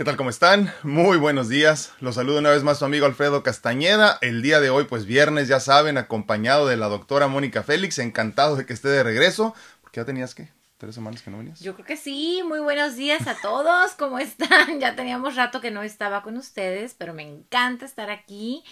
¿Qué 0.00 0.04
tal? 0.04 0.16
¿Cómo 0.16 0.30
están? 0.30 0.72
Muy 0.82 1.18
buenos 1.18 1.50
días. 1.50 1.92
Los 2.00 2.14
saludo 2.14 2.38
una 2.38 2.48
vez 2.48 2.62
más 2.62 2.78
su 2.78 2.86
amigo 2.86 3.04
Alfredo 3.04 3.42
Castañeda. 3.42 4.16
El 4.22 4.40
día 4.40 4.58
de 4.58 4.70
hoy, 4.70 4.84
pues 4.84 5.04
viernes, 5.04 5.46
ya 5.46 5.60
saben, 5.60 5.98
acompañado 5.98 6.66
de 6.66 6.78
la 6.78 6.88
doctora 6.88 7.28
Mónica 7.28 7.62
Félix. 7.62 7.98
Encantado 7.98 8.56
de 8.56 8.64
que 8.64 8.72
esté 8.72 8.88
de 8.88 9.02
regreso. 9.02 9.54
Porque 9.82 10.00
ya 10.00 10.06
tenías 10.06 10.34
que 10.34 10.48
tres 10.78 10.94
semanas 10.94 11.20
que 11.20 11.30
no 11.30 11.36
venías. 11.36 11.60
Yo 11.60 11.74
creo 11.74 11.84
que 11.84 11.98
sí. 11.98 12.42
Muy 12.48 12.60
buenos 12.60 12.96
días 12.96 13.26
a 13.26 13.34
todos. 13.42 13.90
¿Cómo 13.98 14.18
están? 14.18 14.48
Ya 14.80 14.96
teníamos 14.96 15.36
rato 15.36 15.60
que 15.60 15.70
no 15.70 15.82
estaba 15.82 16.22
con 16.22 16.38
ustedes, 16.38 16.94
pero 16.94 17.12
me 17.12 17.24
encanta 17.24 17.84
estar 17.84 18.08
aquí, 18.08 18.64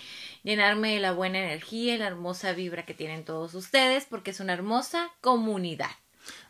llenarme 0.45 0.95
de 0.95 1.01
la 1.01 1.13
buena 1.13 1.41
energía 1.41 1.95
y 1.95 1.99
la 1.99 2.07
hermosa 2.07 2.55
vibra 2.55 2.87
que 2.87 2.95
tienen 2.95 3.27
todos 3.27 3.53
ustedes, 3.53 4.07
porque 4.09 4.31
es 4.31 4.41
una 4.41 4.55
hermosa 4.55 5.11
comunidad. 5.21 5.91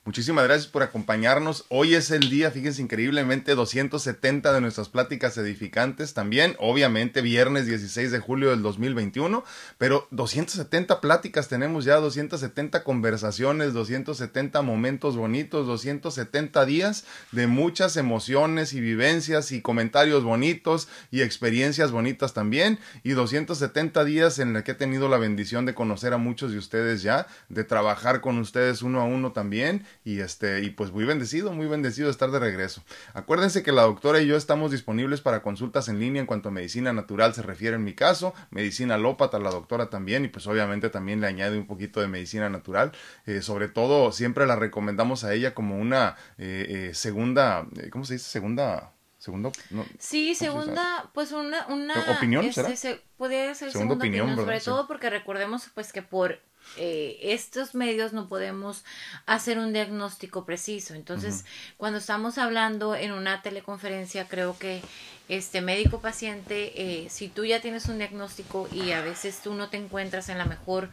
Muchísimas 0.09 0.45
gracias 0.45 0.69
por 0.69 0.83
acompañarnos. 0.83 1.67
Hoy 1.69 1.95
es 1.95 2.11
el 2.11 2.31
día, 2.31 2.51
fíjense 2.51 2.81
increíblemente, 2.81 3.55
270 3.55 4.55
de 4.55 4.63
nuestras 4.63 4.89
pláticas 4.89 5.37
edificantes 5.37 6.15
también. 6.15 6.57
Obviamente, 6.61 7.21
viernes 7.21 7.67
16 7.67 8.11
de 8.11 8.19
julio 8.19 8.49
del 8.49 8.63
2021, 8.63 9.45
pero 9.77 10.09
270 10.11 11.03
pláticas 11.03 11.49
tenemos 11.49 11.85
ya, 11.85 11.97
270 11.97 12.85
conversaciones, 12.85 13.75
270 13.75 14.63
momentos 14.63 15.15
bonitos, 15.15 15.67
270 15.67 16.65
días 16.65 17.05
de 17.31 17.47
muchas 17.47 17.99
emociones 17.99 18.73
y 18.73 18.81
vivencias 18.81 19.53
y 19.53 19.61
comentarios 19.61 20.25
bonitos 20.25 20.89
y 21.11 21.21
experiencias 21.21 21.91
bonitas 21.91 22.33
también. 22.33 22.79
Y 23.03 23.11
270 23.11 24.07
días 24.07 24.39
en 24.39 24.55
los 24.55 24.63
que 24.63 24.71
he 24.71 24.75
tenido 24.75 25.11
la 25.11 25.19
bendición 25.19 25.67
de 25.67 25.75
conocer 25.75 26.15
a 26.15 26.17
muchos 26.17 26.53
de 26.53 26.57
ustedes 26.57 27.03
ya, 27.03 27.27
de 27.51 27.63
trabajar 27.63 28.23
con 28.23 28.39
ustedes 28.39 28.81
uno 28.81 29.03
a 29.03 29.05
uno 29.05 29.33
también 29.33 29.85
y 30.05 30.21
este 30.21 30.63
y 30.63 30.71
pues 30.71 30.93
muy 30.93 31.05
bendecido, 31.05 31.53
muy 31.53 31.67
bendecido 31.67 32.07
de 32.07 32.13
estar 32.13 32.31
de 32.31 32.39
regreso. 32.39 32.83
Acuérdense 33.15 33.63
que 33.63 33.73
la 33.73 33.83
doctora 33.83 34.21
y 34.21 34.27
yo 34.27 34.37
estamos 34.37 34.71
disponibles 34.71 35.21
para 35.21 35.43
consultas 35.43 35.89
en 35.89 35.99
línea 35.99 36.21
en 36.21 36.27
cuanto 36.27 36.49
a 36.49 36.53
medicina 36.53 36.93
natural 36.93 37.35
se 37.35 37.43
refiere 37.43 37.77
en 37.77 37.85
mi 37.85 37.95
caso, 37.95 38.35
medicina 38.51 38.95
alópata 38.95 39.39
la 39.39 39.51
doctora 39.51 39.91
también 39.91 40.25
y 40.25 40.29
pues 40.29 40.47
obviamente 40.47 40.91
también 40.91 41.21
le 41.21 41.27
añade 41.27 41.59
un 41.59 41.67
poquito 41.67 42.01
de 42.01 42.09
medicina 42.09 42.49
natural, 42.49 42.93
eh, 43.27 43.43
sobre 43.43 43.69
todo 43.69 44.13
siempre 44.13 44.47
la 44.47 44.57
recomendamos 44.57 45.25
a 45.25 45.35
ella 45.35 45.55
como 45.55 45.79
una 45.79 46.17
eh, 46.39 46.89
eh, 46.91 46.95
segunda, 46.95 47.67
¿cómo 47.91 48.05
se 48.05 48.15
dice? 48.15 48.29
Segunda 48.29 48.93
segundo 49.19 49.53
sí 49.99 50.35
segunda 50.35 51.11
pues 51.13 51.33
una 51.33 51.67
una 51.67 51.95
opinión 52.17 52.45
este, 52.45 52.77
Se, 52.77 53.01
puede 53.17 53.55
ser 53.55 53.73
segunda, 53.73 53.97
opinión, 53.97 54.35
sobre 54.37 54.61
todo 54.61 54.87
porque 54.87 55.11
recordemos 55.11 55.69
pues 55.75 55.93
que 55.93 56.03
por 56.03 56.41
eh, 56.77 57.19
estos 57.23 57.75
medios 57.75 58.13
no 58.13 58.29
podemos 58.29 58.85
hacer 59.27 59.59
un 59.59 59.73
diagnóstico 59.73 60.45
preciso. 60.45 60.95
Entonces, 60.95 61.45
cuando 61.77 61.99
estamos 61.99 62.37
hablando 62.37 62.95
en 62.95 63.13
una 63.13 63.43
teleconferencia, 63.43 64.29
creo 64.29 64.59
que 64.59 64.83
este 65.29 65.61
médico 65.61 66.01
paciente, 66.01 66.73
eh, 66.77 67.09
si 67.11 67.29
tú 67.29 67.45
ya 67.45 67.61
tienes 67.61 67.87
un 67.87 67.99
diagnóstico 67.99 68.69
y 68.73 68.93
a 68.93 69.01
veces 69.01 69.41
tú 69.43 69.55
no 69.55 69.71
te 69.71 69.77
encuentras 69.77 70.29
en 70.29 70.39
la 70.39 70.45
mejor 70.45 70.91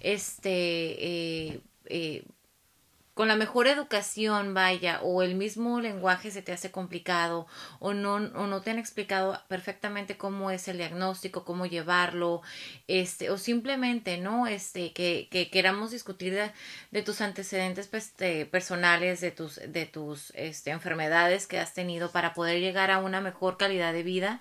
este 0.00 1.50
eh, 1.50 1.60
eh 1.86 2.24
con 3.20 3.28
la 3.28 3.36
mejor 3.36 3.66
educación, 3.66 4.54
vaya, 4.54 5.02
o 5.02 5.22
el 5.22 5.34
mismo 5.34 5.78
lenguaje 5.78 6.30
se 6.30 6.40
te 6.40 6.52
hace 6.52 6.70
complicado, 6.70 7.46
o 7.78 7.92
no, 7.92 8.14
o 8.14 8.46
no 8.46 8.62
te 8.62 8.70
han 8.70 8.78
explicado 8.78 9.38
perfectamente 9.46 10.16
cómo 10.16 10.50
es 10.50 10.68
el 10.68 10.78
diagnóstico, 10.78 11.44
cómo 11.44 11.66
llevarlo, 11.66 12.40
este, 12.88 13.28
o 13.28 13.36
simplemente, 13.36 14.16
¿no? 14.16 14.46
Este, 14.46 14.94
que, 14.94 15.28
que 15.30 15.50
queramos 15.50 15.90
discutir 15.90 16.34
de, 16.90 17.02
tus 17.02 17.20
antecedentes 17.20 17.88
pues, 17.88 18.14
personales, 18.50 19.20
de 19.20 19.32
tus, 19.32 19.56
de 19.68 19.84
tus 19.84 20.32
este, 20.34 20.70
enfermedades 20.70 21.46
que 21.46 21.58
has 21.58 21.74
tenido 21.74 22.12
para 22.12 22.32
poder 22.32 22.58
llegar 22.58 22.90
a 22.90 23.00
una 23.00 23.20
mejor 23.20 23.58
calidad 23.58 23.92
de 23.92 24.02
vida 24.02 24.40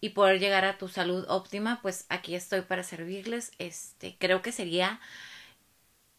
y 0.00 0.08
poder 0.08 0.40
llegar 0.40 0.64
a 0.64 0.78
tu 0.78 0.88
salud 0.88 1.26
óptima, 1.28 1.80
pues 1.82 2.06
aquí 2.08 2.34
estoy 2.34 2.62
para 2.62 2.84
servirles. 2.84 3.52
Este, 3.58 4.16
creo 4.18 4.40
que 4.40 4.50
sería 4.50 4.98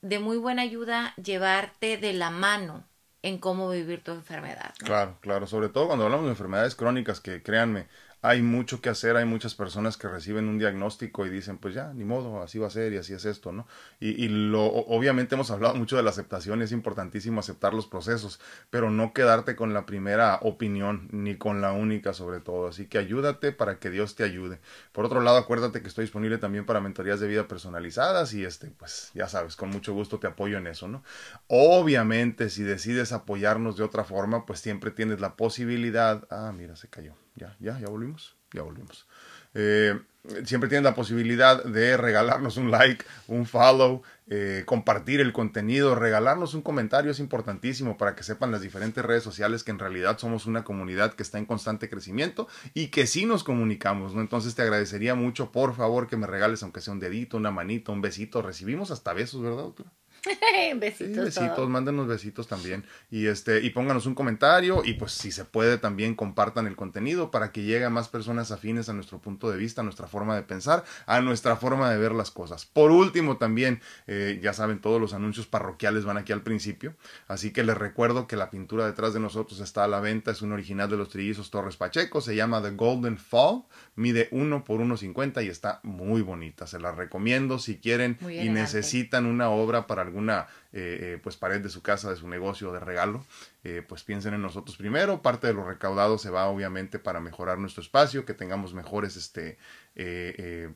de 0.05 0.19
muy 0.19 0.37
buena 0.37 0.61
ayuda 0.61 1.15
llevarte 1.15 1.97
de 1.97 2.13
la 2.13 2.29
mano 2.29 2.87
en 3.23 3.39
cómo 3.39 3.69
vivir 3.69 4.03
tu 4.03 4.11
enfermedad. 4.11 4.75
Claro, 4.77 5.17
claro, 5.19 5.47
sobre 5.47 5.69
todo 5.69 5.87
cuando 5.87 6.05
hablamos 6.05 6.25
de 6.25 6.31
enfermedades 6.31 6.75
crónicas 6.75 7.19
que 7.19 7.41
créanme, 7.41 7.87
hay 8.25 8.41
mucho 8.41 8.81
que 8.81 8.89
hacer, 8.89 9.15
hay 9.17 9.25
muchas 9.25 9.53
personas 9.53 9.97
que 9.97 10.07
reciben 10.07 10.47
un 10.47 10.57
diagnóstico 10.57 11.25
y 11.25 11.29
dicen, 11.29 11.57
pues 11.57 11.75
ya, 11.75 11.93
ni 11.93 12.05
modo, 12.05 12.41
así 12.41 12.57
va 12.57 12.67
a 12.67 12.71
ser 12.71 12.91
y 12.93 12.97
así 12.97 13.13
es 13.13 13.25
esto, 13.25 13.51
¿no? 13.51 13.67
Y, 13.99 14.23
y 14.23 14.29
lo, 14.29 14.65
obviamente 14.65 15.35
hemos 15.35 15.51
hablado 15.51 15.75
mucho 15.75 15.95
de 15.95 16.03
la 16.03 16.09
aceptación, 16.09 16.61
es 16.61 16.71
importantísimo 16.71 17.39
aceptar 17.39 17.73
los 17.73 17.85
procesos, 17.85 18.39
pero 18.69 18.89
no 18.89 19.13
quedarte 19.13 19.55
con 19.55 19.73
la 19.73 19.85
primera 19.85 20.39
opinión, 20.41 21.07
ni 21.11 21.37
con 21.37 21.61
la 21.61 21.71
única 21.71 22.13
sobre 22.13 22.39
todo. 22.39 22.67
Así 22.67 22.87
que 22.87 22.97
ayúdate 22.97 23.51
para 23.51 23.79
que 23.79 23.89
Dios 23.89 24.15
te 24.15 24.23
ayude. 24.23 24.59
Por 24.91 25.05
otro 25.05 25.21
lado, 25.21 25.37
acuérdate 25.37 25.81
que 25.81 25.87
estoy 25.87 26.05
disponible 26.05 26.37
también 26.37 26.65
para 26.65 26.81
mentorías 26.81 27.19
de 27.19 27.27
vida 27.27 27.47
personalizadas 27.47 28.33
y 28.33 28.43
este, 28.43 28.67
pues 28.71 29.11
ya 29.13 29.27
sabes, 29.27 29.55
con 29.55 29.69
mucho 29.69 29.93
gusto 29.93 30.19
te 30.19 30.27
apoyo 30.27 30.57
en 30.57 30.67
eso, 30.67 30.87
¿no? 30.87 31.03
Obviamente, 31.47 32.49
si 32.49 32.63
decides 32.63 33.11
apoyarnos 33.11 33.77
de 33.77 33.83
otra 33.83 34.03
forma, 34.03 34.45
pues 34.45 34.59
siempre 34.59 34.91
tienes 34.91 35.19
la 35.19 35.35
posibilidad. 35.35 36.25
Ah, 36.31 36.51
mira, 36.55 36.75
se 36.75 36.87
cayó 36.87 37.24
ya, 37.35 37.55
ya, 37.59 37.79
ya 37.79 37.87
volvimos, 37.87 38.35
ya 38.51 38.61
volvimos. 38.61 39.05
Eh, 39.53 39.99
siempre 40.43 40.69
tienen 40.69 40.83
la 40.83 40.95
posibilidad 40.95 41.63
de 41.63 41.97
regalarnos 41.97 42.57
un 42.57 42.71
like, 42.71 43.05
un 43.27 43.45
follow, 43.45 44.01
eh, 44.27 44.63
compartir 44.65 45.21
el 45.21 45.33
contenido, 45.33 45.95
regalarnos 45.95 46.53
un 46.53 46.61
comentario 46.61 47.11
es 47.11 47.19
importantísimo 47.19 47.97
para 47.97 48.15
que 48.15 48.23
sepan 48.23 48.51
las 48.51 48.61
diferentes 48.61 49.03
redes 49.05 49.23
sociales 49.23 49.63
que 49.63 49.71
en 49.71 49.79
realidad 49.79 50.17
somos 50.17 50.45
una 50.45 50.63
comunidad 50.63 51.13
que 51.13 51.23
está 51.23 51.37
en 51.37 51.45
constante 51.45 51.89
crecimiento 51.89 52.47
y 52.73 52.87
que 52.87 53.07
sí 53.07 53.25
nos 53.25 53.43
comunicamos, 53.43 54.15
¿no? 54.15 54.21
Entonces 54.21 54.55
te 54.55 54.63
agradecería 54.63 55.15
mucho, 55.15 55.51
por 55.51 55.75
favor, 55.75 56.07
que 56.07 56.17
me 56.17 56.27
regales 56.27 56.63
aunque 56.63 56.81
sea 56.81 56.93
un 56.93 56.99
dedito, 56.99 57.37
una 57.37 57.51
manito, 57.51 57.91
un 57.91 58.01
besito. 58.01 58.41
Recibimos 58.41 58.91
hasta 58.91 59.13
besos, 59.13 59.41
¿verdad, 59.41 59.63
doctora? 59.63 59.91
besitos. 60.79 61.25
besitos, 61.25 61.69
mándenos 61.69 62.07
besitos 62.07 62.47
también. 62.47 62.83
Y 63.09 63.27
este, 63.27 63.61
y 63.61 63.69
pónganos 63.69 64.05
un 64.05 64.15
comentario. 64.15 64.83
Y 64.83 64.93
pues 64.93 65.11
si 65.11 65.31
se 65.31 65.45
puede, 65.45 65.77
también 65.77 66.15
compartan 66.15 66.67
el 66.67 66.75
contenido 66.75 67.31
para 67.31 67.51
que 67.51 67.63
llegue 67.63 67.85
a 67.85 67.89
más 67.89 68.07
personas 68.07 68.51
afines 68.51 68.89
a 68.89 68.93
nuestro 68.93 69.19
punto 69.19 69.49
de 69.49 69.57
vista, 69.57 69.81
a 69.81 69.83
nuestra 69.83 70.07
forma 70.07 70.35
de 70.35 70.43
pensar, 70.43 70.83
a 71.05 71.21
nuestra 71.21 71.55
forma 71.55 71.89
de 71.91 71.97
ver 71.97 72.11
las 72.11 72.31
cosas. 72.31 72.65
Por 72.65 72.91
último, 72.91 73.37
también, 73.37 73.81
eh, 74.07 74.39
ya 74.41 74.53
saben, 74.53 74.79
todos 74.79 74.99
los 74.99 75.13
anuncios 75.13 75.47
parroquiales 75.47 76.05
van 76.05 76.17
aquí 76.17 76.33
al 76.33 76.41
principio. 76.41 76.95
Así 77.27 77.51
que 77.51 77.63
les 77.63 77.77
recuerdo 77.77 78.27
que 78.27 78.35
la 78.35 78.49
pintura 78.49 78.85
detrás 78.85 79.13
de 79.13 79.19
nosotros 79.19 79.59
está 79.59 79.83
a 79.83 79.87
la 79.87 79.99
venta. 79.99 80.31
Es 80.31 80.41
un 80.41 80.51
original 80.51 80.89
de 80.89 80.97
los 80.97 81.09
trillizos 81.09 81.51
Torres 81.51 81.77
Pacheco. 81.77 82.21
Se 82.21 82.35
llama 82.35 82.61
The 82.61 82.71
Golden 82.71 83.17
Fall. 83.17 83.63
Mide 83.95 84.27
1 84.31 84.63
por 84.63 84.79
1.50 84.81 85.45
y 85.45 85.49
está 85.49 85.79
muy 85.83 86.21
bonita. 86.21 86.67
Se 86.67 86.79
la 86.79 86.91
recomiendo 86.91 87.59
si 87.59 87.77
quieren 87.77 88.17
y 88.21 88.49
necesitan 88.49 89.25
una 89.25 89.49
obra 89.49 89.87
para 89.87 90.01
algún 90.01 90.14
alguna 90.15 90.47
eh, 90.71 90.99
eh, 91.01 91.19
pues 91.21 91.35
pared 91.35 91.61
de 91.61 91.69
su 91.69 91.81
casa, 91.81 92.09
de 92.09 92.15
su 92.15 92.27
negocio, 92.29 92.71
de 92.71 92.79
regalo, 92.79 93.25
eh, 93.65 93.83
pues 93.85 94.03
piensen 94.03 94.33
en 94.33 94.41
nosotros 94.41 94.77
primero. 94.77 95.21
Parte 95.21 95.47
de 95.47 95.53
lo 95.53 95.67
recaudado 95.67 96.17
se 96.17 96.29
va 96.29 96.47
obviamente 96.47 96.99
para 96.99 97.19
mejorar 97.19 97.57
nuestro 97.57 97.83
espacio, 97.83 98.25
que 98.25 98.33
tengamos 98.33 98.73
mejores 98.73 99.17
este, 99.17 99.57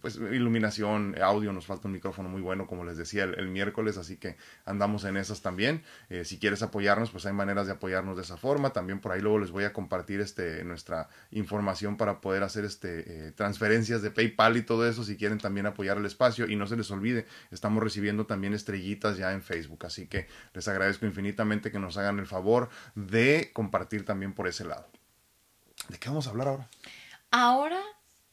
pues 0.01 0.15
iluminación, 0.15 1.15
audio. 1.21 1.51
Nos 1.51 1.65
falta 1.65 1.87
un 1.87 1.93
micrófono 1.93 2.29
muy 2.29 2.41
bueno, 2.41 2.67
como 2.67 2.85
les 2.85 2.97
decía 2.97 3.23
el, 3.23 3.49
miércoles, 3.49 3.97
así 3.97 4.17
que 4.17 4.37
andamos 4.65 5.03
en 5.03 5.17
esas 5.17 5.41
también. 5.41 5.83
si 6.23 6.39
quieres 6.39 6.61
apoyarnos, 6.61 7.11
pues 7.11 7.25
hay 7.25 7.33
maneras 7.33 7.67
de 7.67 7.73
apoyarnos 7.73 8.15
de 8.15 8.23
esa 8.23 8.37
forma. 8.37 8.71
También 8.71 8.99
por 8.99 9.11
ahí 9.11 9.21
luego 9.21 9.39
les 9.39 9.51
voy 9.51 9.65
a 9.65 9.73
compartir 9.73 10.21
este, 10.21 10.63
nuestra 10.63 11.09
información 11.31 11.97
para 11.97 12.21
poder 12.21 12.43
hacer 12.43 12.65
este, 12.65 13.31
transferencias 13.33 14.01
de 14.01 14.11
PayPal 14.11 14.57
y 14.57 14.61
todo 14.61 14.87
eso. 14.87 15.03
Si 15.03 15.17
quieren 15.17 15.37
también 15.37 15.65
apoyar 15.65 15.97
el 15.97 16.05
espacio 16.05 16.47
y 16.47 16.55
no 16.55 16.67
se 16.67 16.77
les 16.77 16.89
olvide, 16.91 17.25
estamos 17.51 17.83
recibiendo 17.83 18.25
también 18.25 18.53
estrellitas 18.53 19.17
ya 19.17 19.33
en 19.33 19.41
Facebook. 19.41 19.85
Así 19.85 20.07
que 20.07 20.27
les 20.53 20.67
agradezco 20.67 21.05
infinitamente 21.05 21.71
que 21.71 21.79
nos 21.79 21.97
hagan 21.97 22.19
el 22.19 22.25
favor 22.25 22.69
de 22.95 23.51
compartir 23.53 24.05
también 24.05 24.33
por 24.33 24.47
ese 24.47 24.65
lado. 24.65 24.87
¿De 25.89 25.97
qué 25.97 26.09
vamos 26.09 26.27
a 26.27 26.31
hablar 26.31 26.47
ahora? 26.47 26.69
Ahora 27.31 27.81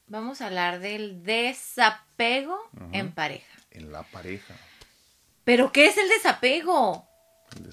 vamos 0.07 0.41
a 0.41 0.47
hablar 0.47 0.79
del 0.79 1.23
desapego 1.23 2.57
en 2.91 3.11
pareja. 3.11 3.53
En 3.71 3.91
la 3.91 4.03
pareja. 4.03 4.55
¿Pero 5.43 5.71
qué 5.71 5.85
es 5.87 5.97
el 5.97 6.09
desapego? 6.09 7.07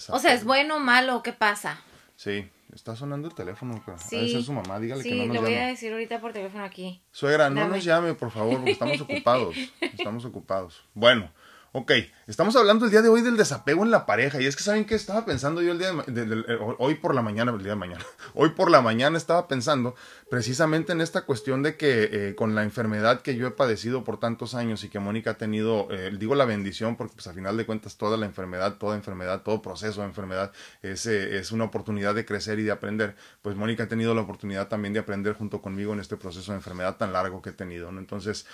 O 0.08 0.18
sea, 0.18 0.34
¿es 0.34 0.44
bueno 0.44 0.76
o 0.76 0.80
malo? 0.80 1.22
¿Qué 1.22 1.32
pasa? 1.32 1.80
Sí, 2.16 2.48
está 2.72 2.94
sonando 2.94 3.28
el 3.28 3.34
teléfono. 3.34 3.82
Sí. 3.98 4.42
su 4.42 4.52
mamá, 4.52 4.78
dígale 4.78 5.02
que 5.02 5.14
no 5.14 5.26
nos 5.26 5.36
lo 5.36 5.42
voy 5.42 5.54
a 5.54 5.66
decir 5.66 5.92
ahorita 5.92 6.20
por 6.20 6.32
teléfono 6.32 6.64
aquí. 6.64 7.02
Suegra, 7.10 7.50
no 7.50 7.68
nos 7.68 7.82
llame, 7.84 8.14
por 8.14 8.30
favor, 8.30 8.56
porque 8.56 8.72
estamos 8.72 9.00
ocupados. 9.00 9.56
Estamos 9.80 10.24
ocupados. 10.24 10.84
Bueno, 10.94 11.30
Ok, 11.76 11.90
estamos 12.28 12.54
hablando 12.54 12.84
el 12.84 12.92
día 12.92 13.02
de 13.02 13.08
hoy 13.08 13.20
del 13.20 13.36
desapego 13.36 13.82
en 13.82 13.90
la 13.90 14.06
pareja. 14.06 14.40
Y 14.40 14.46
es 14.46 14.54
que, 14.54 14.62
¿saben 14.62 14.84
qué? 14.84 14.94
Estaba 14.94 15.24
pensando 15.24 15.60
yo 15.60 15.72
el 15.72 15.78
día 15.80 15.90
de, 16.06 16.22
eh, 16.22 16.58
hoy 16.78 16.94
por 16.94 17.16
la 17.16 17.20
mañana, 17.20 17.50
el 17.50 17.58
día 17.58 17.70
de 17.70 17.74
mañana. 17.74 18.06
Hoy 18.34 18.50
por 18.50 18.70
la 18.70 18.80
mañana 18.80 19.18
estaba 19.18 19.48
pensando 19.48 19.96
precisamente 20.30 20.92
en 20.92 21.00
esta 21.00 21.22
cuestión 21.22 21.64
de 21.64 21.76
que 21.76 22.08
eh, 22.12 22.34
con 22.36 22.54
la 22.54 22.62
enfermedad 22.62 23.22
que 23.22 23.34
yo 23.34 23.48
he 23.48 23.50
padecido 23.50 24.04
por 24.04 24.20
tantos 24.20 24.54
años 24.54 24.84
y 24.84 24.88
que 24.88 25.00
Mónica 25.00 25.32
ha 25.32 25.34
tenido, 25.34 25.88
eh, 25.90 26.12
digo 26.16 26.36
la 26.36 26.44
bendición 26.44 26.96
porque 26.96 27.14
pues 27.14 27.26
a 27.26 27.32
final 27.32 27.56
de 27.56 27.66
cuentas 27.66 27.96
toda 27.96 28.16
la 28.16 28.26
enfermedad, 28.26 28.78
toda 28.78 28.94
enfermedad, 28.94 29.42
todo 29.42 29.60
proceso 29.60 30.00
de 30.00 30.06
enfermedad 30.06 30.52
es, 30.82 31.06
es 31.06 31.50
una 31.50 31.64
oportunidad 31.64 32.14
de 32.14 32.24
crecer 32.24 32.60
y 32.60 32.62
de 32.62 32.70
aprender. 32.70 33.16
Pues 33.42 33.56
Mónica 33.56 33.84
ha 33.84 33.88
tenido 33.88 34.14
la 34.14 34.20
oportunidad 34.20 34.68
también 34.68 34.94
de 34.94 35.00
aprender 35.00 35.34
junto 35.34 35.60
conmigo 35.60 35.92
en 35.92 35.98
este 35.98 36.16
proceso 36.16 36.52
de 36.52 36.58
enfermedad 36.58 36.96
tan 36.96 37.12
largo 37.12 37.42
que 37.42 37.50
he 37.50 37.52
tenido. 37.52 37.90
¿no? 37.90 37.98
Entonces 37.98 38.46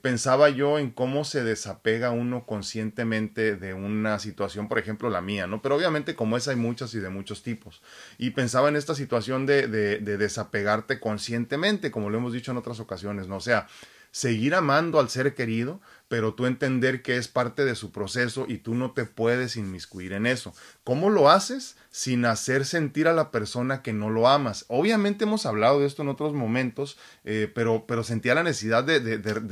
pensaba 0.00 0.48
yo 0.48 0.78
en 0.78 0.90
cómo 0.90 1.24
se 1.24 1.44
desapega 1.44 2.10
uno 2.10 2.46
con 2.46 2.61
conscientemente 2.62 3.56
de 3.56 3.74
una 3.74 4.20
situación, 4.20 4.68
por 4.68 4.78
ejemplo, 4.78 5.10
la 5.10 5.20
mía, 5.20 5.48
¿no? 5.48 5.60
Pero 5.60 5.74
obviamente 5.74 6.14
como 6.14 6.36
esa 6.36 6.52
hay 6.52 6.56
muchas 6.56 6.94
y 6.94 7.00
de 7.00 7.08
muchos 7.08 7.42
tipos. 7.42 7.82
Y 8.18 8.30
pensaba 8.30 8.68
en 8.68 8.76
esta 8.76 8.94
situación 8.94 9.46
de, 9.46 9.66
de, 9.66 9.98
de 9.98 10.16
desapegarte 10.16 11.00
conscientemente, 11.00 11.90
como 11.90 12.08
lo 12.08 12.18
hemos 12.18 12.32
dicho 12.32 12.52
en 12.52 12.58
otras 12.58 12.78
ocasiones, 12.78 13.26
¿no? 13.26 13.38
O 13.38 13.40
sea, 13.40 13.66
seguir 14.12 14.54
amando 14.54 15.00
al 15.00 15.08
ser 15.08 15.34
querido, 15.34 15.80
pero 16.12 16.34
tú 16.34 16.44
entender 16.44 17.00
que 17.00 17.16
es 17.16 17.26
parte 17.26 17.64
de 17.64 17.74
su 17.74 17.90
proceso 17.90 18.44
y 18.46 18.58
tú 18.58 18.74
no 18.74 18.90
te 18.90 19.06
puedes 19.06 19.56
inmiscuir 19.56 20.12
en 20.12 20.26
eso. 20.26 20.52
¿Cómo 20.84 21.08
lo 21.08 21.30
haces? 21.30 21.78
Sin 21.90 22.26
hacer 22.26 22.66
sentir 22.66 23.08
a 23.08 23.14
la 23.14 23.30
persona 23.30 23.80
que 23.80 23.94
no 23.94 24.10
lo 24.10 24.28
amas. 24.28 24.66
Obviamente 24.68 25.24
hemos 25.24 25.46
hablado 25.46 25.80
de 25.80 25.86
esto 25.86 26.02
en 26.02 26.10
otros 26.10 26.34
momentos, 26.34 26.98
eh, 27.24 27.50
pero, 27.54 27.86
pero 27.86 28.04
sentía 28.04 28.34
la 28.34 28.42
necesidad 28.42 28.84
de, 28.84 28.98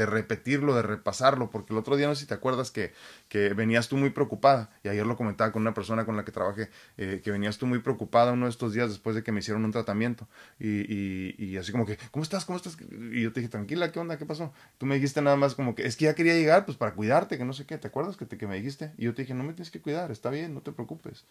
repetirlo, 0.05 0.75
de 0.75 0.83
repasarlo, 0.83 1.51
porque 1.51 1.73
el 1.73 1.79
otro 1.79 1.97
día 1.97 2.09
no 2.09 2.15
sé 2.15 2.23
si 2.23 2.27
te 2.27 2.35
acuerdas 2.35 2.71
que, 2.71 2.93
venías 3.55 3.89
tú 3.89 3.97
muy 3.97 4.11
preocupada, 4.11 4.71
y 4.85 4.89
ayer 4.89 5.07
lo 5.07 5.17
comentaba 5.17 5.53
con 5.53 5.63
una 5.63 5.73
persona 5.73 6.05
con 6.05 6.17
la 6.17 6.27
que 6.27 6.33
trabajé, 6.33 6.69
eh, 6.99 7.23
que 7.25 7.31
venías 7.31 7.57
tú 7.57 7.67
muy 7.67 7.79
preocupada 7.79 8.33
uno 8.33 8.45
de 8.47 8.51
estos 8.51 8.75
días 8.75 8.91
después 8.91 9.17
de 9.17 9.23
que 9.23 9.33
me 9.33 9.39
hicieron 9.39 9.65
un 9.65 9.73
tratamiento, 9.73 10.29
y 10.59 11.57
así 11.57 11.73
como 11.73 11.87
que, 11.87 11.97
¿cómo 12.11 12.23
estás? 12.23 12.45
¿Cómo 12.45 12.59
estás? 12.59 12.77
Y 13.13 13.23
yo 13.23 13.33
te 13.33 13.41
dije, 13.41 13.51
tranquila, 13.51 13.93
¿qué 13.93 13.99
onda? 13.99 14.19
¿Qué 14.19 14.27
pasó? 14.27 14.53
Tú 14.77 14.85
me 14.85 14.97
dijiste 14.97 15.23
nada 15.23 15.37
más 15.37 15.55
como 15.55 15.75
que, 15.75 15.87
es 15.87 15.97
que 15.97 16.07
ya 16.07 16.15
quería 16.15 16.35
llegar 16.35 16.50
pues 16.65 16.77
para 16.77 16.95
cuidarte, 16.95 17.39
que 17.39 17.45
no 17.45 17.53
sé 17.53 17.67
qué, 17.67 17.79
¿te 17.79 17.89
acuerdas 17.89 18.17
que, 18.17 18.27
te, 18.27 18.37
que 18.37 18.47
me 18.47 18.57
dijiste? 18.57 18.93
Y 18.99 19.05
yo 19.05 19.15
te 19.15 19.23
dije, 19.23 19.35
no 19.35 19.45
me 19.45 19.53
tienes 19.53 19.71
que 19.71 19.81
cuidar, 19.81 20.11
está 20.11 20.31
bien, 20.31 20.55
no 20.55 20.61
te 20.61 20.73
preocupes. 20.73 21.25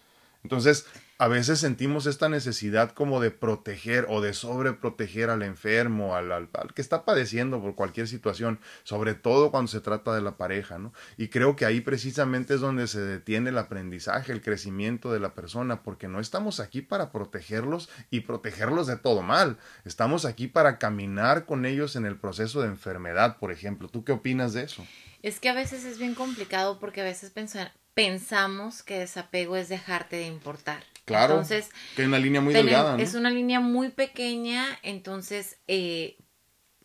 Entonces, 0.44 0.86
a 1.18 1.28
veces 1.28 1.60
sentimos 1.60 2.06
esta 2.06 2.30
necesidad 2.30 2.92
como 2.92 3.20
de 3.20 3.30
proteger 3.30 4.06
o 4.08 4.22
de 4.22 4.34
sobreproteger 4.34 5.30
al 5.30 5.44
enfermo, 5.44 6.16
al, 6.16 6.32
al, 6.32 6.48
que 6.74 6.82
está 6.82 7.04
padeciendo 7.04 7.62
por 7.62 7.76
cualquier 7.76 8.08
situación, 8.08 8.60
sobre 8.84 9.16
todo 9.16 9.52
cuando 9.52 9.70
se 9.70 9.82
trata 9.82 10.16
de 10.16 10.22
la 10.22 10.38
pareja, 10.38 10.80
¿no? 10.80 10.94
Y 11.18 11.28
creo 11.28 11.58
que 11.58 11.66
ahí 11.66 11.82
precisamente 11.82 12.54
es 12.54 12.62
donde 12.62 12.88
se 12.88 13.02
detiene 13.02 13.50
el 13.50 13.58
aprendizaje, 13.58 14.32
el 14.32 14.42
crecimiento 14.42 15.12
de 15.12 15.20
la 15.20 15.34
persona, 15.34 15.84
porque 15.84 16.08
no 16.08 16.22
estamos 16.22 16.62
aquí 16.62 16.82
para 16.82 17.12
protegerlos 17.12 17.90
y 18.10 18.22
protegerlos 18.22 18.88
de 18.88 18.96
todo 18.96 19.22
mal, 19.22 19.58
estamos 19.84 20.24
aquí 20.24 20.48
para 20.48 20.78
caminar 20.78 21.46
con 21.46 21.66
ellos 21.66 21.98
en 21.98 22.06
el 22.06 22.16
proceso 22.16 22.62
de 22.62 22.68
enfermedad, 22.68 23.38
por 23.40 23.52
ejemplo. 23.52 23.90
¿Tú 23.90 24.06
qué 24.06 24.14
opinas 24.14 24.54
de 24.54 24.64
eso? 24.64 24.86
Es 25.22 25.40
que 25.40 25.50
a 25.50 25.54
veces 25.54 25.84
es 25.86 25.98
bien 25.98 26.16
complicado 26.16 26.80
porque 26.80 27.02
a 27.02 27.04
veces 27.04 27.32
pensar, 27.32 27.74
pensamos 27.94 28.84
que 28.84 29.00
desapego 29.00 29.56
es 29.56 29.70
dejarte 29.70 30.16
de 30.16 30.28
importar. 30.28 30.84
Claro. 31.06 31.34
Entonces, 31.34 31.70
que 31.96 32.04
es 32.04 32.08
una 32.08 32.20
línea 32.20 32.42
muy 32.42 32.54
delgada. 32.54 32.98
Es 33.00 33.16
una 33.16 33.30
línea 33.30 33.60
muy 33.60 33.90
pequeña, 33.90 34.66
entonces, 34.84 35.58
eh, 35.68 36.18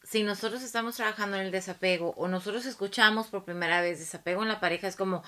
si 0.02 0.22
nosotros 0.22 0.62
estamos 0.62 0.96
trabajando 0.96 1.36
en 1.36 1.42
el 1.42 1.50
desapego 1.50 2.14
o 2.16 2.28
nosotros 2.28 2.66
escuchamos 2.66 3.28
por 3.28 3.44
primera 3.44 3.80
vez 3.80 3.98
desapego 3.98 4.42
en 4.42 4.48
la 4.48 4.60
pareja, 4.60 4.88
es 4.88 4.96
como, 4.96 5.22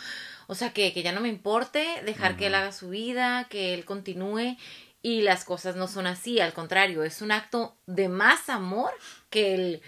o 0.46 0.54
sea, 0.54 0.72
que, 0.72 0.92
que 0.92 1.02
ya 1.02 1.12
no 1.12 1.20
me 1.20 1.28
importe, 1.28 1.86
dejar 2.04 2.36
que 2.36 2.46
él 2.48 2.54
haga 2.54 2.72
su 2.72 2.90
vida, 2.90 3.46
que 3.48 3.74
él 3.74 3.84
continúe 3.84 4.56
y 5.02 5.22
las 5.22 5.44
cosas 5.44 5.76
no 5.76 5.86
son 5.88 6.06
así, 6.06 6.40
al 6.40 6.52
contrario, 6.52 7.04
es 7.04 7.22
un 7.22 7.30
acto 7.30 7.76
de 7.86 8.08
más 8.08 8.48
amor 8.48 8.90
que 9.30 9.54
el 9.54 9.82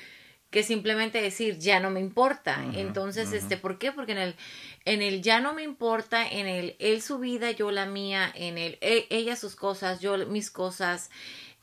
que 0.50 0.62
simplemente 0.62 1.20
decir 1.20 1.58
ya 1.58 1.78
no 1.80 1.90
me 1.90 2.00
importa. 2.00 2.64
Entonces, 2.74 3.32
este, 3.32 3.56
¿por 3.56 3.78
qué? 3.78 3.92
Porque 3.92 4.12
en 4.12 4.18
el 4.18 4.36
en 4.84 5.02
el 5.02 5.20
ya 5.20 5.40
no 5.40 5.52
me 5.52 5.62
importa, 5.62 6.26
en 6.26 6.46
el 6.46 6.76
él 6.78 7.02
su 7.02 7.18
vida, 7.18 7.50
yo 7.50 7.70
la 7.70 7.84
mía, 7.86 8.32
en 8.34 8.56
el 8.56 8.78
e, 8.80 9.06
ella 9.10 9.36
sus 9.36 9.56
cosas, 9.56 10.00
yo 10.00 10.16
mis 10.26 10.50
cosas, 10.50 11.10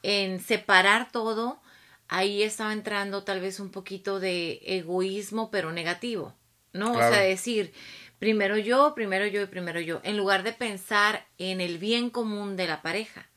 en 0.04 0.40
separar 0.40 1.12
todo, 1.12 1.60
ahí 2.08 2.44
estaba 2.44 2.74
entrando 2.74 3.24
tal 3.24 3.42
vez 3.42 3.60
un 3.60 3.72
poquito 3.72 4.20
de 4.20 4.62
egoísmo, 4.64 5.50
pero 5.50 5.72
negativo, 5.72 6.36
¿no? 6.72 6.92
O 6.92 6.98
sea, 6.98 7.22
decir, 7.22 7.74
primero 8.20 8.58
yo, 8.58 8.94
primero 8.94 9.26
yo 9.26 9.42
y 9.42 9.48
primero 9.48 9.80
yo, 9.80 10.02
en 10.04 10.18
lugar 10.18 10.44
de 10.44 10.54
pensar 10.54 11.26
en 11.40 11.60
el 11.60 11.80
bien 11.80 12.12
común 12.12 12.56
de 12.56 12.68
la 12.68 12.84
pareja. 12.84 13.28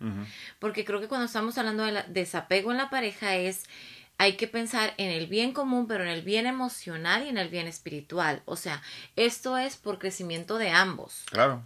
Porque 0.59 0.85
creo 0.85 1.01
que 1.01 1.09
cuando 1.09 1.27
estamos 1.27 1.57
hablando 1.57 1.85
de 1.85 2.03
desapego 2.09 2.71
en 2.71 2.77
la 2.77 2.91
pareja 2.91 3.37
es 3.37 3.65
hay 4.19 4.37
que 4.37 4.49
pensar 4.49 4.95
en 4.99 5.11
el 5.11 5.29
bien 5.29 5.53
común, 5.53 5.87
pero 5.87 6.03
en 6.03 6.11
el 6.11 6.23
bien 6.23 6.47
emocional 6.47 7.25
y 7.25 7.29
en 7.29 7.39
el 7.39 7.49
bien 7.49 7.69
espiritual. 7.69 8.43
O 8.45 8.57
sea, 8.57 8.83
esto 9.15 9.57
es 9.57 9.77
por 9.77 9.99
crecimiento 9.99 10.59
de 10.59 10.71
ambos. 10.71 11.23
Claro. 11.31 11.63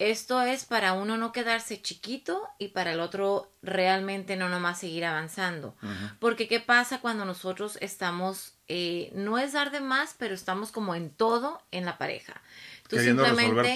Esto 0.00 0.40
es 0.42 0.64
para 0.64 0.94
uno 0.94 1.16
no 1.16 1.30
quedarse 1.30 1.80
chiquito 1.80 2.48
y 2.58 2.68
para 2.68 2.92
el 2.92 3.00
otro 3.00 3.52
realmente 3.62 4.34
no 4.34 4.48
nomás 4.48 4.80
seguir 4.80 5.04
avanzando. 5.04 5.76
Porque 6.18 6.48
¿qué 6.48 6.58
pasa 6.58 7.00
cuando 7.00 7.24
nosotros 7.24 7.76
estamos, 7.82 8.54
eh, 8.66 9.12
no 9.14 9.38
es 9.38 9.52
dar 9.52 9.70
de 9.70 9.80
más, 9.80 10.16
pero 10.18 10.34
estamos 10.34 10.72
como 10.72 10.94
en 10.94 11.10
todo 11.10 11.62
en 11.70 11.84
la 11.84 11.98
pareja? 11.98 12.40
Tú 12.88 12.98
simplemente 12.98 13.74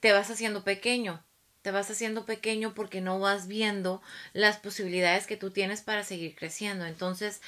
te 0.00 0.12
vas 0.12 0.28
haciendo 0.28 0.64
pequeño 0.64 1.22
te 1.64 1.70
vas 1.70 1.90
haciendo 1.90 2.26
pequeño 2.26 2.74
porque 2.74 3.00
no 3.00 3.18
vas 3.18 3.48
viendo 3.48 4.02
las 4.34 4.58
posibilidades 4.58 5.26
que 5.26 5.38
tú 5.38 5.50
tienes 5.50 5.80
para 5.80 6.04
seguir 6.04 6.36
creciendo. 6.36 6.84
Entonces, 6.84 7.40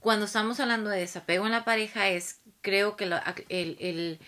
cuando 0.00 0.26
estamos 0.26 0.60
hablando 0.60 0.90
de 0.90 1.00
desapego 1.00 1.46
en 1.46 1.52
la 1.52 1.64
pareja 1.64 2.10
es, 2.10 2.40
creo 2.60 2.94
que 2.94 3.04
el, 3.04 3.78
el, 3.80 4.18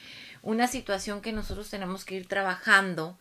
una 0.41 0.69
situación 0.69 1.21
que 1.21 1.33
nosotros 1.33 1.69
tenemos 1.69 2.07
que 2.07 2.15
ir 2.15 2.27
trabajando 2.27 3.19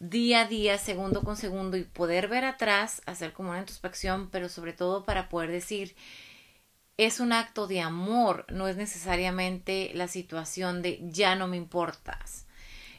día 0.00 0.40
a 0.40 0.48
día, 0.48 0.78
segundo 0.78 1.22
con 1.22 1.36
segundo 1.36 1.76
y 1.76 1.84
poder 1.84 2.26
ver 2.26 2.44
atrás, 2.44 3.00
hacer 3.06 3.32
como 3.32 3.50
una 3.50 3.60
introspección, 3.60 4.30
pero 4.30 4.48
sobre 4.48 4.72
todo 4.72 5.04
para 5.04 5.28
poder 5.28 5.52
decir, 5.52 5.94
es 6.96 7.20
un 7.20 7.32
acto 7.32 7.68
de 7.68 7.82
amor, 7.82 8.46
no 8.48 8.66
es 8.66 8.76
necesariamente 8.76 9.92
la 9.94 10.08
situación 10.08 10.82
de 10.82 10.98
ya 11.04 11.36
no 11.36 11.46
me 11.46 11.56
importas. 11.56 12.46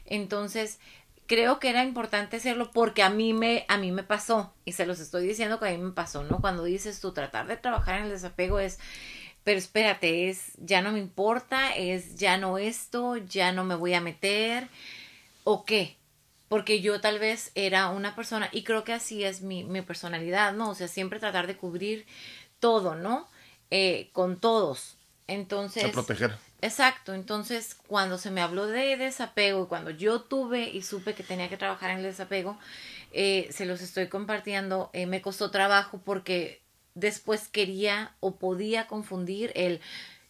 Entonces, 0.06 0.78
creo 1.26 1.58
que 1.58 1.70
era 1.70 1.84
importante 1.84 2.36
hacerlo 2.36 2.70
porque 2.72 3.02
a 3.02 3.10
mí 3.10 3.32
me 3.32 3.64
a 3.68 3.78
mí 3.78 3.92
me 3.92 4.02
pasó 4.02 4.54
y 4.64 4.72
se 4.72 4.86
los 4.86 5.00
estoy 5.00 5.26
diciendo 5.26 5.58
que 5.58 5.68
a 5.68 5.70
mí 5.70 5.78
me 5.78 5.92
pasó, 5.92 6.24
¿no? 6.24 6.40
Cuando 6.40 6.64
dices 6.64 7.00
tú 7.00 7.12
tratar 7.12 7.46
de 7.46 7.56
trabajar 7.56 7.98
en 7.98 8.04
el 8.04 8.10
desapego 8.10 8.58
es 8.58 8.78
pero 9.44 9.58
espérate, 9.58 10.30
es 10.30 10.52
ya 10.56 10.80
no 10.80 10.92
me 10.92 10.98
importa, 10.98 11.74
es 11.76 12.16
ya 12.16 12.38
no 12.38 12.56
esto, 12.56 13.16
ya 13.18 13.52
no 13.52 13.64
me 13.64 13.74
voy 13.74 13.94
a 13.94 14.00
meter 14.00 14.68
o 15.44 15.64
qué? 15.64 15.96
Porque 16.48 16.80
yo 16.80 17.00
tal 17.00 17.18
vez 17.18 17.52
era 17.54 17.88
una 17.90 18.14
persona 18.14 18.48
y 18.52 18.64
creo 18.64 18.84
que 18.84 18.92
así 18.92 19.24
es 19.24 19.42
mi, 19.42 19.64
mi 19.64 19.82
personalidad, 19.82 20.54
¿no? 20.54 20.70
O 20.70 20.74
sea, 20.74 20.88
siempre 20.88 21.20
tratar 21.20 21.46
de 21.46 21.56
cubrir 21.56 22.06
todo, 22.58 22.94
¿no? 22.94 23.28
Eh, 23.70 24.08
con 24.12 24.40
todos. 24.40 24.96
Entonces... 25.26 25.84
A 25.84 25.92
proteger. 25.92 26.36
Exacto, 26.64 27.12
entonces 27.12 27.76
cuando 27.88 28.16
se 28.16 28.30
me 28.30 28.40
habló 28.40 28.66
de 28.66 28.96
desapego 28.96 29.64
y 29.64 29.66
cuando 29.66 29.90
yo 29.90 30.22
tuve 30.22 30.70
y 30.70 30.80
supe 30.80 31.12
que 31.12 31.22
tenía 31.22 31.50
que 31.50 31.58
trabajar 31.58 31.90
en 31.90 31.98
el 31.98 32.04
desapego, 32.04 32.58
eh, 33.12 33.50
se 33.52 33.66
los 33.66 33.82
estoy 33.82 34.08
compartiendo, 34.08 34.88
eh, 34.94 35.04
me 35.04 35.20
costó 35.20 35.50
trabajo 35.50 36.00
porque 36.02 36.62
después 36.94 37.48
quería 37.48 38.14
o 38.20 38.36
podía 38.36 38.86
confundir 38.86 39.52
el 39.54 39.82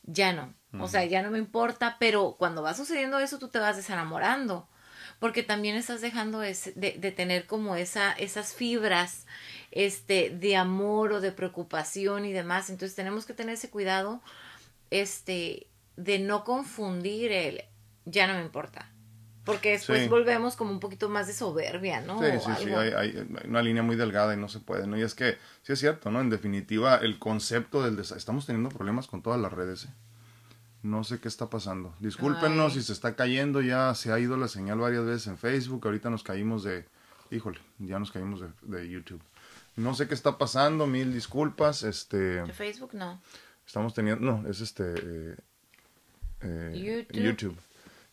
ya 0.02 0.32
no, 0.32 0.52
o 0.80 0.88
sea, 0.88 1.04
ya 1.04 1.22
no 1.22 1.30
me 1.30 1.38
importa, 1.38 1.98
pero 2.00 2.34
cuando 2.36 2.64
va 2.64 2.74
sucediendo 2.74 3.20
eso 3.20 3.38
tú 3.38 3.46
te 3.46 3.60
vas 3.60 3.76
desenamorando 3.76 4.66
porque 5.20 5.44
también 5.44 5.76
estás 5.76 6.00
dejando 6.00 6.40
de, 6.40 6.56
de, 6.74 7.12
tener 7.12 7.46
como 7.46 7.76
esa, 7.76 8.10
esas 8.12 8.54
fibras 8.54 9.26
este, 9.70 10.30
de 10.30 10.56
amor 10.56 11.12
o 11.12 11.20
de 11.20 11.30
preocupación 11.30 12.24
y 12.24 12.32
demás, 12.32 12.70
entonces 12.70 12.96
tenemos 12.96 13.24
que 13.24 13.34
tener 13.34 13.54
ese 13.54 13.70
cuidado 13.70 14.20
este 14.90 15.68
de 15.96 16.18
no 16.18 16.44
confundir 16.44 17.32
el 17.32 17.64
ya 18.04 18.26
no 18.26 18.34
me 18.34 18.42
importa. 18.42 18.90
Porque 19.44 19.72
después 19.72 20.08
volvemos 20.08 20.56
como 20.56 20.70
un 20.70 20.80
poquito 20.80 21.10
más 21.10 21.26
de 21.26 21.34
soberbia, 21.34 22.00
¿no? 22.00 22.18
Sí, 22.18 22.26
sí, 22.42 22.50
sí, 22.64 22.70
hay, 22.70 23.28
una 23.46 23.60
línea 23.60 23.82
muy 23.82 23.94
delgada 23.94 24.32
y 24.32 24.38
no 24.38 24.48
se 24.48 24.58
puede, 24.58 24.86
¿no? 24.86 24.96
Y 24.96 25.02
es 25.02 25.14
que, 25.14 25.36
sí 25.62 25.74
es 25.74 25.78
cierto, 25.78 26.10
¿no? 26.10 26.22
En 26.22 26.30
definitiva, 26.30 26.96
el 26.96 27.18
concepto 27.18 27.82
del 27.82 27.98
estamos 27.98 28.46
teniendo 28.46 28.70
problemas 28.70 29.06
con 29.06 29.22
todas 29.22 29.38
las 29.38 29.52
redes, 29.52 29.84
¿eh? 29.84 29.90
No 30.82 31.02
sé 31.04 31.18
qué 31.18 31.28
está 31.28 31.48
pasando. 31.48 31.94
Discúlpenos 31.98 32.74
si 32.74 32.82
se 32.82 32.92
está 32.92 33.16
cayendo, 33.16 33.62
ya 33.62 33.94
se 33.94 34.12
ha 34.12 34.18
ido 34.18 34.36
la 34.36 34.48
señal 34.48 34.78
varias 34.78 35.04
veces 35.04 35.26
en 35.28 35.38
Facebook, 35.38 35.82
ahorita 35.84 36.10
nos 36.10 36.22
caímos 36.22 36.62
de, 36.62 36.86
híjole, 37.30 37.58
ya 37.78 37.98
nos 37.98 38.12
caímos 38.12 38.42
de, 38.62 38.88
YouTube. 38.88 39.22
No 39.76 39.94
sé 39.94 40.08
qué 40.08 40.14
está 40.14 40.36
pasando, 40.36 40.86
mil 40.86 41.12
disculpas, 41.12 41.82
este... 41.82 42.42
De 42.42 42.52
Facebook 42.52 42.90
no. 42.92 43.20
Estamos 43.66 43.94
teniendo, 43.94 44.24
no, 44.24 44.48
es 44.48 44.60
este... 44.60 44.94
Eh, 44.96 45.36
eh, 46.44 47.06
YouTube. 47.12 47.56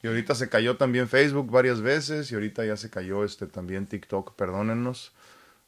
Y 0.03 0.07
ahorita 0.07 0.33
se 0.33 0.49
cayó 0.49 0.77
también 0.77 1.07
Facebook 1.07 1.51
varias 1.51 1.81
veces 1.81 2.31
y 2.31 2.35
ahorita 2.35 2.65
ya 2.65 2.75
se 2.75 2.89
cayó 2.89 3.23
este 3.23 3.45
también 3.45 3.85
TikTok, 3.85 4.35
perdónennos. 4.35 5.11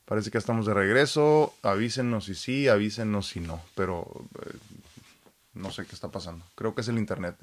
Parece 0.05 0.31
que 0.31 0.37
estamos 0.37 0.65
de 0.65 0.73
regreso. 0.73 1.53
Avísenos 1.61 2.25
si 2.25 2.35
sí, 2.35 2.67
avísenos 2.67 3.27
si 3.27 3.39
no. 3.39 3.61
Pero 3.75 4.27
eh, 4.45 4.57
no 5.53 5.71
sé 5.71 5.85
qué 5.85 5.93
está 5.93 6.09
pasando. 6.09 6.43
Creo 6.55 6.73
que 6.73 6.81
es 6.81 6.87
el 6.87 6.97
internet. 6.97 7.35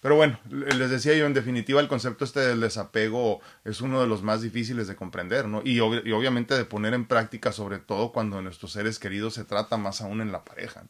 Pero 0.00 0.14
bueno, 0.14 0.38
les 0.48 0.90
decía 0.90 1.14
yo, 1.14 1.26
en 1.26 1.34
definitiva, 1.34 1.80
el 1.80 1.88
concepto 1.88 2.24
este 2.24 2.38
del 2.38 2.60
desapego 2.60 3.40
es 3.64 3.80
uno 3.80 4.00
de 4.00 4.06
los 4.06 4.22
más 4.22 4.42
difíciles 4.42 4.86
de 4.86 4.94
comprender, 4.94 5.48
¿no? 5.48 5.60
Y, 5.64 5.78
y 5.78 5.80
obviamente 5.80 6.54
de 6.54 6.64
poner 6.64 6.94
en 6.94 7.04
práctica, 7.04 7.50
sobre 7.50 7.78
todo 7.78 8.12
cuando 8.12 8.40
nuestros 8.40 8.72
seres 8.72 9.00
queridos 9.00 9.34
se 9.34 9.44
trata 9.44 9.76
más 9.76 10.00
aún 10.00 10.20
en 10.20 10.30
la 10.30 10.44
pareja. 10.44 10.84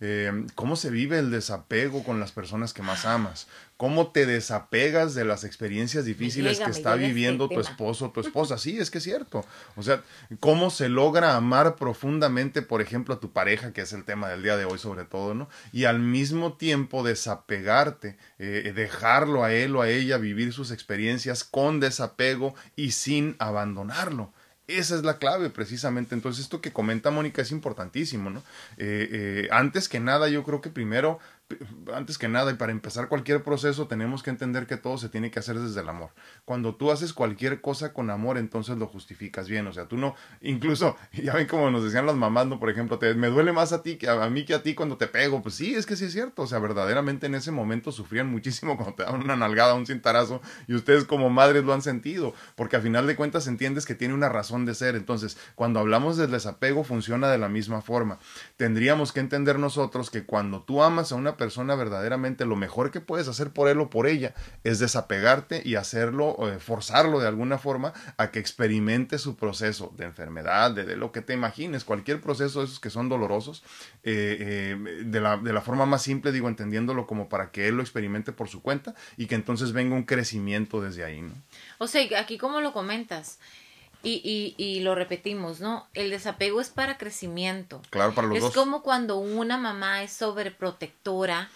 Eh, 0.00 0.46
cómo 0.54 0.76
se 0.76 0.90
vive 0.90 1.18
el 1.18 1.30
desapego 1.30 2.04
con 2.04 2.20
las 2.20 2.30
personas 2.30 2.72
que 2.72 2.82
más 2.82 3.04
amas, 3.04 3.48
cómo 3.76 4.12
te 4.12 4.26
desapegas 4.26 5.14
de 5.14 5.24
las 5.24 5.42
experiencias 5.42 6.04
difíciles 6.04 6.60
que 6.60 6.70
está 6.70 6.94
viviendo 6.94 7.44
este 7.44 7.54
tu 7.56 7.60
esposo 7.60 8.06
o 8.06 8.10
tu 8.10 8.20
esposa. 8.20 8.58
Sí, 8.58 8.78
es 8.78 8.90
que 8.90 8.98
es 8.98 9.04
cierto. 9.04 9.44
O 9.76 9.82
sea, 9.82 10.02
cómo 10.40 10.70
se 10.70 10.88
logra 10.88 11.36
amar 11.36 11.76
profundamente, 11.76 12.62
por 12.62 12.80
ejemplo, 12.80 13.14
a 13.14 13.20
tu 13.20 13.32
pareja, 13.32 13.72
que 13.72 13.80
es 13.80 13.92
el 13.92 14.04
tema 14.04 14.28
del 14.28 14.42
día 14.42 14.56
de 14.56 14.64
hoy 14.64 14.78
sobre 14.78 15.04
todo, 15.04 15.34
¿no? 15.34 15.48
Y 15.72 15.84
al 15.84 15.98
mismo 15.98 16.52
tiempo 16.54 17.02
desapegarte, 17.02 18.16
eh, 18.38 18.72
dejarlo 18.74 19.42
a 19.42 19.52
él 19.52 19.74
o 19.74 19.82
a 19.82 19.88
ella 19.88 20.18
vivir 20.18 20.52
sus 20.52 20.70
experiencias 20.70 21.42
con 21.44 21.80
desapego 21.80 22.54
y 22.76 22.92
sin 22.92 23.34
abandonarlo. 23.38 24.32
Esa 24.68 24.96
es 24.96 25.02
la 25.02 25.18
clave 25.18 25.48
precisamente. 25.48 26.14
Entonces 26.14 26.44
esto 26.44 26.60
que 26.60 26.72
comenta 26.72 27.10
Mónica 27.10 27.40
es 27.40 27.50
importantísimo, 27.50 28.28
¿no? 28.28 28.40
Eh, 28.76 29.08
eh, 29.10 29.48
antes 29.50 29.88
que 29.88 29.98
nada 29.98 30.28
yo 30.28 30.44
creo 30.44 30.60
que 30.60 30.68
primero 30.68 31.18
antes 31.94 32.18
que 32.18 32.28
nada 32.28 32.50
y 32.52 32.54
para 32.54 32.72
empezar 32.72 33.08
cualquier 33.08 33.42
proceso 33.42 33.88
tenemos 33.88 34.22
que 34.22 34.30
entender 34.30 34.66
que 34.66 34.76
todo 34.76 34.98
se 34.98 35.08
tiene 35.08 35.30
que 35.30 35.38
hacer 35.38 35.58
desde 35.58 35.80
el 35.80 35.88
amor. 35.88 36.10
Cuando 36.44 36.74
tú 36.74 36.90
haces 36.90 37.12
cualquier 37.12 37.60
cosa 37.60 37.92
con 37.92 38.10
amor, 38.10 38.36
entonces 38.36 38.76
lo 38.76 38.86
justificas 38.86 39.48
bien. 39.48 39.66
O 39.66 39.72
sea, 39.72 39.86
tú 39.86 39.96
no, 39.96 40.14
incluso, 40.42 40.96
ya 41.12 41.34
ven 41.34 41.46
como 41.46 41.70
nos 41.70 41.84
decían 41.84 42.06
las 42.06 42.16
mamás, 42.16 42.46
¿no? 42.46 42.60
Por 42.60 42.70
ejemplo, 42.70 42.98
te, 42.98 43.14
me 43.14 43.28
duele 43.28 43.52
más 43.52 43.72
a 43.72 43.82
ti 43.82 43.96
que 43.96 44.08
a, 44.08 44.28
mí 44.28 44.44
que 44.44 44.54
a 44.54 44.62
ti 44.62 44.74
cuando 44.74 44.96
te 44.98 45.06
pego. 45.06 45.42
Pues 45.42 45.54
sí, 45.54 45.74
es 45.74 45.86
que 45.86 45.96
sí 45.96 46.04
es 46.04 46.12
cierto. 46.12 46.42
O 46.42 46.46
sea, 46.46 46.58
verdaderamente 46.58 47.26
en 47.26 47.34
ese 47.34 47.50
momento 47.50 47.92
sufrían 47.92 48.30
muchísimo 48.30 48.76
cuando 48.76 48.94
te 48.94 49.04
daban 49.04 49.22
una 49.22 49.36
nalgada, 49.36 49.74
un 49.74 49.86
cintarazo, 49.86 50.42
y 50.66 50.74
ustedes 50.74 51.04
como 51.04 51.30
madres 51.30 51.64
lo 51.64 51.72
han 51.72 51.82
sentido, 51.82 52.34
porque 52.56 52.76
a 52.76 52.80
final 52.80 53.06
de 53.06 53.16
cuentas 53.16 53.46
entiendes 53.46 53.86
que 53.86 53.94
tiene 53.94 54.14
una 54.14 54.28
razón 54.28 54.66
de 54.66 54.74
ser. 54.74 54.96
Entonces, 54.96 55.38
cuando 55.54 55.80
hablamos 55.80 56.16
del 56.18 56.30
desapego, 56.30 56.84
funciona 56.84 57.30
de 57.30 57.38
la 57.38 57.48
misma 57.48 57.80
forma. 57.80 58.18
Tendríamos 58.58 59.12
que 59.12 59.20
entender 59.20 59.56
nosotros 59.56 60.10
que 60.10 60.26
cuando 60.26 60.62
tú 60.62 60.82
amas 60.82 61.12
a 61.12 61.14
una 61.14 61.36
persona 61.36 61.76
verdaderamente, 61.76 62.44
lo 62.44 62.56
mejor 62.56 62.90
que 62.90 63.00
puedes 63.00 63.28
hacer 63.28 63.52
por 63.52 63.68
él 63.68 63.78
o 63.78 63.88
por 63.88 64.08
ella 64.08 64.34
es 64.64 64.80
desapegarte 64.80 65.62
y 65.64 65.76
hacerlo, 65.76 66.36
eh, 66.40 66.58
forzarlo 66.58 67.20
de 67.20 67.28
alguna 67.28 67.58
forma 67.58 67.92
a 68.16 68.32
que 68.32 68.40
experimente 68.40 69.18
su 69.18 69.36
proceso 69.36 69.94
de 69.96 70.06
enfermedad, 70.06 70.72
de, 70.72 70.96
lo 70.96 71.12
que 71.12 71.22
te 71.22 71.34
imagines, 71.34 71.84
cualquier 71.84 72.20
proceso 72.20 72.58
de 72.58 72.64
esos 72.64 72.80
que 72.80 72.90
son 72.90 73.08
dolorosos, 73.08 73.62
eh, 74.02 74.74
eh, 74.76 75.02
de, 75.04 75.20
la, 75.20 75.36
de 75.36 75.52
la 75.52 75.60
forma 75.60 75.86
más 75.86 76.02
simple, 76.02 76.32
digo, 76.32 76.48
entendiéndolo 76.48 77.06
como 77.06 77.28
para 77.28 77.52
que 77.52 77.68
él 77.68 77.76
lo 77.76 77.82
experimente 77.82 78.32
por 78.32 78.48
su 78.48 78.60
cuenta 78.60 78.96
y 79.16 79.26
que 79.26 79.36
entonces 79.36 79.70
venga 79.70 79.94
un 79.94 80.02
crecimiento 80.02 80.82
desde 80.82 81.04
ahí, 81.04 81.22
¿no? 81.22 81.32
O 81.78 81.86
sea, 81.86 82.02
aquí 82.18 82.38
como 82.38 82.60
lo 82.60 82.72
comentas, 82.72 83.38
y, 84.02 84.20
y, 84.24 84.62
y, 84.62 84.80
lo 84.80 84.94
repetimos, 84.94 85.60
¿no? 85.60 85.86
El 85.94 86.10
desapego 86.10 86.60
es 86.60 86.68
para 86.68 86.98
crecimiento. 86.98 87.82
Claro, 87.90 88.14
para 88.14 88.28
los 88.28 88.36
es 88.36 88.42
dos. 88.42 88.50
Es 88.50 88.56
como 88.56 88.82
cuando 88.82 89.18
una 89.18 89.56
mamá 89.58 90.02
es 90.02 90.12
sobreprotectora, 90.12 91.50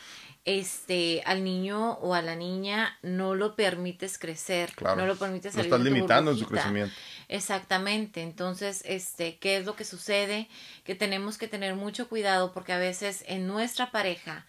este, 0.44 1.22
al 1.24 1.44
niño 1.44 1.92
o 2.00 2.14
a 2.14 2.22
la 2.22 2.34
niña 2.34 2.98
no 3.02 3.36
lo 3.36 3.54
permites 3.54 4.18
crecer, 4.18 4.72
claro. 4.74 4.96
no 4.96 5.06
lo 5.06 5.16
permites 5.16 5.54
salir. 5.54 5.70
Lo 5.70 5.76
estás 5.76 5.92
limitando 5.92 6.30
en 6.32 6.38
su 6.38 6.46
crecimiento. 6.46 6.94
Exactamente. 7.28 8.22
Entonces, 8.22 8.82
este, 8.84 9.38
¿qué 9.38 9.56
es 9.56 9.64
lo 9.64 9.76
que 9.76 9.84
sucede? 9.84 10.48
Que 10.84 10.94
tenemos 10.94 11.38
que 11.38 11.48
tener 11.48 11.76
mucho 11.76 12.08
cuidado 12.08 12.52
porque 12.52 12.72
a 12.72 12.78
veces 12.78 13.24
en 13.28 13.46
nuestra 13.46 13.92
pareja 13.92 14.44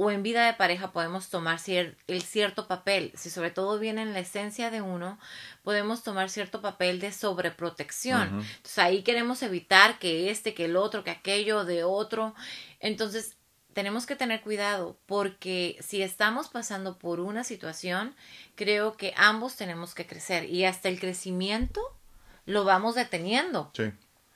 o 0.00 0.12
en 0.12 0.22
vida 0.22 0.46
de 0.46 0.52
pareja 0.54 0.92
podemos 0.92 1.28
tomar 1.28 1.58
el 1.66 2.22
cierto 2.22 2.68
papel, 2.68 3.10
si 3.16 3.30
sobre 3.30 3.50
todo 3.50 3.80
viene 3.80 4.02
en 4.02 4.12
la 4.12 4.20
esencia 4.20 4.70
de 4.70 4.80
uno, 4.80 5.18
podemos 5.64 6.04
tomar 6.04 6.30
cierto 6.30 6.62
papel 6.62 7.00
de 7.00 7.10
sobreprotección. 7.10 8.28
Entonces 8.28 8.78
ahí 8.78 9.02
queremos 9.02 9.42
evitar 9.42 9.98
que 9.98 10.30
este, 10.30 10.54
que 10.54 10.66
el 10.66 10.76
otro, 10.76 11.02
que 11.02 11.10
aquello 11.10 11.64
de 11.64 11.82
otro. 11.82 12.36
Entonces 12.78 13.36
tenemos 13.72 14.06
que 14.06 14.14
tener 14.14 14.40
cuidado 14.40 14.96
porque 15.06 15.76
si 15.80 16.00
estamos 16.00 16.48
pasando 16.48 16.96
por 16.96 17.18
una 17.18 17.42
situación, 17.42 18.14
creo 18.54 18.96
que 18.96 19.14
ambos 19.16 19.56
tenemos 19.56 19.96
que 19.96 20.06
crecer 20.06 20.48
y 20.48 20.64
hasta 20.64 20.88
el 20.88 21.00
crecimiento 21.00 21.80
lo 22.46 22.62
vamos 22.62 22.94
deteniendo. 22.94 23.72
Sí. 23.74 23.90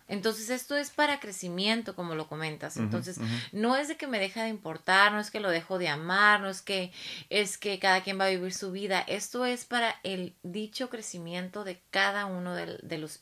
Entonces 0.09 0.50
esto 0.50 0.76
es 0.76 0.90
para 0.90 1.21
crecimiento, 1.21 1.94
como 1.94 2.14
lo 2.14 2.28
comentas. 2.28 2.76
Entonces 2.76 3.18
no 3.52 3.76
es 3.76 3.88
de 3.88 3.97
que 3.97 4.06
me 4.06 4.18
deja 4.18 4.44
de 4.44 4.49
importar, 4.49 5.12
no 5.12 5.21
es 5.21 5.30
que 5.30 5.40
lo 5.40 5.50
dejo 5.50 5.78
de 5.78 5.88
amar, 5.88 6.40
no 6.40 6.49
es 6.49 6.62
que 6.62 6.92
es 7.30 7.59
que 7.59 7.78
cada 7.78 8.02
quien 8.02 8.18
va 8.18 8.26
a 8.26 8.30
vivir 8.30 8.52
su 8.52 8.73
vida. 8.73 9.00
Esto 9.00 9.44
es 9.44 9.64
para 9.64 9.97
el 10.02 10.35
dicho 10.42 10.90
crecimiento 10.90 11.64
de 11.64 11.80
cada 11.90 12.26
uno 12.26 12.54
de, 12.54 12.78
de 12.82 12.99
los 12.99 13.21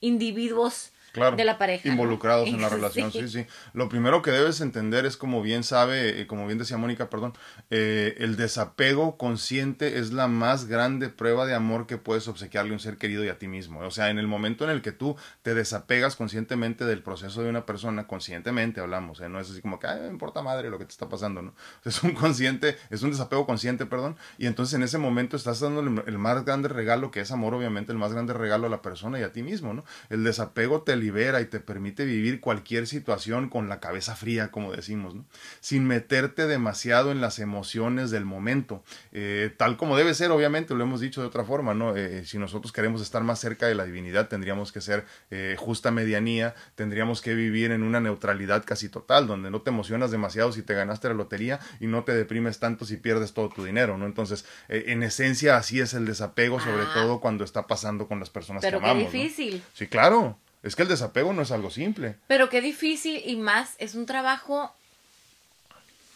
individuos 0.00 0.90
de 1.16 1.44
la 1.44 1.58
pareja. 1.58 1.88
Involucrados 1.88 2.48
en 2.48 2.60
la 2.60 2.68
relación, 2.70 3.12
sí. 3.12 3.28
sí, 3.28 3.46
Lo 3.72 3.88
primero 3.88 4.22
que 4.22 4.30
debes 4.30 4.60
entender 4.60 5.06
es, 5.06 5.16
como 5.16 5.42
bien 5.42 5.64
sabe, 5.64 6.20
eh, 6.20 6.26
como 6.26 6.46
bien 6.46 6.58
decía 6.58 6.76
Mónica, 6.76 7.10
perdón, 7.10 7.34
eh, 7.70 8.14
el 8.18 8.36
desapego 8.36 9.16
consciente 9.16 9.98
es 9.98 10.12
la 10.12 10.28
más 10.28 10.66
grande 10.66 11.08
prueba 11.08 11.46
de 11.46 11.54
amor 11.54 11.86
que 11.86 11.96
puedes 11.96 12.28
obsequiarle 12.28 12.70
a 12.70 12.74
un 12.74 12.80
ser 12.80 12.96
querido 12.98 13.24
y 13.24 13.28
a 13.28 13.38
ti 13.38 13.48
mismo. 13.48 13.80
O 13.80 13.90
sea, 13.90 14.10
en 14.10 14.18
el 14.18 14.26
momento 14.26 14.64
en 14.64 14.70
el 14.70 14.82
que 14.82 14.92
tú 14.92 15.16
te 15.42 15.54
desapegas 15.54 16.16
conscientemente 16.16 16.84
del 16.84 17.02
proceso 17.02 17.42
de 17.42 17.50
una 17.50 17.66
persona, 17.66 18.06
conscientemente 18.06 18.80
hablamos, 18.80 19.20
¿eh? 19.20 19.28
no 19.28 19.40
es 19.40 19.50
así 19.50 19.60
como 19.60 19.78
que, 19.78 19.86
ay, 19.86 20.00
me 20.00 20.08
importa 20.08 20.42
madre 20.42 20.70
lo 20.70 20.78
que 20.78 20.84
te 20.84 20.92
está 20.92 21.08
pasando, 21.08 21.42
¿no? 21.42 21.54
Es 21.84 22.02
un 22.02 22.12
consciente, 22.12 22.76
es 22.90 23.02
un 23.02 23.10
desapego 23.10 23.46
consciente, 23.46 23.86
perdón, 23.86 24.16
y 24.38 24.46
entonces 24.46 24.74
en 24.74 24.82
ese 24.82 24.98
momento 24.98 25.36
estás 25.36 25.60
dando 25.60 25.80
el 25.80 26.18
más 26.18 26.44
grande 26.44 26.68
regalo, 26.68 27.10
que 27.10 27.20
es 27.20 27.30
amor, 27.30 27.54
obviamente, 27.54 27.92
el 27.92 27.98
más 27.98 28.12
grande 28.12 28.32
regalo 28.32 28.66
a 28.66 28.70
la 28.70 28.82
persona 28.82 29.18
y 29.20 29.22
a 29.22 29.32
ti 29.32 29.42
mismo, 29.42 29.72
¿no? 29.72 29.84
El 30.10 30.24
desapego 30.24 30.82
te 30.82 30.96
libera 31.06 31.40
y 31.40 31.44
te 31.44 31.60
permite 31.60 32.04
vivir 32.04 32.40
cualquier 32.40 32.88
situación 32.88 33.48
con 33.48 33.68
la 33.68 33.78
cabeza 33.78 34.16
fría, 34.16 34.50
como 34.50 34.72
decimos, 34.72 35.14
¿no? 35.14 35.24
sin 35.60 35.86
meterte 35.86 36.48
demasiado 36.48 37.12
en 37.12 37.20
las 37.20 37.38
emociones 37.38 38.10
del 38.10 38.24
momento, 38.24 38.82
eh, 39.12 39.52
tal 39.56 39.76
como 39.76 39.96
debe 39.96 40.14
ser, 40.14 40.32
obviamente, 40.32 40.74
lo 40.74 40.82
hemos 40.82 41.00
dicho 41.00 41.20
de 41.20 41.28
otra 41.28 41.44
forma, 41.44 41.74
¿no? 41.74 41.96
Eh, 41.96 42.24
si 42.24 42.38
nosotros 42.38 42.72
queremos 42.72 43.02
estar 43.02 43.22
más 43.22 43.38
cerca 43.38 43.66
de 43.66 43.76
la 43.76 43.84
divinidad, 43.84 44.28
tendríamos 44.28 44.72
que 44.72 44.80
ser 44.80 45.04
eh, 45.30 45.54
justa 45.56 45.92
medianía, 45.92 46.54
tendríamos 46.74 47.22
que 47.22 47.34
vivir 47.34 47.70
en 47.70 47.84
una 47.84 48.00
neutralidad 48.00 48.64
casi 48.64 48.88
total, 48.88 49.28
donde 49.28 49.50
no 49.50 49.62
te 49.62 49.70
emocionas 49.70 50.10
demasiado 50.10 50.50
si 50.50 50.62
te 50.62 50.74
ganaste 50.74 51.06
la 51.08 51.14
lotería 51.14 51.60
y 51.78 51.86
no 51.86 52.02
te 52.02 52.14
deprimes 52.14 52.58
tanto 52.58 52.84
si 52.84 52.96
pierdes 52.96 53.32
todo 53.32 53.48
tu 53.48 53.64
dinero, 53.64 53.96
¿no? 53.96 54.06
Entonces, 54.06 54.44
en 54.68 55.04
esencia, 55.04 55.56
así 55.56 55.80
es 55.80 55.94
el 55.94 56.04
desapego, 56.04 56.58
sobre 56.58 56.82
ah. 56.82 56.90
todo 56.94 57.20
cuando 57.20 57.44
está 57.44 57.68
pasando 57.68 58.08
con 58.08 58.18
las 58.18 58.30
personas 58.30 58.62
que 58.62 58.68
amamos. 58.68 58.96
Pero 58.96 59.10
qué 59.10 59.18
difícil. 59.18 59.62
Sí, 59.72 59.86
claro. 59.86 60.36
Es 60.66 60.74
que 60.74 60.82
el 60.82 60.88
desapego 60.88 61.32
no 61.32 61.42
es 61.42 61.52
algo 61.52 61.70
simple. 61.70 62.16
Pero 62.26 62.48
qué 62.48 62.60
difícil 62.60 63.22
y 63.24 63.36
más 63.36 63.76
es 63.78 63.94
un 63.94 64.04
trabajo 64.04 64.74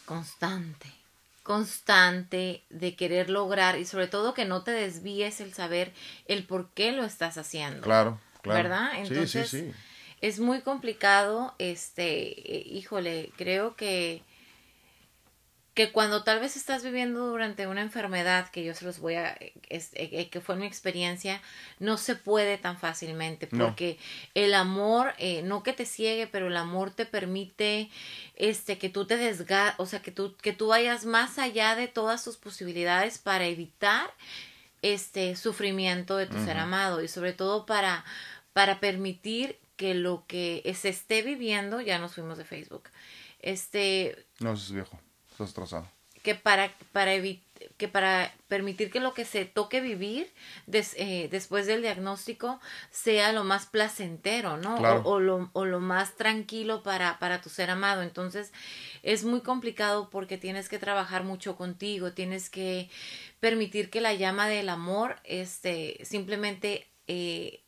constante, 0.03 0.87
constante 1.41 2.61
de 2.69 2.97
querer 2.97 3.29
lograr 3.29 3.79
y 3.79 3.85
sobre 3.85 4.07
todo 4.07 4.33
que 4.33 4.43
no 4.43 4.61
te 4.63 4.71
desvíes 4.71 5.39
el 5.39 5.53
saber 5.53 5.93
el 6.27 6.43
por 6.43 6.69
qué 6.71 6.91
lo 6.91 7.05
estás 7.05 7.37
haciendo. 7.37 7.79
Claro, 7.79 8.19
claro. 8.41 8.61
¿Verdad? 8.61 8.89
Entonces, 8.95 9.49
sí, 9.49 9.57
sí, 9.57 9.69
sí. 9.69 9.73
es 10.19 10.41
muy 10.41 10.59
complicado, 10.59 11.55
este, 11.57 12.57
eh, 12.57 12.63
híjole, 12.67 13.31
creo 13.37 13.77
que 13.77 14.21
que 15.73 15.91
cuando 15.91 16.23
tal 16.23 16.41
vez 16.41 16.57
estás 16.57 16.83
viviendo 16.83 17.27
durante 17.27 17.65
una 17.65 17.81
enfermedad, 17.81 18.49
que 18.49 18.63
yo 18.63 18.73
se 18.73 18.83
los 18.83 18.99
voy 18.99 19.15
a, 19.15 19.37
es, 19.69 19.93
eh, 19.93 20.09
eh, 20.11 20.29
que 20.29 20.41
fue 20.41 20.57
mi 20.57 20.65
experiencia, 20.65 21.41
no 21.79 21.97
se 21.97 22.15
puede 22.15 22.57
tan 22.57 22.77
fácilmente, 22.77 23.47
porque 23.47 23.97
el 24.33 24.53
amor, 24.53 25.13
eh, 25.17 25.41
no 25.43 25.63
que 25.63 25.71
te 25.71 25.85
ciegue, 25.85 26.27
pero 26.27 26.47
el 26.47 26.57
amor 26.57 26.91
te 26.91 27.05
permite, 27.05 27.89
este, 28.35 28.77
que 28.77 28.89
tú 28.89 29.05
te 29.05 29.15
desgas, 29.15 29.75
o 29.77 29.85
sea, 29.85 30.01
que 30.01 30.11
tú, 30.11 30.35
que 30.41 30.51
tú 30.51 30.67
vayas 30.67 31.05
más 31.05 31.39
allá 31.39 31.75
de 31.75 31.87
todas 31.87 32.23
tus 32.23 32.35
posibilidades 32.35 33.17
para 33.17 33.45
evitar, 33.45 34.13
este, 34.81 35.37
sufrimiento 35.37 36.17
de 36.17 36.25
tu 36.25 36.43
ser 36.43 36.57
amado 36.57 37.01
y 37.03 37.07
sobre 37.07 37.33
todo 37.33 37.65
para, 37.65 38.03
para 38.51 38.79
permitir 38.79 39.57
que 39.77 39.93
lo 39.93 40.25
que 40.27 40.69
se 40.75 40.89
esté 40.89 41.21
viviendo, 41.21 41.79
ya 41.79 41.97
nos 41.97 42.15
fuimos 42.15 42.37
de 42.37 42.43
Facebook, 42.43 42.89
este... 43.39 44.25
No, 44.39 44.53
eso 44.53 44.63
es 44.65 44.71
viejo 44.73 44.99
destrozado. 45.41 45.87
Que 46.23 46.35
para, 46.35 46.71
para 46.91 47.13
que 47.77 47.87
para 47.87 48.33
permitir 48.47 48.91
que 48.91 48.99
lo 48.99 49.13
que 49.13 49.25
se 49.25 49.45
toque 49.45 49.81
vivir 49.81 50.31
eh, 50.71 51.27
después 51.31 51.67
del 51.67 51.81
diagnóstico 51.81 52.59
sea 52.91 53.31
lo 53.33 53.43
más 53.43 53.65
placentero, 53.65 54.57
¿no? 54.57 54.75
O, 55.03 55.19
lo, 55.19 55.49
o, 55.53 55.65
lo, 55.65 55.79
más 55.79 56.15
tranquilo 56.15 56.83
para, 56.83 57.19
para 57.19 57.41
tu 57.41 57.49
ser 57.49 57.69
amado. 57.69 58.01
Entonces 58.01 58.51
es 59.03 59.23
muy 59.23 59.41
complicado 59.41 60.09
porque 60.09 60.37
tienes 60.37 60.69
que 60.69 60.79
trabajar 60.79 61.23
mucho 61.23 61.55
contigo, 61.55 62.13
tienes 62.13 62.49
que 62.49 62.89
permitir 63.39 63.89
que 63.89 64.01
la 64.01 64.13
llama 64.13 64.47
del 64.47 64.69
amor 64.69 65.17
este, 65.23 65.99
simplemente 66.03 66.87
eh, 67.07 67.61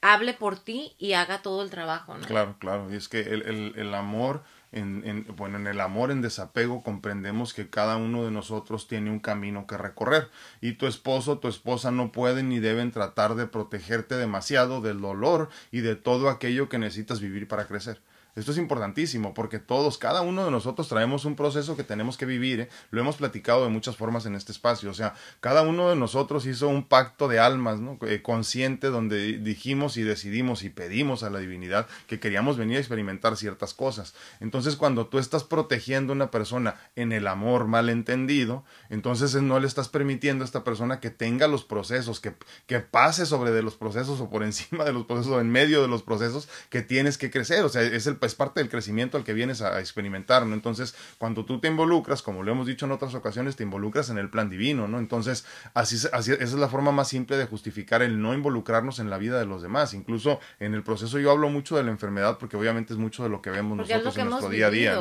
hable 0.00 0.34
por 0.34 0.58
ti 0.58 0.94
y 0.98 1.14
haga 1.14 1.42
todo 1.42 1.62
el 1.62 1.70
trabajo, 1.70 2.16
¿no? 2.16 2.26
Claro, 2.26 2.56
claro. 2.58 2.92
Y 2.92 2.96
es 2.96 3.08
que 3.08 3.20
el, 3.20 3.42
el, 3.42 3.72
el 3.76 3.94
amor 3.94 4.42
en, 4.74 5.26
bueno, 5.36 5.58
en 5.58 5.66
el 5.66 5.80
amor 5.80 6.10
en 6.10 6.20
desapego 6.20 6.82
comprendemos 6.82 7.54
que 7.54 7.70
cada 7.70 7.96
uno 7.96 8.24
de 8.24 8.30
nosotros 8.30 8.88
tiene 8.88 9.10
un 9.10 9.20
camino 9.20 9.66
que 9.66 9.76
recorrer 9.76 10.28
y 10.60 10.72
tu 10.72 10.86
esposo, 10.86 11.38
tu 11.38 11.48
esposa 11.48 11.90
no 11.90 12.12
pueden 12.12 12.48
ni 12.48 12.58
deben 12.58 12.90
tratar 12.90 13.36
de 13.36 13.46
protegerte 13.46 14.16
demasiado 14.16 14.80
del 14.80 15.00
dolor 15.00 15.48
y 15.70 15.80
de 15.80 15.96
todo 15.96 16.28
aquello 16.28 16.68
que 16.68 16.78
necesitas 16.78 17.20
vivir 17.20 17.48
para 17.48 17.66
crecer. 17.66 18.00
Esto 18.36 18.52
es 18.52 18.58
importantísimo 18.58 19.34
porque 19.34 19.58
todos, 19.58 19.98
cada 19.98 20.22
uno 20.22 20.44
de 20.44 20.50
nosotros 20.50 20.88
traemos 20.88 21.24
un 21.24 21.36
proceso 21.36 21.76
que 21.76 21.84
tenemos 21.84 22.16
que 22.16 22.26
vivir. 22.26 22.60
¿eh? 22.60 22.68
Lo 22.90 23.00
hemos 23.00 23.16
platicado 23.16 23.64
de 23.64 23.70
muchas 23.70 23.96
formas 23.96 24.26
en 24.26 24.34
este 24.34 24.52
espacio. 24.52 24.90
O 24.90 24.94
sea, 24.94 25.14
cada 25.40 25.62
uno 25.62 25.88
de 25.90 25.96
nosotros 25.96 26.46
hizo 26.46 26.68
un 26.68 26.84
pacto 26.84 27.28
de 27.28 27.38
almas. 27.38 27.80
Eh, 28.02 28.22
consciente 28.22 28.88
donde 28.88 29.38
dijimos 29.38 29.96
y 29.96 30.02
decidimos 30.02 30.64
y 30.64 30.70
pedimos 30.70 31.22
a 31.22 31.30
la 31.30 31.38
divinidad 31.38 31.86
que 32.06 32.20
queríamos 32.20 32.56
venir 32.56 32.76
a 32.76 32.80
experimentar 32.80 33.36
ciertas 33.36 33.74
cosas. 33.74 34.14
Entonces, 34.40 34.76
cuando 34.76 35.06
tú 35.06 35.18
estás 35.18 35.44
protegiendo 35.44 36.12
a 36.12 36.16
una 36.16 36.30
persona 36.30 36.76
en 36.96 37.12
el 37.12 37.26
amor 37.26 37.66
mal 37.66 37.88
entendido, 37.88 38.64
entonces 38.90 39.34
no 39.34 39.58
le 39.60 39.66
estás 39.66 39.88
permitiendo 39.88 40.44
a 40.44 40.46
esta 40.46 40.64
persona 40.64 41.00
que 41.00 41.10
tenga 41.10 41.48
los 41.48 41.64
procesos, 41.64 42.20
que, 42.20 42.34
que 42.66 42.80
pase 42.80 43.26
sobre 43.26 43.50
de 43.50 43.62
los 43.62 43.76
procesos 43.76 44.20
o 44.20 44.30
por 44.30 44.42
encima 44.44 44.84
de 44.84 44.92
los 44.92 45.06
procesos 45.06 45.32
o 45.32 45.40
en 45.40 45.50
medio 45.50 45.82
de 45.82 45.88
los 45.88 46.02
procesos 46.02 46.48
que 46.70 46.82
tienes 46.82 47.18
que 47.18 47.30
crecer. 47.30 47.64
O 47.64 47.68
sea, 47.68 47.82
es 47.82 48.06
el 48.06 48.16
es 48.24 48.34
parte 48.34 48.60
del 48.60 48.68
crecimiento 48.68 49.16
al 49.16 49.24
que 49.24 49.32
vienes 49.32 49.62
a, 49.62 49.80
experimentar, 49.80 50.46
¿no? 50.46 50.54
Entonces, 50.54 50.94
cuando 51.18 51.44
tú 51.44 51.60
te 51.60 51.68
involucras, 51.68 52.22
como 52.22 52.42
lo 52.42 52.52
hemos 52.52 52.66
dicho 52.66 52.86
en 52.86 52.92
otras 52.92 53.14
ocasiones, 53.14 53.56
te 53.56 53.62
involucras 53.62 54.10
en 54.10 54.18
el 54.18 54.30
plan 54.30 54.50
divino, 54.50 54.88
¿no? 54.88 54.98
Entonces, 54.98 55.44
así, 55.74 55.96
así 56.12 56.32
esa 56.32 56.42
es 56.42 56.54
la 56.54 56.68
forma 56.68 56.92
más 56.92 57.08
simple 57.08 57.36
de 57.36 57.46
justificar 57.46 58.02
el 58.02 58.20
no 58.20 58.34
involucrarnos 58.34 58.98
en 58.98 59.10
la 59.10 59.18
vida 59.18 59.38
de 59.38 59.46
los 59.46 59.62
demás. 59.62 59.94
Incluso 59.94 60.40
en 60.60 60.74
el 60.74 60.82
proceso 60.82 61.18
yo 61.18 61.30
hablo 61.30 61.48
mucho 61.48 61.76
de 61.76 61.84
la 61.84 61.90
enfermedad 61.90 62.38
porque 62.38 62.56
obviamente 62.56 62.92
es 62.92 62.98
mucho 62.98 63.22
de 63.22 63.28
lo 63.28 63.42
que 63.42 63.50
vemos 63.50 63.76
nosotros 63.76 64.16
en 64.16 64.30
nuestro 64.30 64.50
día 64.50 64.66
a 64.66 64.70
día. 64.70 64.94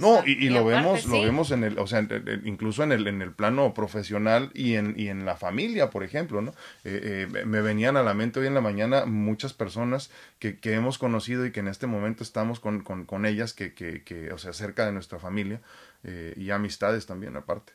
¿no? 0.00 0.22
y, 0.24 0.48
lo 0.48 0.64
vemos, 0.64 1.06
lo 1.06 1.22
vemos 1.22 1.50
en 1.50 1.64
el, 1.64 1.78
o 1.78 1.86
sea, 1.86 2.06
incluso 2.44 2.82
en 2.82 2.92
el, 2.92 3.06
en 3.06 3.22
el 3.22 3.32
plano 3.32 3.74
profesional 3.74 4.50
y 4.54 4.74
en, 4.74 4.94
y 4.96 5.08
en 5.08 5.24
la 5.24 5.36
familia, 5.36 5.90
por 5.90 6.04
ejemplo, 6.04 6.40
¿no? 6.42 6.52
Eh, 6.84 7.28
eh, 7.34 7.44
me 7.44 7.60
venían 7.60 7.96
a 7.96 8.02
la 8.02 8.14
mente 8.14 8.40
hoy 8.40 8.46
en 8.46 8.54
la 8.54 8.60
mañana 8.60 9.04
muchas 9.06 9.52
personas 9.52 10.10
que, 10.38 10.58
que 10.58 10.74
hemos 10.74 10.98
conocido 10.98 11.46
y 11.46 11.52
que 11.52 11.60
en 11.60 11.68
este 11.68 11.86
momento 11.86 12.22
estamos 12.22 12.59
con, 12.60 12.82
con, 12.82 13.04
con 13.06 13.26
ellas, 13.26 13.54
que, 13.54 13.74
que, 13.74 14.04
que, 14.04 14.32
o 14.32 14.38
sea, 14.38 14.52
cerca 14.52 14.86
de 14.86 14.92
nuestra 14.92 15.18
familia 15.18 15.60
eh, 16.04 16.34
y 16.36 16.50
amistades 16.50 17.06
también 17.06 17.36
aparte. 17.36 17.72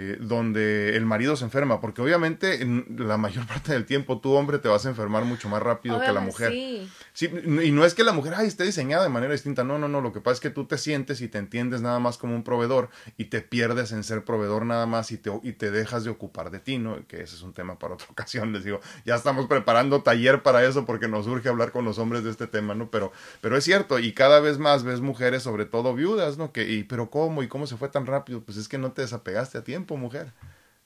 Eh, 0.00 0.16
donde 0.20 0.96
el 0.96 1.04
marido 1.06 1.34
se 1.34 1.44
enferma, 1.44 1.80
porque 1.80 2.00
obviamente 2.00 2.62
en 2.62 2.86
la 2.98 3.16
mayor 3.16 3.44
parte 3.48 3.72
del 3.72 3.84
tiempo 3.84 4.20
tu 4.20 4.32
hombre 4.32 4.60
te 4.60 4.68
vas 4.68 4.86
a 4.86 4.90
enfermar 4.90 5.24
mucho 5.24 5.48
más 5.48 5.60
rápido 5.60 6.00
que 6.00 6.12
la 6.12 6.20
mujer. 6.20 6.52
Sí. 6.52 7.28
Y 7.64 7.72
no 7.72 7.84
es 7.84 7.94
que 7.94 8.04
la 8.04 8.12
mujer 8.12 8.34
ay, 8.36 8.46
esté 8.46 8.62
diseñada 8.62 9.02
de 9.02 9.08
manera 9.08 9.32
distinta, 9.32 9.64
no, 9.64 9.76
no, 9.76 9.88
no, 9.88 10.00
lo 10.00 10.12
que 10.12 10.20
pasa 10.20 10.34
es 10.34 10.40
que 10.40 10.50
tú 10.50 10.66
te 10.66 10.78
sientes 10.78 11.20
y 11.20 11.26
te 11.26 11.38
entiendes 11.38 11.80
nada 11.80 11.98
más 11.98 12.16
como 12.16 12.36
un 12.36 12.44
proveedor 12.44 12.90
y 13.16 13.24
te 13.24 13.40
pierdes 13.40 13.90
en 13.90 14.04
ser 14.04 14.24
proveedor 14.24 14.66
nada 14.66 14.86
más 14.86 15.10
y 15.10 15.16
te, 15.16 15.32
y 15.42 15.54
te 15.54 15.72
dejas 15.72 16.04
de 16.04 16.10
ocupar 16.10 16.52
de 16.52 16.60
ti, 16.60 16.78
¿no? 16.78 17.04
Que 17.08 17.22
ese 17.22 17.34
es 17.34 17.42
un 17.42 17.52
tema 17.52 17.76
para 17.76 17.94
otra 17.94 18.06
ocasión, 18.10 18.52
les 18.52 18.62
digo, 18.62 18.78
ya 19.04 19.16
estamos 19.16 19.46
preparando 19.48 20.02
taller 20.04 20.44
para 20.44 20.64
eso 20.64 20.86
porque 20.86 21.08
nos 21.08 21.26
urge 21.26 21.48
hablar 21.48 21.72
con 21.72 21.84
los 21.84 21.98
hombres 21.98 22.22
de 22.22 22.30
este 22.30 22.46
tema, 22.46 22.76
¿no? 22.76 22.88
Pero, 22.88 23.10
pero 23.40 23.56
es 23.56 23.64
cierto, 23.64 23.98
y 23.98 24.12
cada 24.12 24.38
vez 24.38 24.58
más 24.58 24.84
ves 24.84 25.00
mujeres, 25.00 25.42
sobre 25.42 25.64
todo 25.64 25.92
viudas, 25.92 26.38
¿no? 26.38 26.52
Que, 26.52 26.70
y, 26.70 26.84
pero 26.84 27.10
¿cómo? 27.10 27.42
¿Y 27.42 27.48
cómo 27.48 27.66
se 27.66 27.76
fue 27.76 27.88
tan 27.88 28.06
rápido? 28.06 28.42
Pues 28.42 28.58
es 28.58 28.68
que 28.68 28.78
no 28.78 28.92
te 28.92 29.02
desapegaste 29.02 29.58
a 29.58 29.64
tiempo 29.64 29.87
mujer. 29.96 30.32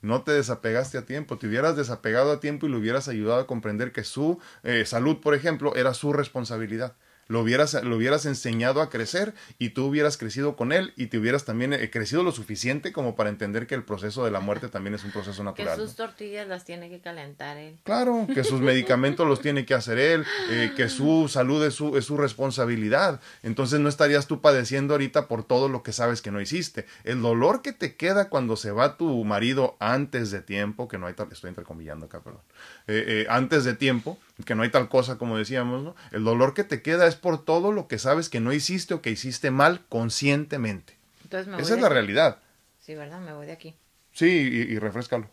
No 0.00 0.22
te 0.22 0.32
desapegaste 0.32 0.98
a 0.98 1.06
tiempo, 1.06 1.38
te 1.38 1.46
hubieras 1.46 1.76
desapegado 1.76 2.32
a 2.32 2.40
tiempo 2.40 2.66
y 2.66 2.70
le 2.70 2.76
hubieras 2.76 3.08
ayudado 3.08 3.40
a 3.40 3.46
comprender 3.46 3.92
que 3.92 4.04
su 4.04 4.40
eh, 4.64 4.84
salud, 4.84 5.20
por 5.20 5.34
ejemplo, 5.34 5.76
era 5.76 5.94
su 5.94 6.12
responsabilidad 6.12 6.96
lo 7.32 7.40
hubieras, 7.40 7.82
lo 7.82 7.96
hubieras 7.96 8.26
enseñado 8.26 8.82
a 8.82 8.90
crecer 8.90 9.32
y 9.58 9.70
tú 9.70 9.86
hubieras 9.86 10.18
crecido 10.18 10.54
con 10.54 10.70
él 10.70 10.92
y 10.96 11.06
te 11.06 11.16
hubieras 11.18 11.46
también 11.46 11.72
eh, 11.72 11.90
crecido 11.90 12.22
lo 12.22 12.30
suficiente 12.30 12.92
como 12.92 13.16
para 13.16 13.30
entender 13.30 13.66
que 13.66 13.74
el 13.74 13.84
proceso 13.84 14.26
de 14.26 14.30
la 14.30 14.40
muerte 14.40 14.68
también 14.68 14.94
es 14.94 15.02
un 15.02 15.12
proceso 15.12 15.42
natural. 15.44 15.78
Que 15.78 15.82
sus 15.82 15.96
tortillas 15.96 16.46
las 16.46 16.66
tiene 16.66 16.90
que 16.90 17.00
calentar 17.00 17.56
él. 17.56 17.78
Claro, 17.84 18.26
que 18.32 18.44
sus 18.44 18.60
medicamentos 18.72 19.26
los 19.26 19.40
tiene 19.40 19.64
que 19.64 19.72
hacer 19.72 19.98
él, 19.98 20.26
eh, 20.50 20.72
que 20.76 20.90
su 20.90 21.26
salud 21.28 21.64
es 21.64 21.72
su, 21.74 21.96
es 21.96 22.04
su 22.04 22.18
responsabilidad. 22.18 23.20
Entonces 23.42 23.80
no 23.80 23.88
estarías 23.88 24.26
tú 24.26 24.42
padeciendo 24.42 24.92
ahorita 24.92 25.26
por 25.26 25.42
todo 25.42 25.70
lo 25.70 25.82
que 25.82 25.92
sabes 25.92 26.20
que 26.20 26.30
no 26.30 26.40
hiciste. 26.40 26.84
El 27.02 27.22
dolor 27.22 27.62
que 27.62 27.72
te 27.72 27.96
queda 27.96 28.28
cuando 28.28 28.56
se 28.56 28.72
va 28.72 28.98
tu 28.98 29.24
marido 29.24 29.76
antes 29.80 30.30
de 30.30 30.42
tiempo, 30.42 30.86
que 30.86 30.98
no 30.98 31.06
hay 31.06 31.14
tal, 31.14 31.28
estoy 31.32 31.48
entrecomillando 31.48 32.06
acá, 32.06 32.20
perdón, 32.20 32.42
eh, 32.88 33.26
antes 33.30 33.64
de 33.64 33.72
tiempo, 33.74 34.18
que 34.44 34.54
no 34.54 34.64
hay 34.64 34.68
tal 34.70 34.90
cosa 34.90 35.16
como 35.16 35.38
decíamos, 35.38 35.82
¿no? 35.82 35.96
El 36.10 36.24
dolor 36.24 36.52
que 36.52 36.64
te 36.64 36.82
queda 36.82 37.06
es 37.06 37.16
por 37.22 37.42
todo 37.42 37.72
lo 37.72 37.88
que 37.88 37.98
sabes 37.98 38.28
que 38.28 38.40
no 38.40 38.52
hiciste 38.52 38.92
o 38.92 39.00
que 39.00 39.10
hiciste 39.10 39.50
mal 39.50 39.86
conscientemente. 39.88 40.98
Esa 41.30 41.74
es 41.74 41.80
la 41.80 41.88
realidad. 41.88 42.38
Sí, 42.80 42.94
¿verdad? 42.94 43.20
Me 43.20 43.32
voy 43.32 43.46
de 43.46 43.52
aquí. 43.52 43.74
Sí, 44.12 44.26
y, 44.26 44.72
y 44.74 44.78
refrescalo. 44.78 45.30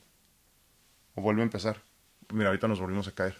O 1.16 1.22
vuelve 1.22 1.42
a 1.42 1.44
empezar. 1.44 1.82
Mira, 2.32 2.50
ahorita 2.50 2.70
nos 2.70 2.80
volvimos 2.80 3.08
a 3.10 3.12
caer. 3.12 3.36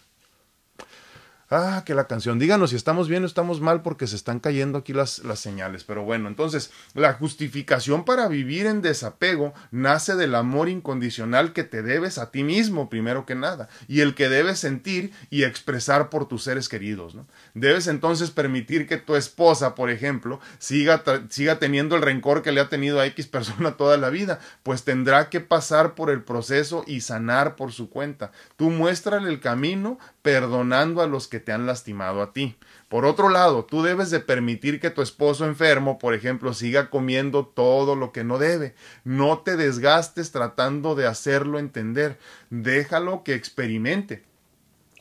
Ah, 1.52 1.82
que 1.84 1.96
la 1.96 2.06
canción. 2.06 2.38
Díganos 2.38 2.70
si 2.70 2.76
estamos 2.76 3.08
bien 3.08 3.24
o 3.24 3.26
estamos 3.26 3.60
mal 3.60 3.82
porque 3.82 4.06
se 4.06 4.14
están 4.14 4.38
cayendo 4.38 4.78
aquí 4.78 4.92
las, 4.92 5.24
las 5.24 5.40
señales. 5.40 5.82
Pero 5.82 6.04
bueno, 6.04 6.28
entonces, 6.28 6.70
la 6.94 7.14
justificación 7.14 8.04
para 8.04 8.28
vivir 8.28 8.66
en 8.66 8.82
desapego 8.82 9.52
nace 9.72 10.14
del 10.14 10.36
amor 10.36 10.68
incondicional 10.68 11.52
que 11.52 11.64
te 11.64 11.82
debes 11.82 12.18
a 12.18 12.30
ti 12.30 12.44
mismo, 12.44 12.88
primero 12.88 13.26
que 13.26 13.34
nada, 13.34 13.68
y 13.88 13.98
el 14.00 14.14
que 14.14 14.28
debes 14.28 14.60
sentir 14.60 15.12
y 15.28 15.42
expresar 15.42 16.08
por 16.08 16.28
tus 16.28 16.44
seres 16.44 16.68
queridos. 16.68 17.16
Debes 17.54 17.88
entonces 17.88 18.30
permitir 18.30 18.86
que 18.86 18.98
tu 18.98 19.16
esposa, 19.16 19.74
por 19.74 19.90
ejemplo, 19.90 20.38
siga, 20.60 21.02
siga 21.30 21.58
teniendo 21.58 21.96
el 21.96 22.02
rencor 22.02 22.42
que 22.42 22.52
le 22.52 22.60
ha 22.60 22.68
tenido 22.68 23.00
a 23.00 23.06
X 23.06 23.26
persona 23.26 23.76
toda 23.76 23.96
la 23.96 24.10
vida, 24.10 24.38
pues 24.62 24.84
tendrá 24.84 25.28
que 25.30 25.40
pasar 25.40 25.96
por 25.96 26.10
el 26.10 26.22
proceso 26.22 26.84
y 26.86 27.00
sanar 27.00 27.56
por 27.56 27.72
su 27.72 27.90
cuenta. 27.90 28.30
Tú 28.54 28.70
muéstrale 28.70 29.28
el 29.28 29.40
camino 29.40 29.98
perdonando 30.22 31.02
a 31.02 31.06
los 31.06 31.28
que 31.28 31.40
te 31.40 31.52
han 31.52 31.66
lastimado 31.66 32.22
a 32.22 32.32
ti. 32.32 32.56
Por 32.88 33.04
otro 33.04 33.28
lado, 33.28 33.64
tú 33.64 33.82
debes 33.82 34.10
de 34.10 34.20
permitir 34.20 34.80
que 34.80 34.90
tu 34.90 35.02
esposo 35.02 35.46
enfermo, 35.46 35.98
por 35.98 36.14
ejemplo, 36.14 36.54
siga 36.54 36.90
comiendo 36.90 37.46
todo 37.46 37.96
lo 37.96 38.12
que 38.12 38.24
no 38.24 38.38
debe. 38.38 38.74
No 39.04 39.38
te 39.38 39.56
desgastes 39.56 40.32
tratando 40.32 40.94
de 40.94 41.06
hacerlo 41.06 41.58
entender. 41.58 42.18
Déjalo 42.50 43.22
que 43.22 43.34
experimente. 43.34 44.24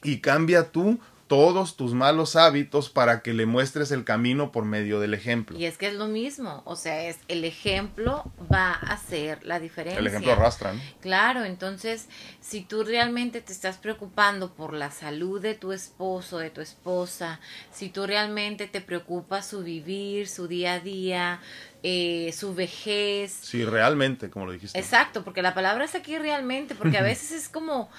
Y 0.04 0.20
cambia 0.20 0.72
tú 0.72 1.00
todos 1.30 1.78
tus 1.78 1.94
malos 1.94 2.36
hábitos 2.36 2.90
para 2.90 3.22
que 3.22 3.34
le 3.34 3.46
muestres 3.46 3.92
el 3.92 4.04
camino 4.04 4.52
por 4.52 4.66
medio 4.66 5.00
del 5.00 5.14
ejemplo. 5.14 5.58
Y 5.60 5.66
es 5.66 5.78
que 5.78 5.88
es 5.88 5.94
lo 5.94 6.08
mismo, 6.08 6.64
o 6.66 6.76
sea, 6.76 7.04
es 7.04 7.20
el 7.28 7.46
ejemplo 7.46 8.24
va 8.52 8.72
a 8.72 8.94
hacer 8.94 9.46
la 9.46 9.60
diferencia. 9.60 10.00
El 10.00 10.08
ejemplo 10.08 10.32
arrastra, 10.32 10.74
Claro, 11.02 11.46
entonces, 11.46 12.08
si 12.42 12.62
tú 12.62 12.84
realmente 12.84 13.42
te 13.42 13.54
estás 13.54 13.78
preocupando 13.78 14.56
por 14.56 14.74
la 14.74 14.90
salud 14.90 15.40
de 15.40 15.54
tu 15.54 15.72
esposo, 15.72 16.40
de 16.40 16.50
tu 16.50 16.62
esposa, 16.62 17.40
si 17.72 17.90
tú 17.90 18.08
realmente 18.08 18.66
te 18.66 18.82
preocupas 18.82 19.46
su 19.46 19.62
vivir, 19.64 20.28
su 20.28 20.48
día 20.48 20.74
a 20.74 20.80
día, 20.80 21.42
eh, 21.84 22.34
su 22.36 22.56
vejez. 22.56 23.32
Sí, 23.32 23.64
realmente, 23.66 24.32
como 24.32 24.48
lo 24.48 24.52
dijiste. 24.52 24.80
Exacto, 24.80 25.24
porque 25.24 25.44
la 25.44 25.54
palabra 25.54 25.86
es 25.86 25.94
aquí 25.94 26.18
realmente, 26.18 26.74
porque 26.74 26.98
a 26.98 27.04
veces 27.04 27.32
es 27.34 27.50
como 27.50 27.92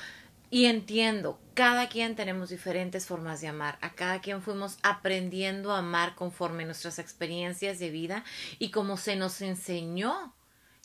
y 0.51 0.67
entiendo, 0.67 1.41
cada 1.55 1.89
quien 1.89 2.17
tenemos 2.17 2.51
diferentes 2.51 3.07
formas 3.07 3.41
de 3.41 3.49
amar, 3.49 3.79
a 3.81 3.91
cada 3.91 4.21
quien 4.21 4.43
fuimos 4.43 4.79
aprendiendo 4.83 5.73
a 5.73 5.79
amar 5.79 6.17
conforme 6.17 6.65
nuestras 6.65 6.99
experiencias 6.99 7.79
de 7.79 7.91
vida 7.91 8.25
y 8.59 8.71
como 8.71 8.97
se 8.97 9.15
nos 9.15 9.41
enseñó 9.43 10.35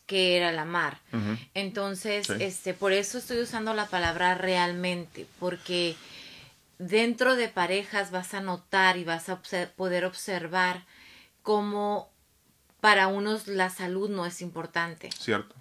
que 0.06 0.38
era 0.38 0.52
el 0.52 0.60
amar. 0.60 1.00
Entonces, 1.56 2.30
este, 2.30 2.76
por 2.76 2.92
eso 2.92 3.18
estoy 3.18 3.40
usando 3.40 3.74
la 3.74 3.88
palabra 3.88 4.36
realmente, 4.36 5.26
porque 5.40 5.96
dentro 6.78 7.36
de 7.36 7.48
parejas 7.48 8.12
vas 8.12 8.36
a 8.36 8.42
notar 8.42 8.98
y 8.98 9.04
vas 9.04 9.30
a 9.30 9.42
poder 9.76 10.06
observar 10.06 10.86
cómo 11.42 12.12
para 12.82 13.08
unos 13.08 13.48
la 13.48 13.72
salud 13.72 14.12
no 14.12 14.28
es 14.28 14.42
importante. 14.42 15.10
Cierto 15.12 15.56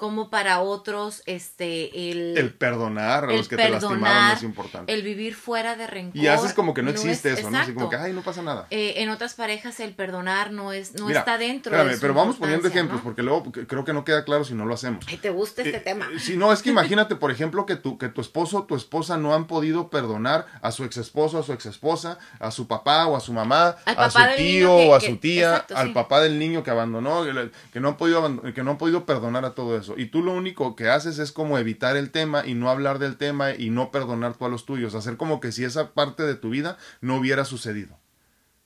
como 0.00 0.30
para 0.30 0.60
otros 0.60 1.22
este 1.26 2.10
el, 2.10 2.38
el 2.38 2.54
perdonar 2.54 3.24
a 3.24 3.32
los 3.34 3.48
que 3.48 3.56
te 3.58 3.68
lastimaron 3.68 4.34
es 4.34 4.42
importante. 4.42 4.90
El 4.90 5.02
vivir 5.02 5.34
fuera 5.34 5.76
de 5.76 5.86
rencor. 5.86 6.16
Y 6.16 6.26
haces 6.26 6.54
como 6.54 6.72
que 6.72 6.82
no, 6.82 6.88
existe 6.88 7.34
eso, 7.34 7.50
¿no? 7.50 7.58
Así 7.58 7.74
como 7.74 7.90
que, 7.90 7.96
ay, 7.96 8.14
no 8.14 8.22
pasa 8.22 8.40
nada. 8.40 8.66
Eh, 8.70 8.94
en 8.96 9.10
otras 9.10 9.34
parejas 9.34 9.78
el 9.78 9.92
perdonar 9.92 10.52
no 10.52 10.72
es 10.72 10.94
no 10.94 11.10
está 11.10 11.36
dentro 11.36 11.76
espérame, 11.76 12.00
pero 12.00 12.14
vamos 12.14 12.36
poniendo 12.36 12.66
ejemplos 12.66 13.02
porque 13.04 13.22
luego 13.22 13.52
creo 13.52 13.84
que 13.84 13.92
no 13.92 14.02
queda 14.06 14.24
claro 14.24 14.42
si 14.42 14.54
no 14.54 14.64
lo 14.64 14.72
hacemos. 14.72 15.04
Ay, 15.06 15.18
te 15.18 15.28
gusta 15.28 15.60
este 15.60 15.76
eh, 15.76 15.80
tema. 15.80 16.08
Eh, 16.14 16.18
si 16.18 16.38
no, 16.38 16.50
es 16.50 16.62
que 16.62 16.70
imagínate, 16.76 17.14
por 17.16 17.30
ejemplo, 17.30 17.66
que 17.66 17.76
tu 17.76 17.98
que 17.98 18.08
tu 18.08 18.22
esposo 18.22 18.60
o 18.60 18.64
tu 18.64 18.76
esposa 18.76 19.18
no 19.18 19.34
han 19.34 19.46
podido 19.46 19.90
perdonar 19.90 20.46
a 20.62 20.72
su 20.72 20.84
ex 20.84 20.96
esposo, 20.96 21.38
a 21.38 21.42
su 21.42 21.52
ex 21.52 21.66
esposa, 21.66 22.18
a 22.38 22.50
su 22.50 22.66
papá 22.66 23.06
o 23.06 23.18
a 23.18 23.20
su 23.20 23.34
mamá, 23.34 23.76
a 23.84 24.08
su 24.08 24.18
tío 24.38 24.74
o 24.74 24.94
a 24.94 25.00
su 25.00 25.18
tía, 25.18 25.66
al 25.74 25.92
papá 25.92 26.22
del 26.22 26.38
niño 26.38 26.62
que 26.62 26.70
abandonó, 26.70 27.26
que 27.70 27.80
no 27.80 27.88
han 27.88 27.96
podido 27.98 28.42
que 28.54 28.62
no 28.62 28.70
han 28.70 28.78
podido 28.78 29.04
perdonar 29.04 29.44
a 29.44 29.54
todo 29.54 29.76
eso. 29.76 29.89
Y 29.96 30.06
tú 30.06 30.22
lo 30.22 30.32
único 30.32 30.76
que 30.76 30.88
haces 30.88 31.18
es 31.18 31.32
como 31.32 31.58
evitar 31.58 31.96
el 31.96 32.10
tema 32.10 32.46
y 32.46 32.54
no 32.54 32.70
hablar 32.70 32.98
del 32.98 33.16
tema 33.16 33.54
y 33.54 33.70
no 33.70 33.90
perdonar 33.90 34.36
tú 34.36 34.44
a 34.44 34.48
los 34.48 34.66
tuyos, 34.66 34.94
hacer 34.94 35.16
como 35.16 35.40
que 35.40 35.52
si 35.52 35.64
esa 35.64 35.92
parte 35.92 36.22
de 36.22 36.34
tu 36.34 36.50
vida 36.50 36.78
no 37.00 37.16
hubiera 37.16 37.44
sucedido. 37.44 37.98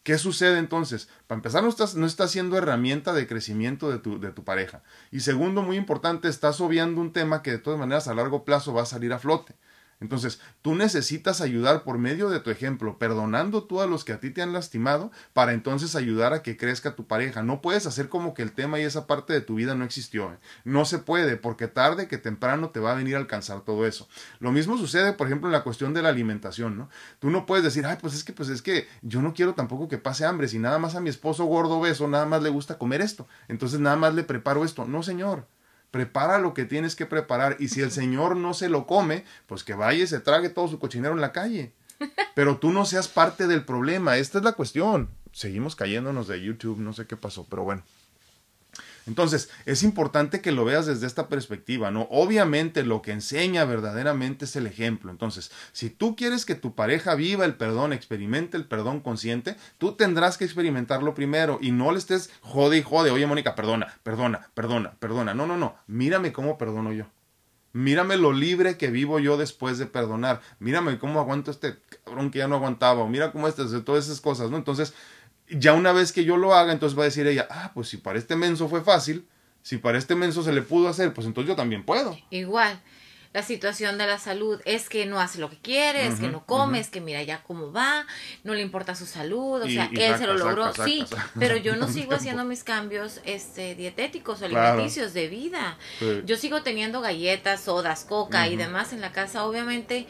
¿Qué 0.05 0.19
sucede 0.19 0.59
entonces? 0.59 1.09
Para 1.27 1.39
empezar, 1.39 1.63
no 1.63 1.71
estás, 1.71 1.95
no 1.95 2.07
siendo 2.09 2.59
herramienta 2.59 3.15
de 3.15 3.27
crecimiento 3.27 3.91
de 3.91 3.99
tu, 3.99 4.21
de 4.21 4.33
tu 4.33 4.45
pareja. 4.45 4.83
Y 5.11 5.21
segundo, 5.21 5.63
muy 5.63 5.79
importante, 5.79 6.29
estás 6.29 6.61
obviando 6.61 7.01
un 7.01 7.15
tema 7.15 7.43
que 7.43 7.53
de 7.53 7.59
todas 7.59 7.81
maneras 7.81 8.07
a 8.07 8.15
largo 8.15 8.45
plazo 8.45 8.75
va 8.75 8.83
a 8.83 8.87
salir 8.87 9.15
a 9.15 9.19
flote. 9.19 9.55
Entonces, 10.01 10.41
tú 10.63 10.75
necesitas 10.75 11.41
ayudar 11.41 11.83
por 11.85 11.99
medio 11.99 12.31
de 12.31 12.41
tu 12.41 12.51
ejemplo, 12.51 12.99
perdonando 12.99 13.65
tú 13.65 13.81
a 13.81 13.87
los 13.87 14.05
que 14.05 14.13
a 14.13 14.21
ti 14.21 14.31
te 14.31 14.43
han 14.43 14.53
lastimado, 14.53 15.11
para 15.33 15.53
entonces 15.53 15.97
ayudar 15.97 16.33
a 16.33 16.43
que 16.43 16.57
crezca 16.57 16.95
tu 16.95 17.07
pareja. 17.07 17.43
No 17.43 17.63
puedes 17.63 17.87
hacer 17.87 18.09
como 18.09 18.35
que 18.35 18.43
el 18.43 18.53
tema 18.53 18.79
y 18.79 18.83
esa 18.83 19.07
parte 19.07 19.33
de 19.33 19.41
tu 19.41 19.57
vida 19.57 19.75
no 19.75 19.85
existió. 19.85 20.33
¿eh? 20.33 20.39
No 20.65 20.85
se 20.85 20.99
puede, 20.99 21.37
porque 21.37 21.69
tarde 21.69 22.09
que 22.09 22.19
temprano 22.19 22.71
te 22.71 22.81
va 22.81 22.93
a 22.93 22.97
venir 22.97 23.17
a 23.17 23.19
alcanzar 23.19 23.63
todo 23.63 23.87
eso. 23.87 24.09
Lo 24.41 24.53
mismo 24.53 24.77
sucede, 24.77 25.13
por 25.13 25.27
ejemplo, 25.27 25.49
en 25.49 25.53
la 25.53 25.63
cuestión 25.63 25.95
de 25.95 26.03
la 26.03 26.11
alimentación, 26.11 26.77
¿no? 26.77 26.89
Tú 27.19 27.31
no 27.31 27.47
puedes 27.47 27.65
decir, 27.65 27.87
ay, 27.87 27.99
pues 28.01 28.15
es 28.15 28.25
que, 28.25 28.33
pues 28.33 28.49
es 28.49 28.63
que 28.63 28.87
yo 29.03 29.23
no 29.23 29.35
quiero 29.35 29.55
tampoco 29.55 29.89
que 29.89 29.99
pase 29.99 30.25
hambre. 30.25 30.49
Si 30.49 30.59
nada 30.59 30.79
más 30.79 30.95
a 30.95 31.01
mi 31.01 31.11
esposo 31.11 31.45
gordo 31.45 31.81
beso, 31.81 32.09
nada 32.09 32.27
más 32.27 32.43
le 32.43 32.51
gusta 32.51 32.79
comer 32.79 33.01
esto. 33.01 33.27
Entonces 33.49 33.81
nada 33.81 33.97
más 33.97 34.15
le 34.15 34.25
preparo 34.25 34.65
esto. 34.65 34.85
No, 34.85 35.03
señor 35.03 35.47
prepara 35.95 36.41
lo 36.41 36.55
que 36.55 36.65
tienes 36.65 36.97
que 36.97 37.07
preparar 37.07 37.57
y 37.61 37.69
si 37.69 37.81
el 37.81 37.93
Señor 37.93 38.35
no 38.35 38.53
se 38.53 38.69
lo 38.69 38.85
come, 38.85 39.25
pues 39.47 39.63
que 39.63 39.75
vaya 39.75 40.03
y 40.03 40.09
se 40.09 40.19
trague 40.19 40.49
todo 40.49 40.67
su 40.67 40.81
cochinero 40.81 41.15
en 41.15 41.21
la 41.21 41.31
calle. 41.31 41.73
Pero 42.35 42.59
tú 42.59 42.73
no 42.73 42.85
seas 42.85 43.07
parte 43.07 43.47
del 43.47 43.65
problema, 43.65 44.17
esta 44.17 44.39
es 44.39 44.45
la 44.45 44.55
cuestión. 44.55 45.09
Seguimos 45.31 45.77
cayéndonos 45.77 46.27
de 46.27 46.43
YouTube, 46.43 46.81
no 46.81 46.93
sé 46.95 47.07
qué 47.07 47.17
pasó, 47.17 47.47
pero 47.49 47.63
bueno. 47.63 47.85
Entonces, 49.07 49.51
es 49.67 49.83
importante 49.83 50.41
que 50.41 50.53
lo 50.53 50.65
veas 50.65 50.87
desde 50.87 51.07
esta 51.07 51.29
perspectiva, 51.29 51.91
¿no? 51.91 52.09
Obviamente 52.11 52.85
lo 52.85 53.03
que 53.03 53.13
enseña 53.13 53.65
verdaderamente 53.65 54.47
es 54.47 54.57
el 54.57 54.67
ejemplo. 54.67 55.11
Entonces, 55.11 55.51
si 55.73 55.91
tú 55.91 56.17
quieres 56.17 56.45
que 56.45 56.55
tu 56.55 56.75
pareja 56.75 57.15
viva 57.15 57.45
el 57.45 57.55
perdón, 57.55 57.93
experimente 57.93 58.57
el 58.57 58.65
perdón 58.65 59.01
consciente, 59.01 59.57
tú 59.79 59.93
tendrás 59.93 60.39
que 60.39 60.45
experimentarlo 60.45 61.15
primero 61.15 61.59
y 61.61 61.71
no 61.71 61.93
le 61.93 61.99
estés 61.99 62.31
jode 62.41 62.79
y 62.79 62.83
jode, 62.83 63.11
oye 63.11 63.27
Mónica, 63.27 63.55
perdona, 63.55 63.99
perdona, 64.03 64.49
perdona, 64.55 64.95
perdona. 64.99 65.35
No, 65.35 65.47
no, 65.47 65.57
no, 65.57 65.77
mírame 65.87 66.33
cómo 66.33 66.59
perdono 66.59 66.93
yo. 66.93 67.07
Mírame 67.75 68.17
lo 68.17 68.33
libre 68.33 68.77
que 68.79 68.91
vivo 68.93 69.19
yo 69.19 69.37
después 69.37 69.79
de 69.79 69.87
perdonar. 69.87 70.41
Mírame 70.61 70.97
cómo 71.01 71.19
aguanto 71.19 71.51
este 71.51 71.77
cabrón 72.05 72.31
que 72.31 72.39
ya 72.39 72.47
no 72.47 72.55
aguantaba. 72.55 73.05
Mira 73.09 73.33
cómo 73.33 73.49
este, 73.49 73.65
todas 73.81 74.05
esas 74.05 74.21
cosas, 74.21 74.49
¿no? 74.49 74.57
Entonces, 74.57 74.95
ya 75.51 75.73
una 75.73 75.93
vez 75.93 76.13
que 76.13 76.25
yo 76.25 76.37
lo 76.37 76.55
haga, 76.55 76.73
entonces 76.73 76.99
va 76.99 77.03
a 77.03 77.07
decir 77.07 77.27
ella, 77.27 77.47
ah, 77.51 77.73
pues 77.75 77.89
si 77.89 77.97
para 77.97 78.19
este 78.19 78.37
menso 78.37 78.69
fue 78.69 78.83
fácil, 78.83 79.27
si 79.63 79.79
para 79.79 79.99
este 79.99 80.15
menso 80.15 80.43
se 80.43 80.53
le 80.53 80.63
pudo 80.63 80.89
hacer, 80.89 81.13
pues 81.13 81.27
entonces 81.27 81.49
yo 81.49 81.57
también 81.57 81.85
puedo. 81.85 82.17
Igual, 82.31 82.81
la 83.35 83.43
situación 83.43 83.99
de 83.99 84.07
la 84.07 84.19
salud 84.19 84.61
es 84.65 84.89
que 84.89 85.07
no 85.07 85.21
hace 85.21 85.41
lo 85.41 85.51
que 85.51 85.57
quiere, 85.57 86.07
es 86.07 86.21
que 86.21 86.29
no 86.29 86.47
come, 86.47 86.79
es 86.79 86.89
que 86.89 87.01
mira 87.01 87.21
ya 87.25 87.43
cómo 87.43 87.73
va, 87.73 88.07
no 88.45 88.55
le 88.55 88.61
importa 88.61 88.95
su 88.95 89.07
salud, 89.07 89.61
o 89.61 89.69
sea, 89.69 89.91
él 89.93 90.17
se 90.17 90.27
lo 90.29 90.39
logró, 90.39 90.73
sí, 90.73 91.05
pero 91.37 91.57
yo 91.57 91.75
no 91.75 91.89
sigo 91.93 92.15
haciendo 92.15 92.45
mis 92.45 92.63
cambios 92.63 93.21
este 93.25 93.75
dietéticos 93.75 94.41
alimenticios 94.43 95.15
de 95.15 95.27
vida. 95.27 95.77
Yo 96.25 96.37
sigo 96.37 96.63
teniendo 96.63 97.01
galletas, 97.01 97.63
sodas, 97.63 98.05
coca 98.05 98.47
y 98.47 98.57
demás 98.57 98.93
en 98.93 99.01
la 99.01 99.11
casa, 99.11 99.45
obviamente 99.45 100.07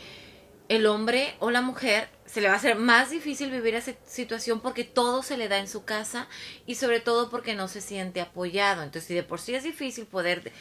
el 0.68 0.86
hombre 0.86 1.36
o 1.40 1.50
la 1.50 1.60
mujer 1.60 2.08
se 2.26 2.40
le 2.40 2.48
va 2.48 2.54
a 2.54 2.56
hacer 2.56 2.76
más 2.76 3.10
difícil 3.10 3.50
vivir 3.50 3.74
esa 3.74 3.92
situación 4.06 4.60
porque 4.60 4.84
todo 4.84 5.22
se 5.22 5.36
le 5.36 5.48
da 5.48 5.58
en 5.58 5.68
su 5.68 5.84
casa 5.84 6.26
y 6.66 6.76
sobre 6.76 7.00
todo 7.00 7.30
porque 7.30 7.54
no 7.54 7.68
se 7.68 7.80
siente 7.80 8.20
apoyado. 8.20 8.82
Entonces, 8.82 9.08
si 9.08 9.14
de 9.14 9.22
por 9.22 9.40
sí 9.40 9.54
es 9.54 9.62
difícil 9.62 10.06
poder 10.06 10.52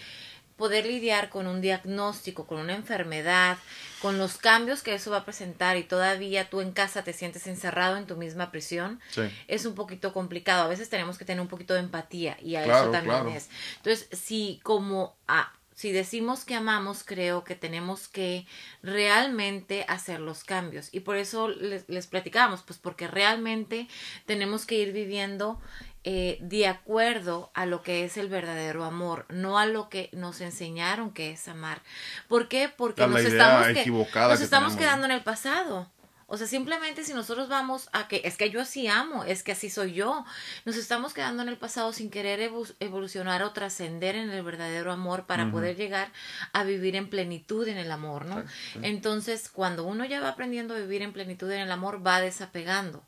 poder 0.57 0.85
lidiar 0.85 1.29
con 1.29 1.47
un 1.47 1.61
diagnóstico, 1.61 2.45
con 2.45 2.59
una 2.59 2.75
enfermedad, 2.75 3.57
con 4.01 4.17
los 4.17 4.37
cambios 4.37 4.83
que 4.83 4.93
eso 4.93 5.11
va 5.11 5.17
a 5.17 5.25
presentar 5.25 5.77
y 5.77 5.83
todavía 5.83 6.49
tú 6.49 6.61
en 6.61 6.71
casa 6.71 7.03
te 7.03 7.11
sientes 7.11 7.47
encerrado 7.47 7.97
en 7.97 8.05
tu 8.05 8.15
misma 8.15 8.51
prisión, 8.51 8.99
es 9.47 9.65
un 9.65 9.75
poquito 9.75 10.13
complicado. 10.13 10.63
A 10.63 10.67
veces 10.67 10.89
tenemos 10.89 11.17
que 11.17 11.25
tener 11.25 11.41
un 11.41 11.47
poquito 11.47 11.73
de 11.73 11.79
empatía 11.79 12.37
y 12.41 12.55
a 12.55 12.65
eso 12.65 12.91
también 12.91 13.27
es. 13.29 13.49
Entonces, 13.77 14.07
si 14.11 14.59
como 14.63 15.15
a 15.27 15.53
si 15.83 15.91
decimos 15.91 16.45
que 16.45 16.55
amamos, 16.55 17.03
creo 17.03 17.43
que 17.43 17.55
tenemos 17.55 18.07
que 18.07 18.47
realmente 18.83 19.83
hacer 19.89 20.21
los 20.21 20.45
cambios. 20.45 20.87
Y 20.93 21.01
por 21.01 21.17
eso 21.17 21.49
les, 21.49 21.89
les 21.89 22.07
platicábamos, 22.07 22.61
pues 22.61 22.79
porque 22.79 23.05
realmente 23.05 23.89
tenemos 24.25 24.65
que 24.65 24.75
ir 24.75 24.93
viviendo 24.93 25.59
eh, 26.05 26.37
de 26.39 26.67
acuerdo 26.67 27.51
a 27.53 27.65
lo 27.65 27.81
que 27.81 28.05
es 28.05 28.15
el 28.15 28.29
verdadero 28.29 28.85
amor, 28.85 29.25
no 29.27 29.59
a 29.59 29.65
lo 29.65 29.89
que 29.89 30.09
nos 30.13 30.39
enseñaron 30.39 31.11
que 31.11 31.31
es 31.31 31.49
amar. 31.49 31.81
¿Por 32.29 32.47
qué? 32.47 32.69
Porque 32.69 33.05
nos 33.05 33.19
estamos, 33.19 33.67
nos 33.67 34.39
estamos 34.39 34.77
quedando 34.77 35.05
en 35.05 35.11
el 35.11 35.21
pasado. 35.21 35.91
O 36.33 36.37
sea, 36.37 36.47
simplemente 36.47 37.03
si 37.03 37.13
nosotros 37.13 37.47
vamos 37.47 37.89
a 37.93 38.07
que 38.07 38.23
es 38.25 38.37
que 38.37 38.49
yo 38.49 38.59
así 38.59 38.87
amo, 38.87 39.23
es 39.23 39.43
que 39.43 39.51
así 39.51 39.69
soy 39.69 39.93
yo, 39.93 40.25
nos 40.65 40.77
estamos 40.77 41.13
quedando 41.13 41.43
en 41.43 41.49
el 41.49 41.57
pasado 41.57 41.93
sin 41.93 42.09
querer 42.09 42.51
evolucionar 42.79 43.43
o 43.43 43.51
trascender 43.51 44.15
en 44.15 44.31
el 44.31 44.41
verdadero 44.41 44.91
amor 44.91 45.27
para 45.27 45.51
poder 45.51 45.75
llegar 45.75 46.11
a 46.51 46.63
vivir 46.63 46.95
en 46.95 47.07
plenitud 47.07 47.67
en 47.67 47.77
el 47.77 47.91
amor, 47.91 48.25
¿no? 48.25 48.43
Entonces, 48.81 49.47
cuando 49.47 49.85
uno 49.85 50.05
ya 50.05 50.21
va 50.21 50.29
aprendiendo 50.29 50.73
a 50.73 50.79
vivir 50.79 51.03
en 51.03 51.13
plenitud 51.13 51.51
en 51.51 51.61
el 51.61 51.71
amor, 51.71 52.01
va 52.03 52.19
desapegando. 52.19 53.03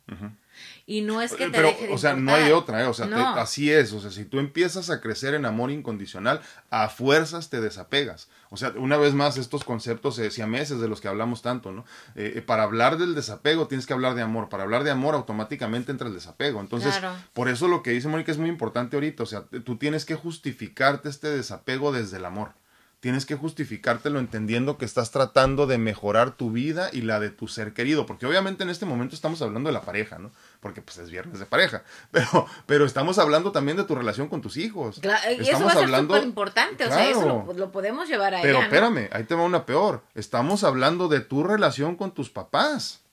Y 0.86 1.00
no 1.00 1.20
es 1.20 1.32
que 1.32 1.46
te 1.46 1.50
Pero, 1.50 1.72
o 1.90 1.98
sea, 1.98 2.14
no 2.14 2.34
hay 2.34 2.52
otra, 2.52 2.82
¿eh? 2.82 2.86
O 2.86 2.94
sea, 2.94 3.34
así 3.34 3.72
es. 3.72 3.92
O 3.92 4.00
sea, 4.00 4.10
si 4.10 4.24
tú 4.24 4.38
empiezas 4.38 4.90
a 4.90 5.00
crecer 5.00 5.34
en 5.34 5.44
amor 5.44 5.70
incondicional, 5.70 6.40
a 6.70 6.88
fuerzas 6.88 7.50
te 7.50 7.60
desapegas. 7.60 8.28
O 8.50 8.56
sea, 8.56 8.72
una 8.76 8.96
vez 8.96 9.14
más, 9.14 9.36
estos 9.36 9.64
conceptos 9.64 10.18
eh, 10.18 10.46
meses 10.46 10.80
de 10.80 10.88
los 10.88 11.00
que 11.00 11.08
hablamos 11.08 11.42
tanto, 11.42 11.72
¿no? 11.72 11.84
Eh, 12.14 12.34
eh, 12.36 12.42
para 12.42 12.62
hablar 12.62 12.98
del 12.98 13.14
desapego 13.14 13.66
tienes 13.66 13.86
que 13.86 13.92
hablar 13.92 14.14
de 14.14 14.22
amor. 14.22 14.48
Para 14.48 14.62
hablar 14.62 14.84
de 14.84 14.90
amor, 14.90 15.14
automáticamente 15.14 15.90
entra 15.90 16.08
el 16.08 16.14
desapego. 16.14 16.60
Entonces, 16.60 16.94
por 17.32 17.48
eso 17.48 17.68
lo 17.68 17.82
que 17.82 17.90
dice 17.90 18.08
Mónica 18.08 18.32
es 18.32 18.38
muy 18.38 18.48
importante 18.48 18.96
ahorita. 18.96 19.22
O 19.22 19.26
sea, 19.26 19.44
tú 19.64 19.76
tienes 19.76 20.04
que 20.04 20.14
justificarte 20.14 21.08
este 21.08 21.28
desapego 21.28 21.92
desde 21.92 22.18
el 22.18 22.24
amor 22.24 22.52
tienes 23.00 23.26
que 23.26 23.34
justificártelo 23.34 24.18
entendiendo 24.18 24.78
que 24.78 24.84
estás 24.84 25.10
tratando 25.10 25.66
de 25.66 25.78
mejorar 25.78 26.32
tu 26.32 26.50
vida 26.50 26.88
y 26.92 27.02
la 27.02 27.20
de 27.20 27.30
tu 27.30 27.46
ser 27.46 27.72
querido, 27.72 28.06
porque 28.06 28.26
obviamente 28.26 28.64
en 28.64 28.70
este 28.70 28.86
momento 28.86 29.14
estamos 29.14 29.42
hablando 29.42 29.68
de 29.68 29.74
la 29.74 29.82
pareja, 29.82 30.18
¿no? 30.18 30.32
Porque 30.60 30.82
pues 30.82 30.98
es 30.98 31.10
viernes 31.10 31.38
de 31.38 31.46
pareja, 31.46 31.82
pero, 32.10 32.46
pero 32.66 32.84
estamos 32.84 33.18
hablando 33.18 33.52
también 33.52 33.76
de 33.76 33.84
tu 33.84 33.94
relación 33.94 34.28
con 34.28 34.40
tus 34.40 34.56
hijos. 34.56 34.98
Claro, 35.00 35.32
y 35.32 35.48
eso 35.48 35.64
va 35.64 35.72
a 35.72 35.74
ser 35.74 35.88
súper 35.88 36.24
importante, 36.24 36.84
o 36.84 36.88
sea, 36.88 37.10
eso 37.10 37.46
lo, 37.54 37.70
podemos 37.70 38.08
llevar 38.08 38.34
a 38.34 38.42
Pero 38.42 38.60
espérame, 38.60 39.08
ahí 39.12 39.24
te 39.24 39.34
va 39.34 39.42
una 39.42 39.66
peor, 39.66 40.02
estamos 40.14 40.64
hablando 40.64 41.08
de 41.08 41.20
tu 41.20 41.42
relación 41.42 41.96
con 41.96 42.12
tus 42.12 42.30
papás. 42.30 43.05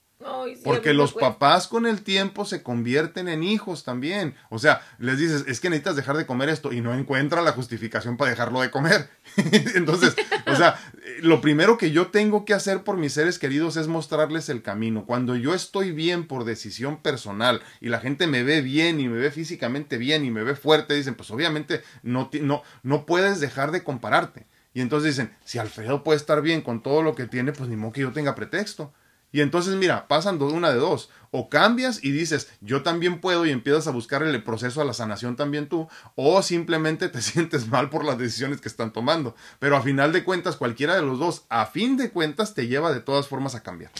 Porque 0.63 0.93
los 0.93 1.13
papás 1.13 1.67
con 1.67 1.85
el 1.85 2.01
tiempo 2.01 2.45
se 2.45 2.63
convierten 2.63 3.27
en 3.27 3.43
hijos 3.43 3.83
también. 3.83 4.35
O 4.49 4.59
sea, 4.59 4.81
les 4.99 5.17
dices, 5.17 5.45
es 5.47 5.59
que 5.59 5.69
necesitas 5.69 5.95
dejar 5.95 6.17
de 6.17 6.25
comer 6.25 6.49
esto 6.49 6.71
y 6.71 6.81
no 6.81 6.93
encuentra 6.93 7.41
la 7.41 7.51
justificación 7.51 8.17
para 8.17 8.31
dejarlo 8.31 8.61
de 8.61 8.71
comer. 8.71 9.09
Entonces, 9.75 10.15
o 10.47 10.55
sea, 10.55 10.79
lo 11.21 11.41
primero 11.41 11.77
que 11.77 11.91
yo 11.91 12.07
tengo 12.07 12.45
que 12.45 12.53
hacer 12.53 12.83
por 12.83 12.97
mis 12.97 13.13
seres 13.13 13.39
queridos 13.39 13.77
es 13.77 13.87
mostrarles 13.87 14.49
el 14.49 14.61
camino. 14.61 15.05
Cuando 15.05 15.35
yo 15.35 15.53
estoy 15.53 15.91
bien 15.91 16.27
por 16.27 16.45
decisión 16.45 17.01
personal 17.01 17.61
y 17.81 17.89
la 17.89 17.99
gente 17.99 18.27
me 18.27 18.43
ve 18.43 18.61
bien 18.61 18.99
y 18.99 19.07
me 19.07 19.19
ve 19.19 19.31
físicamente 19.31 19.97
bien 19.97 20.25
y 20.25 20.31
me 20.31 20.43
ve 20.43 20.55
fuerte, 20.55 20.93
dicen, 20.93 21.15
pues 21.15 21.31
obviamente 21.31 21.81
no, 22.01 22.29
no, 22.41 22.63
no 22.83 23.05
puedes 23.05 23.39
dejar 23.39 23.71
de 23.71 23.83
compararte. 23.83 24.45
Y 24.73 24.81
entonces 24.81 25.15
dicen, 25.15 25.35
si 25.43 25.59
Alfredo 25.59 26.03
puede 26.03 26.17
estar 26.17 26.41
bien 26.41 26.61
con 26.61 26.81
todo 26.81 27.03
lo 27.03 27.13
que 27.15 27.27
tiene, 27.27 27.51
pues 27.51 27.69
ni 27.69 27.75
modo 27.75 27.93
que 27.93 28.01
yo 28.01 28.11
tenga 28.11 28.35
pretexto. 28.35 28.93
Y 29.33 29.41
entonces, 29.41 29.75
mira, 29.75 30.07
pasan 30.07 30.39
una 30.41 30.69
de 30.69 30.77
dos. 30.77 31.09
O 31.31 31.49
cambias 31.49 32.03
y 32.03 32.11
dices, 32.11 32.49
yo 32.61 32.83
también 32.83 33.19
puedo 33.19 33.47
y 33.47 33.49
empiezas 33.49 33.87
a 33.87 33.91
buscar 33.91 34.21
el 34.21 34.43
proceso 34.43 34.79
a 34.79 34.85
la 34.85 34.93
sanación 34.93 35.35
también 35.35 35.67
tú, 35.67 35.89
o 36.15 36.43
simplemente 36.43 37.09
te 37.09 37.19
sientes 37.21 37.67
mal 37.67 37.89
por 37.89 38.05
las 38.05 38.19
decisiones 38.19 38.61
que 38.61 38.69
están 38.69 38.93
tomando. 38.93 39.35
Pero 39.57 39.75
a 39.75 39.81
final 39.81 40.13
de 40.13 40.23
cuentas, 40.23 40.55
cualquiera 40.55 40.95
de 40.95 41.01
los 41.01 41.17
dos, 41.17 41.45
a 41.49 41.65
fin 41.65 41.97
de 41.97 42.11
cuentas, 42.11 42.53
te 42.53 42.67
lleva 42.67 42.93
de 42.93 43.01
todas 43.01 43.27
formas 43.27 43.55
a 43.55 43.63
cambiar. 43.63 43.91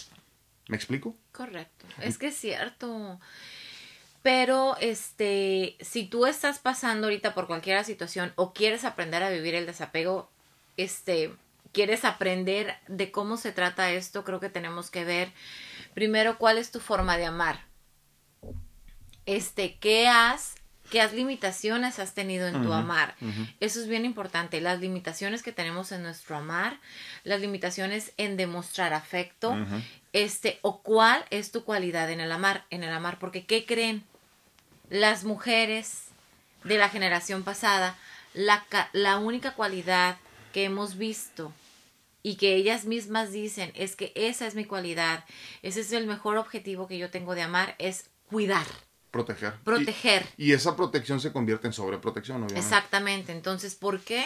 ¿Me 0.68 0.78
explico? 0.78 1.18
Correcto. 1.32 1.88
Es 2.00 2.20
que 2.20 2.28
es 2.28 2.38
cierto. 2.38 3.20
Pero, 4.22 4.78
este, 4.80 5.78
si 5.82 6.06
tú 6.06 6.28
estás 6.28 6.60
pasando 6.60 7.08
ahorita 7.08 7.34
por 7.34 7.48
cualquier 7.48 7.84
situación 7.84 8.32
o 8.36 8.54
quieres 8.54 8.86
aprender 8.86 9.24
a 9.24 9.32
vivir 9.32 9.56
el 9.56 9.66
desapego, 9.66 10.30
este, 10.78 11.34
quieres 11.74 12.06
aprender 12.06 12.78
de 12.88 13.12
cómo 13.12 13.36
se 13.36 13.52
trata 13.52 13.92
esto, 13.92 14.24
creo 14.24 14.40
que 14.40 14.50
tenemos 14.50 14.90
que 14.90 15.04
ver 15.04 15.32
primero 15.94 16.38
cuál 16.38 16.58
es 16.58 16.72
tu 16.72 16.80
forma 16.80 17.18
de 17.18 17.26
amar. 17.26 17.66
Este, 19.26 19.78
¿qué 19.80 20.08
has 20.08 20.56
qué 20.94 21.08
limitaciones 21.08 21.98
has 21.98 22.14
tenido 22.14 22.48
en 22.48 22.62
tu 22.62 22.72
amar. 22.72 23.16
Eso 23.60 23.80
es 23.80 23.88
bien 23.88 24.06
importante, 24.06 24.62
las 24.62 24.80
limitaciones 24.80 25.42
que 25.42 25.52
tenemos 25.52 25.92
en 25.92 26.04
nuestro 26.04 26.38
amar, 26.38 26.80
las 27.24 27.42
limitaciones 27.42 28.14
en 28.18 28.38
demostrar 28.38 28.94
afecto, 28.94 29.58
este, 30.12 30.60
o 30.62 30.82
cuál 30.82 31.26
es 31.32 31.52
tu 31.52 31.64
cualidad 31.64 32.12
en 32.12 32.20
el 32.20 32.32
amar, 32.32 32.66
en 32.70 32.84
el 32.84 32.94
amar, 32.94 33.18
porque 33.18 33.44
¿qué 33.46 33.66
creen? 33.66 34.04
Las 34.90 35.24
mujeres 35.24 36.10
de 36.64 36.78
la 36.78 36.90
generación 36.90 37.42
pasada, 37.42 37.96
la, 38.36 38.64
la 38.92 39.18
única 39.18 39.56
cualidad 39.56 40.18
que 40.54 40.66
hemos 40.66 40.98
visto 40.98 41.52
y 42.24 42.36
que 42.38 42.56
ellas 42.56 42.86
mismas 42.86 43.32
dicen 43.32 43.72
es 43.76 43.96
que 43.96 44.12
esa 44.16 44.48
es 44.48 44.56
mi 44.56 44.66
cualidad, 44.66 45.26
ese 45.62 45.82
es 45.82 45.92
el 45.92 46.08
mejor 46.08 46.38
objetivo 46.38 46.88
que 46.88 46.98
yo 46.98 47.12
tengo 47.12 47.36
de 47.36 47.44
amar, 47.44 47.76
es 47.78 48.10
cuidar. 48.28 48.66
Proteger. 49.12 49.54
Proteger. 49.64 50.26
Y, 50.38 50.54
esa 50.54 50.76
protección 50.76 51.20
se 51.20 51.32
convierte 51.32 51.68
en 51.68 51.74
sobreprotección, 51.74 52.38
obviamente. 52.38 52.60
Exactamente. 52.60 53.32
Entonces, 53.32 53.76
¿por 53.76 54.00
qué? 54.00 54.26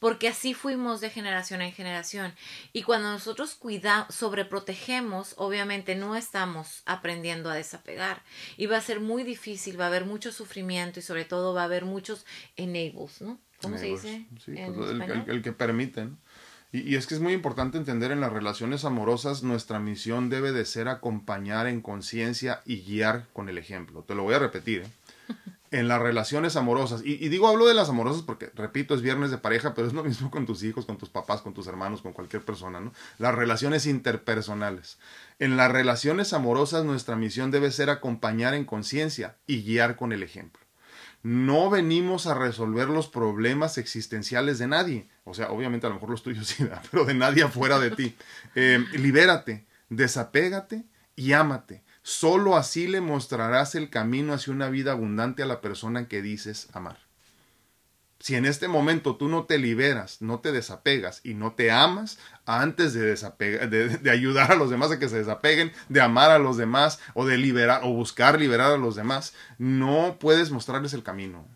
Porque 0.00 0.26
así 0.26 0.52
fuimos 0.52 1.00
de 1.00 1.10
generación 1.10 1.62
en 1.62 1.72
generación. 1.72 2.34
Y 2.72 2.82
cuando 2.82 3.12
nosotros 3.12 3.54
cuidamos, 3.54 4.12
sobreprotegemos, 4.12 5.34
obviamente 5.36 5.94
no 5.94 6.16
estamos 6.16 6.82
aprendiendo 6.86 7.50
a 7.50 7.54
desapegar. 7.54 8.20
Y 8.56 8.66
va 8.66 8.78
a 8.78 8.80
ser 8.80 8.98
muy 8.98 9.22
difícil, 9.22 9.78
va 9.78 9.84
a 9.84 9.88
haber 9.88 10.06
mucho 10.06 10.32
sufrimiento 10.32 10.98
y 10.98 11.02
sobre 11.02 11.24
todo 11.24 11.54
va 11.54 11.62
a 11.62 11.66
haber 11.66 11.84
muchos 11.84 12.26
enables, 12.56 13.20
¿no? 13.20 13.38
¿Cómo 13.62 13.78
se 13.78 13.86
dice? 13.86 14.26
Sí, 14.44 14.54
pues, 14.74 14.90
el, 14.90 15.24
el, 15.28 15.42
que 15.42 15.52
permiten. 15.52 16.18
Y, 16.84 16.96
es 16.96 17.06
que 17.06 17.14
es 17.14 17.20
muy 17.20 17.32
importante 17.32 17.78
entender 17.78 18.10
en 18.10 18.20
las 18.20 18.32
relaciones 18.32 18.84
amorosas 18.84 19.42
nuestra 19.42 19.80
misión 19.80 20.28
debe 20.28 20.52
de 20.52 20.66
ser 20.66 20.88
acompañar 20.88 21.66
en 21.66 21.80
conciencia 21.80 22.60
y 22.66 22.82
guiar 22.82 23.26
con 23.32 23.48
el 23.48 23.56
ejemplo. 23.56 24.02
Te 24.02 24.14
lo 24.14 24.24
voy 24.24 24.34
a 24.34 24.38
repetir. 24.38 24.82
¿eh? 24.82 24.90
En 25.72 25.88
las 25.88 26.00
relaciones 26.00 26.54
amorosas, 26.54 27.02
y, 27.04 27.14
y, 27.14 27.28
digo 27.28 27.48
hablo 27.48 27.66
de 27.66 27.74
las 27.74 27.88
amorosas 27.88 28.22
porque, 28.22 28.50
repito, 28.54 28.94
es 28.94 29.02
viernes 29.02 29.32
de 29.32 29.38
pareja, 29.38 29.74
pero 29.74 29.88
es 29.88 29.94
lo 29.94 30.04
mismo 30.04 30.30
con 30.30 30.46
tus 30.46 30.62
hijos, 30.62 30.86
con 30.86 30.96
tus 30.96 31.08
papás, 31.08 31.42
con 31.42 31.54
tus 31.54 31.66
hermanos, 31.66 32.02
con 32.02 32.12
cualquier 32.12 32.44
persona, 32.44 32.78
¿no? 32.78 32.92
Las 33.18 33.34
relaciones 33.34 33.84
interpersonales. 33.84 34.98
En 35.40 35.56
las 35.56 35.72
relaciones 35.72 36.32
amorosas 36.32 36.84
nuestra 36.84 37.16
misión 37.16 37.50
debe 37.50 37.72
ser 37.72 37.90
acompañar 37.90 38.54
en 38.54 38.64
conciencia 38.64 39.36
y 39.48 39.64
guiar 39.64 39.96
con 39.96 40.12
el 40.12 40.22
ejemplo 40.22 40.60
no 41.26 41.70
venimos 41.70 42.28
a 42.28 42.34
resolver 42.34 42.88
los 42.88 43.08
problemas 43.08 43.78
existenciales 43.78 44.60
de 44.60 44.68
nadie. 44.68 45.08
O 45.28 45.34
sea, 45.34 45.50
obviamente 45.50 45.86
a 45.86 45.90
lo 45.90 45.96
mejor 45.96 46.10
los 46.10 46.22
tuyos 46.22 46.46
sí, 46.46 46.66
pero 46.90 47.04
de 47.04 47.14
nadie 47.14 47.42
afuera 47.42 47.78
de 47.78 47.90
ti. 47.90 48.14
Eh, 48.54 48.82
libérate, 48.92 49.66
desapégate 49.90 50.84
y 51.16 51.32
ámate. 51.32 51.82
Solo 52.02 52.56
así 52.56 52.86
le 52.86 53.00
mostrarás 53.00 53.74
el 53.74 53.90
camino 53.90 54.32
hacia 54.32 54.52
una 54.52 54.70
vida 54.70 54.92
abundante 54.92 55.42
a 55.42 55.46
la 55.46 55.60
persona 55.60 56.06
que 56.06 56.22
dices 56.22 56.68
amar. 56.72 56.98
Si 58.20 58.36
en 58.36 58.46
este 58.46 58.68
momento 58.68 59.16
tú 59.16 59.28
no 59.28 59.44
te 59.44 59.58
liberas, 59.58 60.22
no 60.22 60.38
te 60.38 60.52
desapegas 60.52 61.20
y 61.24 61.34
no 61.34 61.52
te 61.52 61.70
amas, 61.72 62.18
antes 62.46 62.94
de, 62.94 63.14
de, 63.98 64.10
ayudar 64.10 64.52
a 64.52 64.56
los 64.56 64.70
demás 64.70 64.90
a 64.90 64.98
que 64.98 65.08
se 65.08 65.18
desapeguen, 65.18 65.72
de 65.88 66.00
amar 66.00 66.30
a 66.30 66.38
los 66.38 66.56
demás 66.56 67.00
o 67.14 67.26
de 67.26 67.36
liberar 67.36 67.82
o 67.84 67.92
buscar 67.92 68.40
liberar 68.40 68.72
a 68.72 68.78
los 68.78 68.94
demás, 68.94 69.34
no 69.58 70.16
puedes 70.18 70.50
mostrarles 70.50 70.94
el 70.94 71.02
camino. 71.02 71.46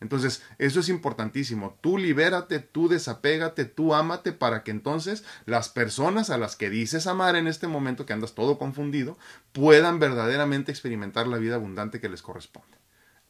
Entonces, 0.00 0.42
eso 0.58 0.80
es 0.80 0.88
importantísimo. 0.88 1.76
Tú 1.80 1.98
libérate, 1.98 2.60
tú 2.60 2.88
desapégate, 2.88 3.64
tú 3.64 3.94
ámate 3.94 4.32
para 4.32 4.62
que 4.62 4.70
entonces 4.70 5.24
las 5.44 5.68
personas 5.68 6.30
a 6.30 6.38
las 6.38 6.56
que 6.56 6.70
dices 6.70 7.06
amar 7.06 7.36
en 7.36 7.46
este 7.46 7.66
momento 7.66 8.06
que 8.06 8.12
andas 8.12 8.34
todo 8.34 8.58
confundido 8.58 9.18
puedan 9.52 9.98
verdaderamente 9.98 10.70
experimentar 10.70 11.26
la 11.26 11.38
vida 11.38 11.56
abundante 11.56 12.00
que 12.00 12.08
les 12.08 12.22
corresponde. 12.22 12.78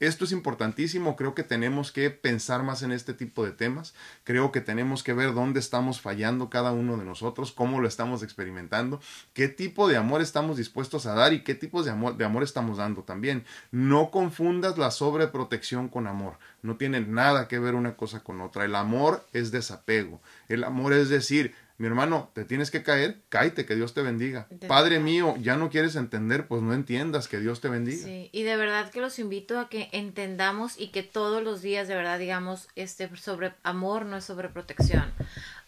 Esto 0.00 0.24
es 0.24 0.30
importantísimo, 0.30 1.16
creo 1.16 1.34
que 1.34 1.42
tenemos 1.42 1.90
que 1.90 2.11
pensar 2.11 2.62
más 2.62 2.84
en 2.84 2.92
este 2.92 3.14
tipo 3.14 3.44
de 3.44 3.50
temas, 3.50 3.94
creo 4.22 4.52
que 4.52 4.61
tenemos 4.61 5.02
que 5.02 5.12
ver 5.12 5.34
dónde 5.34 5.58
estamos 5.58 6.00
fallando 6.00 6.48
cada 6.48 6.70
uno 6.70 6.96
de 6.96 7.04
nosotros, 7.04 7.50
cómo 7.50 7.80
lo 7.80 7.88
estamos 7.88 8.22
experimentando, 8.22 9.00
qué 9.32 9.48
tipo 9.48 9.88
de 9.88 9.96
amor 9.96 10.20
estamos 10.20 10.56
dispuestos 10.56 11.06
a 11.06 11.14
dar 11.14 11.32
y 11.32 11.42
qué 11.42 11.56
tipos 11.56 11.84
de 11.84 11.90
amor, 11.90 12.16
de 12.16 12.24
amor 12.24 12.44
estamos 12.44 12.76
dando 12.76 13.02
también. 13.02 13.44
No 13.72 14.12
confundas 14.12 14.78
la 14.78 14.92
sobreprotección 14.92 15.88
con 15.88 16.06
amor, 16.06 16.38
no 16.62 16.76
tiene 16.76 17.00
nada 17.00 17.48
que 17.48 17.58
ver 17.58 17.74
una 17.74 17.96
cosa 17.96 18.20
con 18.20 18.40
otra. 18.40 18.64
El 18.64 18.76
amor 18.76 19.26
es 19.32 19.50
desapego, 19.50 20.20
el 20.48 20.62
amor 20.62 20.92
es 20.92 21.08
decir, 21.08 21.56
mi 21.78 21.86
hermano, 21.86 22.30
te 22.34 22.44
tienes 22.44 22.72
que 22.72 22.82
caer, 22.82 23.22
cáete, 23.28 23.64
que 23.64 23.76
Dios 23.76 23.94
te 23.94 24.02
bendiga. 24.02 24.48
Padre 24.66 24.98
mío, 24.98 25.36
ya 25.40 25.56
no 25.56 25.70
quieres 25.70 25.94
entender, 25.94 26.48
pues 26.48 26.60
no 26.60 26.74
entiendas, 26.74 27.28
que 27.28 27.38
Dios 27.38 27.60
te 27.60 27.68
bendiga. 27.68 28.04
Sí, 28.04 28.28
y 28.32 28.42
de 28.42 28.56
verdad 28.56 28.90
que 28.90 29.00
los 29.00 29.20
invito 29.20 29.60
a 29.60 29.68
que 29.68 29.88
entendamos 29.92 30.78
y 30.78 30.88
que 30.88 31.04
todos 31.04 31.42
los 31.42 31.62
días 31.62 31.86
de 31.86 31.94
verdad 31.94 32.18
digamos, 32.18 32.68
este 32.74 33.08
sobre 33.16 33.54
amor 33.62 34.06
no 34.06 34.16
es 34.16 34.24
sobre 34.24 34.48
protección. 34.48 35.04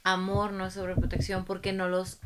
Amor 0.02 0.52
no 0.52 0.66
es 0.66 0.74
sobre 0.74 0.96
protección 0.96 1.44
porque 1.44 1.72
no 1.72 1.88
los 1.88 2.18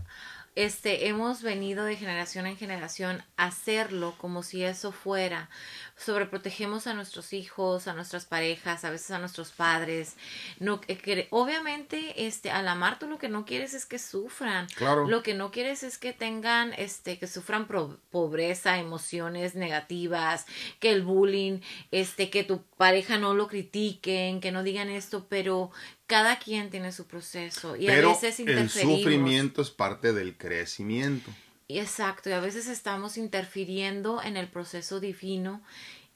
este, 0.56 1.08
hemos 1.08 1.42
venido 1.42 1.84
de 1.84 1.96
generación 1.96 2.46
en 2.46 2.56
generación 2.56 3.22
a 3.36 3.46
hacerlo 3.46 4.14
como 4.18 4.42
si 4.42 4.62
eso 4.64 4.92
fuera. 4.92 5.50
Sobreprotegemos 5.96 6.86
a 6.86 6.94
nuestros 6.94 7.32
hijos, 7.32 7.88
a 7.88 7.94
nuestras 7.94 8.24
parejas, 8.24 8.84
a 8.84 8.90
veces 8.90 9.10
a 9.10 9.18
nuestros 9.18 9.50
padres. 9.50 10.16
No, 10.60 10.80
eh, 10.88 11.28
obviamente, 11.30 12.26
este, 12.26 12.50
al 12.50 12.68
amar 12.68 12.98
tú 12.98 13.08
lo 13.08 13.18
que 13.18 13.28
no 13.28 13.44
quieres 13.44 13.74
es 13.74 13.86
que 13.86 13.98
sufran. 13.98 14.66
Claro. 14.76 15.08
Lo 15.08 15.22
que 15.22 15.34
no 15.34 15.50
quieres 15.50 15.82
es 15.82 15.98
que 15.98 16.12
tengan, 16.12 16.72
este, 16.74 17.18
que 17.18 17.26
sufran 17.26 17.66
pobreza, 18.10 18.78
emociones 18.78 19.54
negativas, 19.54 20.46
que 20.78 20.90
el 20.90 21.02
bullying, 21.02 21.60
este, 21.90 22.30
que 22.30 22.44
tu 22.44 22.62
pareja 22.76 23.18
no 23.18 23.34
lo 23.34 23.48
critiquen, 23.48 24.40
que 24.40 24.52
no 24.52 24.62
digan 24.62 24.88
esto, 24.88 25.26
pero 25.28 25.70
cada 26.06 26.38
quien 26.38 26.70
tiene 26.70 26.92
su 26.92 27.06
proceso 27.06 27.76
y 27.76 27.88
a 27.88 28.00
veces 28.00 28.40
El 28.40 28.68
sufrimiento 28.68 29.62
es 29.62 29.70
parte 29.70 30.12
del 30.12 30.36
crecimiento. 30.36 31.30
Exacto, 31.68 32.28
y 32.28 32.32
a 32.32 32.40
veces 32.40 32.66
estamos 32.68 33.16
interfiriendo 33.16 34.22
en 34.22 34.36
el 34.36 34.48
proceso 34.48 35.00
divino 35.00 35.62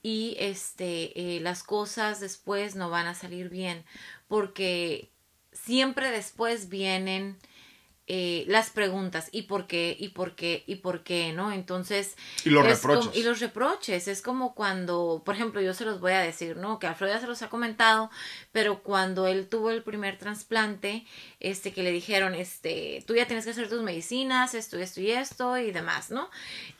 y 0.02 0.36
este 0.38 1.36
eh, 1.36 1.40
las 1.40 1.62
cosas 1.62 2.20
después 2.20 2.76
no 2.76 2.90
van 2.90 3.06
a 3.06 3.14
salir 3.14 3.48
bien 3.48 3.84
porque 4.28 5.10
siempre 5.52 6.10
después 6.10 6.68
vienen 6.68 7.36
eh, 8.10 8.44
las 8.48 8.70
preguntas 8.70 9.28
y 9.32 9.42
por 9.42 9.66
qué 9.66 9.94
y 9.98 10.08
por 10.08 10.34
qué 10.34 10.64
y 10.66 10.76
por 10.76 11.02
qué, 11.02 11.34
¿no? 11.34 11.52
Entonces... 11.52 12.16
Y 12.42 12.48
los 12.48 12.64
reproches. 12.64 13.14
y 13.14 13.22
los 13.22 13.40
reproches. 13.40 14.08
Es 14.08 14.22
como 14.22 14.54
cuando, 14.54 15.22
por 15.26 15.34
ejemplo, 15.34 15.60
yo 15.60 15.74
se 15.74 15.84
los 15.84 16.00
voy 16.00 16.12
a 16.12 16.20
decir, 16.20 16.56
¿no? 16.56 16.78
Que 16.78 16.86
Alfredo 16.86 17.12
ya 17.12 17.20
se 17.20 17.26
los 17.26 17.42
ha 17.42 17.50
comentado, 17.50 18.10
pero 18.50 18.82
cuando 18.82 19.26
él 19.26 19.46
tuvo 19.46 19.70
el 19.70 19.82
primer 19.82 20.16
trasplante, 20.16 21.06
este, 21.38 21.72
que 21.72 21.82
le 21.82 21.92
dijeron, 21.92 22.34
este, 22.34 23.04
tú 23.06 23.14
ya 23.14 23.26
tienes 23.26 23.44
que 23.44 23.50
hacer 23.50 23.68
tus 23.68 23.82
medicinas, 23.82 24.54
esto, 24.54 24.78
esto 24.78 25.02
y 25.02 25.10
esto 25.10 25.58
y 25.58 25.70
demás, 25.70 26.10
¿no? 26.10 26.30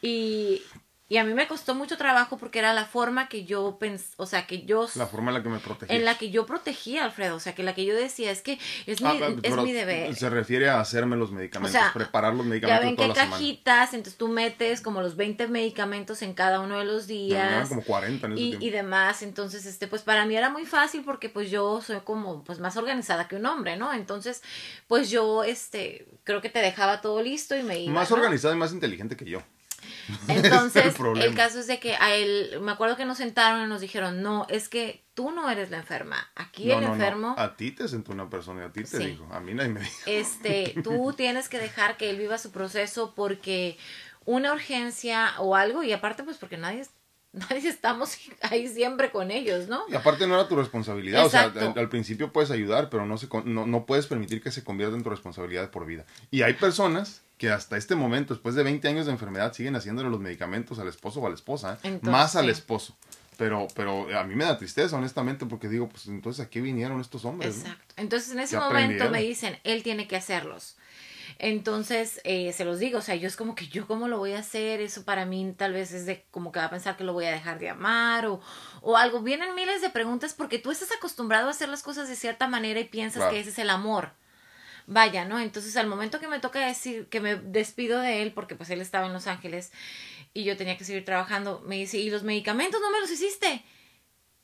Y 0.01 0.62
y 1.11 1.16
a 1.16 1.25
mí 1.25 1.33
me 1.33 1.49
costó 1.49 1.75
mucho 1.75 1.97
trabajo 1.97 2.37
porque 2.37 2.59
era 2.59 2.75
la 2.75 2.85
forma 2.85 3.29
que 3.29 3.44
yo 3.44 3.79
pens 3.79 4.12
o 4.16 4.27
sea, 4.27 4.47
que 4.47 4.64
yo... 4.66 4.87
La 4.94 5.07
forma 5.07 5.31
en 5.31 5.38
la 5.38 5.42
que 5.42 5.49
me 5.49 5.59
protegía. 5.59 5.97
En 5.97 6.05
la 6.05 6.18
que 6.18 6.31
yo 6.31 6.44
protegía, 6.44 7.05
Alfredo, 7.05 7.37
o 7.37 7.40
sea, 7.40 7.55
que 7.55 7.62
la 7.62 7.75
que 7.75 7.87
yo 7.87 7.94
decía 7.94 8.31
es 8.31 8.42
que 8.42 8.59
es, 8.85 9.01
mi, 9.01 9.09
ah, 9.09 9.35
es 9.42 9.57
mi 9.57 9.73
deber. 9.73 10.14
Se 10.14 10.29
refiere 10.29 10.68
a 10.68 10.81
hacerme 10.81 11.16
los 11.16 11.33
medicamentos, 11.33 11.81
preparar 11.94 12.35
los 12.35 12.44
medicamentos. 12.44 12.85
Ya 12.99 13.05
ven 13.07 13.14
qué 13.14 13.18
cajitas, 13.18 13.94
entonces 13.94 14.18
tú 14.18 14.29
metes 14.29 14.83
como 14.83 15.01
los 15.01 15.16
20 15.16 15.49
medicamentos 15.49 16.21
en 16.21 16.35
cada 16.35 16.61
uno 16.61 16.79
de 16.79 16.85
los 16.85 17.07
días. 17.07 17.68
como 17.71 17.83
40 17.83 18.27
en 18.27 18.33
ese 18.35 18.42
y, 18.42 18.59
y 18.61 18.71
demás, 18.71 19.23
entonces, 19.23 19.64
este, 19.64 19.87
pues 19.87 20.03
para 20.03 20.27
mí 20.27 20.37
era 20.37 20.51
muy 20.51 20.66
fácil 20.66 21.05
porque 21.05 21.31
pues 21.31 21.51
yo 21.51 21.81
soy 21.81 22.01
como, 22.01 22.44
pues 22.44 22.61
más 22.61 22.77
organizada 22.77 23.29
que 23.29 23.37
un 23.37 23.47
hombre, 23.47 23.77
¿no? 23.77 23.94
Entonces, 23.94 24.42
pues 24.87 25.11
yo, 25.11 25.42
este, 25.42 26.07
creo 26.25 26.42
que 26.42 26.51
te 26.51 26.59
dejaba 26.59 27.01
todo 27.01 27.23
listo 27.23 27.57
y 27.57 27.62
me 27.62 27.79
iba. 27.81 27.94
Más 27.94 28.12
organizada 28.12 28.55
y 28.55 28.59
más 28.59 28.73
inteligente 28.73 29.16
que 29.16 29.25
yo. 29.25 29.42
Entonces, 30.29 30.95
el, 31.17 31.35
caso 31.35 31.61
es 31.61 31.67
de 31.67 31.79
que 31.79 31.95
a 31.97 32.14
él, 32.14 32.59
me 32.61 32.73
acuerdo 32.73 32.97
que 32.97 33.05
nos 33.05 33.19
sentaron 33.19 33.64
y 33.64 33.69
nos 33.69 33.81
dijeron, 33.81 34.23
no, 34.23 34.47
es 34.49 34.69
que 34.69 35.05
tú 35.14 35.31
no 35.31 35.51
eres 35.51 35.71
la 35.71 35.79
enferma, 35.79 36.31
aquí 36.35 36.71
el 36.71 36.83
enfermo... 36.83 37.35
A 37.38 37.57
ti 37.57 37.73
te 37.73 37.88
sentó 37.88 38.12
una 38.12 38.31
persona 38.31 38.62
y 38.62 38.67
a 38.67 38.73
ti 38.73 38.85
te 38.85 38.99
dijo, 38.99 39.27
a 39.33 39.41
mí 39.41 39.55
nadie 39.55 39.71
me 39.71 39.81
dijo. 39.81 39.97
Este, 40.07 40.75
tú 40.83 41.12
tienes 41.17 41.49
que 41.49 41.59
dejar 41.59 41.97
que 41.97 42.11
él 42.11 42.19
viva 42.19 42.38
su 42.38 42.51
proceso 42.51 43.14
porque 43.14 43.79
una 44.25 44.53
urgencia 44.53 45.35
o 45.38 45.57
algo, 45.57 45.83
y 45.83 45.93
aparte 45.93 46.23
pues 46.23 46.37
porque 46.37 46.57
nadie 46.57 46.85
nadie 47.33 47.69
estamos 47.69 48.17
ahí 48.43 48.69
siempre 48.69 49.11
con 49.11 49.31
ellos, 49.31 49.69
¿no? 49.69 49.85
Y 49.88 49.95
aparte 49.95 50.27
no 50.27 50.35
era 50.35 50.49
tu 50.49 50.57
responsabilidad, 50.57 51.27
o 51.27 51.31
sea, 51.31 51.53
al, 51.77 51.88
principio 51.88 52.33
puedes 52.33 52.51
ayudar, 52.51 52.88
pero 52.88 53.07
no, 53.07 53.19
se, 53.19 53.29
no, 53.45 53.67
no 53.67 53.87
puedes 53.87 54.07
permitir 54.07 54.43
que 54.43 54.51
se 54.51 54.64
convierta 54.64 54.97
en 54.97 55.03
tu 55.03 55.11
responsabilidad 55.11 55.71
por 55.71 55.87
vida. 55.87 56.05
Y 56.31 56.43
hay 56.43 56.55
personas 56.55 57.23
que 57.38 57.51
hasta 57.51 57.77
este 57.77 57.94
momento, 57.94 58.35
después 58.35 58.55
de 58.55 58.64
20 58.64 58.87
años 58.88 59.07
de 59.07 59.12
enfermedad, 59.12 59.53
siguen 59.53 59.77
haciéndole 59.77 60.11
los 60.11 60.20
medicamentos 60.20 60.79
al 60.79 60.88
esposo 60.88 61.20
o 61.20 61.27
a 61.27 61.29
la 61.31 61.37
esposa, 61.37 61.79
¿eh? 61.85 61.98
más 62.03 62.37
al 62.37 62.51
esposo. 62.51 62.96
Pero, 63.37 63.68
pero 63.77 64.09
a 64.18 64.24
mí 64.24 64.35
me 64.35 64.44
da 64.44 64.59
tristeza, 64.59 64.96
honestamente, 64.96 65.46
porque 65.46 65.68
digo, 65.68 65.88
pues 65.88 66.07
entonces 66.09 66.44
aquí 66.44 66.61
vinieron 66.61 67.01
estos 67.01 67.24
hombres. 67.24 67.61
Exacto. 67.61 67.94
Entonces 67.96 68.33
en 68.33 68.40
ese 68.40 68.59
momento 68.59 69.09
me 69.11 69.22
dicen, 69.22 69.57
él 69.62 69.85
tiene 69.85 70.09
que 70.09 70.16
hacerlos. 70.16 70.77
Entonces, 71.38 72.20
eh, 72.24 72.53
se 72.53 72.64
los 72.64 72.81
digo, 72.81 72.98
o 72.98 73.03
sea, 73.03 73.14
yo 73.14 73.29
es 73.29 73.37
como 73.37 73.55
que 73.55 73.68
yo 73.68 73.87
cómo 73.87 74.09
lo 74.09 74.18
voy 74.18 74.33
a 74.33 74.40
hacer, 74.40 74.81
eso 74.81 75.05
para 75.05 75.24
mí 75.24 75.55
tal 75.57 75.72
vez 75.72 75.92
es 75.92 76.05
de 76.05 76.27
como 76.33 76.51
que 76.51 76.59
va 76.59 76.66
a 76.66 76.70
pensar 76.70 76.96
que 76.96 77.05
lo 77.05 77.12
voy 77.12 77.27
a 77.27 77.31
dejar 77.31 77.61
de 77.61 77.68
amar 77.68 78.27
o, 78.27 78.40
o 78.83 78.96
algo. 78.96 79.22
Vienen 79.22 79.55
miles 79.55 79.81
de 79.81 79.90
preguntas 79.90 80.35
porque 80.35 80.59
tú 80.59 80.72
estás 80.72 80.90
acostumbrado 80.90 81.46
a 81.46 81.51
hacer 81.53 81.68
las 81.68 81.85
cosas 81.85 82.09
de 82.09 82.16
cierta 82.16 82.48
manera 82.48 82.81
y 82.81 82.85
piensas 82.85 83.31
que 83.31 83.38
ese 83.38 83.51
es 83.51 83.59
el 83.61 83.70
amor. 83.70 84.11
Vaya, 84.90 85.27
¿no? 85.27 85.38
Entonces, 85.38 85.77
al 85.77 85.87
momento 85.87 86.18
que 86.18 86.29
me 86.29 86.40
toca 86.40 86.66
decir 86.66 87.09
que 87.11 87.20
me 87.20 87.37
despido 87.37 88.01
de 88.01 88.22
él, 88.22 88.33
porque 88.33 88.55
pues 88.55 88.70
él 88.70 88.81
estaba 88.81 89.07
en 89.07 89.12
Los 89.12 89.27
Ángeles 89.27 89.70
y 90.33 90.44
yo 90.44 90.57
tenía 90.57 90.79
que 90.79 90.85
seguir 90.85 91.05
trabajando, 91.05 91.62
me 91.66 91.77
dice, 91.77 91.98
¿y 91.98 92.09
los 92.09 92.22
medicamentos 92.22 92.81
no 92.81 92.90
me 92.90 92.98
los 92.98 93.11
hiciste? 93.11 93.62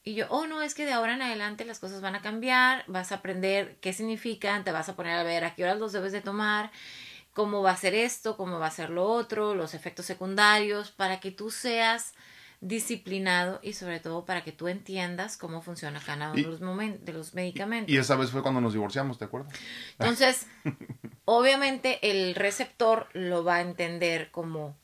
Y 0.03 0.15
yo, 0.15 0.27
oh, 0.29 0.47
no, 0.47 0.61
es 0.61 0.75
que 0.75 0.85
de 0.85 0.93
ahora 0.93 1.15
en 1.15 1.23
adelante 1.23 1.65
las 1.65 1.79
cosas 1.79 2.03
van 2.03 2.15
a 2.15 2.21
cambiar, 2.21 2.85
vas 2.89 3.11
a 3.11 3.17
aprender 3.17 3.79
qué 3.81 3.95
significan, 3.95 4.65
te 4.65 4.73
vas 4.73 4.91
a 4.91 4.97
poner 4.97 5.19
a 5.19 5.23
ver 5.23 5.45
a 5.45 5.55
qué 5.55 5.65
horas 5.65 5.79
los 5.79 5.93
debes 5.93 6.13
de 6.13 6.21
tomar, 6.21 6.71
cómo 7.33 7.63
va 7.63 7.71
a 7.71 7.77
ser 7.79 7.95
esto, 7.95 8.37
cómo 8.37 8.59
va 8.59 8.67
a 8.67 8.71
ser 8.71 8.91
lo 8.91 9.07
otro, 9.07 9.55
los 9.55 9.73
efectos 9.73 10.05
secundarios, 10.05 10.91
para 10.91 11.21
que 11.21 11.31
tú 11.31 11.51
seas 11.51 12.13
disciplinado 12.65 13.61
y 13.63 13.75
sobre 13.75 14.01
todo 14.01 14.25
para 14.25 14.43
que 14.43 14.51
tú 14.51 14.69
entiendas 14.69 15.37
cómo 15.37 15.61
funciona 15.61 16.01
cada 16.01 16.33
uno 16.33 16.35
de, 16.35 16.43
los 16.43 16.61
de 17.05 17.13
los 17.13 17.35
medicamentos. 17.35 17.93
Y 17.93 17.99
esa 17.99 18.17
vez 18.17 18.31
fue 18.31 18.43
cuando 18.43 18.61
nos 18.63 18.73
divorciamos, 18.73 19.19
¿te 19.19 19.27
acuerdas? 19.27 19.53
Entonces, 19.99 20.47
obviamente 21.27 21.99
el 22.11 22.35
receptor 22.35 23.09
lo 23.13 23.45
va 23.45 23.57
a 23.57 23.61
entender 23.61 24.31
como 24.31 24.77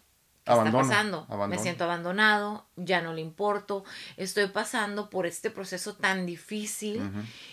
¿Qué 0.45 0.53
está 0.53 0.73
pasando? 0.73 1.27
Me 1.49 1.59
siento 1.59 1.85
abandonado, 1.85 2.67
ya 2.77 3.01
no 3.01 3.15
le 3.15 3.21
importo, 3.21 3.85
estoy 4.17 4.49
pasando 4.49 5.09
por 5.09 5.27
este 5.27 5.51
proceso 5.51 5.95
tan 5.95 6.27
difícil 6.27 7.01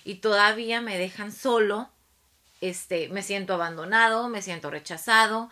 y 0.03 0.15
todavía 0.15 0.81
me 0.81 0.97
dejan 0.97 1.31
solo, 1.31 1.89
este, 2.59 3.07
me 3.09 3.21
siento 3.21 3.53
abandonado, 3.53 4.29
me 4.29 4.41
siento 4.41 4.71
rechazado 4.71 5.49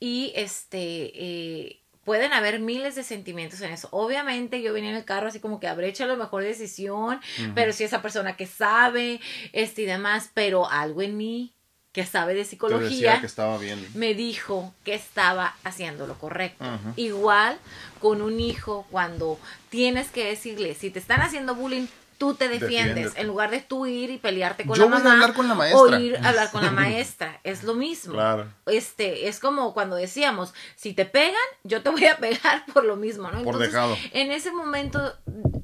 y 0.00 0.32
este, 0.36 1.12
eh, 1.14 1.82
pueden 2.06 2.32
haber 2.32 2.60
miles 2.60 2.94
de 2.94 3.02
sentimientos 3.02 3.60
en 3.62 3.72
eso. 3.72 3.88
Obviamente 3.90 4.62
yo 4.62 4.72
venía 4.72 4.90
en 4.90 4.96
el 4.96 5.04
carro 5.04 5.26
así 5.26 5.40
como 5.40 5.58
que 5.58 5.66
habré 5.66 5.88
hecho 5.88 6.06
la 6.06 6.14
mejor 6.14 6.44
decisión, 6.44 7.20
pero 7.56 7.72
si 7.72 7.82
esa 7.82 8.00
persona 8.00 8.36
que 8.36 8.46
sabe, 8.46 9.20
este 9.52 9.82
y 9.82 9.86
demás, 9.86 10.30
pero 10.32 10.70
algo 10.70 11.02
en 11.02 11.16
mí 11.16 11.52
que 11.90 12.06
sabe 12.06 12.34
de 12.34 12.44
psicología, 12.44 13.20
que 13.20 13.26
estaba 13.26 13.58
bien. 13.58 13.84
me 13.94 14.14
dijo 14.14 14.72
que 14.84 14.94
estaba 14.94 15.56
haciendo 15.64 16.06
lo 16.06 16.16
correcto. 16.16 16.64
Igual 16.94 17.58
con 18.00 18.22
un 18.22 18.38
hijo, 18.38 18.86
cuando 18.90 19.40
tienes 19.68 20.08
que 20.08 20.26
decirle, 20.26 20.74
si 20.74 20.90
te 20.90 21.00
están 21.00 21.22
haciendo 21.22 21.56
bullying, 21.56 21.86
tú 22.18 22.34
te 22.34 22.48
defiendes, 22.48 23.12
en 23.16 23.26
lugar 23.26 23.50
de 23.50 23.60
tú 23.60 23.86
ir 23.86 24.10
y 24.10 24.18
pelearte 24.18 24.66
con 24.66 24.78
la 24.78 24.86
mamá 24.86 25.12
hablar 25.12 25.34
con 25.34 25.48
la 25.48 25.54
maestra. 25.54 25.80
o 25.80 26.00
ir 26.00 26.16
a 26.16 26.28
hablar 26.28 26.50
con 26.50 26.64
la 26.64 26.70
maestra, 26.72 27.40
es 27.44 27.62
lo 27.64 27.74
mismo. 27.74 28.14
Claro. 28.14 28.46
Este, 28.66 29.28
es 29.28 29.40
como 29.40 29.74
cuando 29.74 29.96
decíamos, 29.96 30.54
si 30.74 30.92
te 30.92 31.04
pegan, 31.04 31.34
yo 31.64 31.82
te 31.82 31.90
voy 31.90 32.06
a 32.06 32.16
pegar 32.18 32.64
por 32.72 32.84
lo 32.84 32.96
mismo, 32.96 33.30
¿no? 33.30 33.42
por 33.42 33.58
dejado. 33.58 33.96
En 34.12 34.32
ese 34.32 34.52
momento 34.52 35.16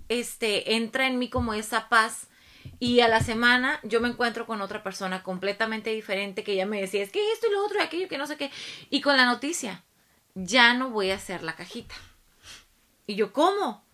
este 0.08 0.74
entra 0.74 1.06
en 1.06 1.18
mí 1.18 1.30
como 1.30 1.54
esa 1.54 1.88
paz 1.88 2.28
y 2.78 3.00
a 3.00 3.08
la 3.08 3.20
semana 3.20 3.80
yo 3.82 4.00
me 4.00 4.08
encuentro 4.08 4.46
con 4.46 4.60
otra 4.60 4.82
persona 4.82 5.22
completamente 5.22 5.90
diferente 5.90 6.44
que 6.44 6.56
ya 6.56 6.66
me 6.66 6.80
decía, 6.80 7.02
es 7.02 7.10
que 7.10 7.32
esto 7.32 7.46
y 7.48 7.52
lo 7.52 7.64
otro 7.64 7.78
y 7.78 7.82
aquello 7.82 8.08
que 8.08 8.18
no 8.18 8.26
sé 8.26 8.36
qué. 8.36 8.50
Y 8.90 9.00
con 9.00 9.16
la 9.16 9.24
noticia, 9.24 9.84
ya 10.34 10.74
no 10.74 10.90
voy 10.90 11.10
a 11.10 11.16
hacer 11.16 11.42
la 11.42 11.54
cajita. 11.54 11.94
Y 13.06 13.14
yo, 13.14 13.32
¿cómo? 13.32 13.84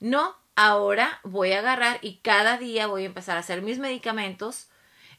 No, 0.00 0.36
ahora 0.56 1.20
voy 1.24 1.52
a 1.52 1.60
agarrar 1.60 1.98
y 2.02 2.18
cada 2.18 2.58
día 2.58 2.86
voy 2.86 3.04
a 3.04 3.06
empezar 3.06 3.36
a 3.36 3.40
hacer 3.40 3.62
mis 3.62 3.78
medicamentos 3.78 4.68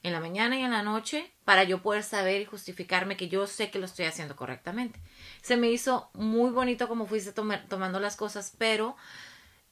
en 0.03 0.13
la 0.13 0.19
mañana 0.19 0.57
y 0.57 0.63
en 0.63 0.71
la 0.71 0.83
noche 0.83 1.31
para 1.45 1.63
yo 1.63 1.81
poder 1.81 2.03
saber 2.03 2.41
y 2.41 2.45
justificarme 2.45 3.17
que 3.17 3.29
yo 3.29 3.45
sé 3.47 3.69
que 3.69 3.79
lo 3.79 3.85
estoy 3.85 4.05
haciendo 4.05 4.35
correctamente. 4.35 4.99
Se 5.41 5.57
me 5.57 5.69
hizo 5.69 6.09
muy 6.13 6.51
bonito 6.51 6.87
como 6.87 7.05
fuiste 7.05 7.33
tomando 7.33 7.99
las 7.99 8.15
cosas, 8.15 8.53
pero 8.57 8.95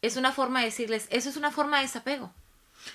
es 0.01 0.17
una 0.17 0.31
forma 0.31 0.59
de 0.59 0.65
decirles, 0.65 1.07
eso 1.09 1.29
es 1.29 1.37
una 1.37 1.51
forma 1.51 1.77
de 1.77 1.83
desapego. 1.83 2.31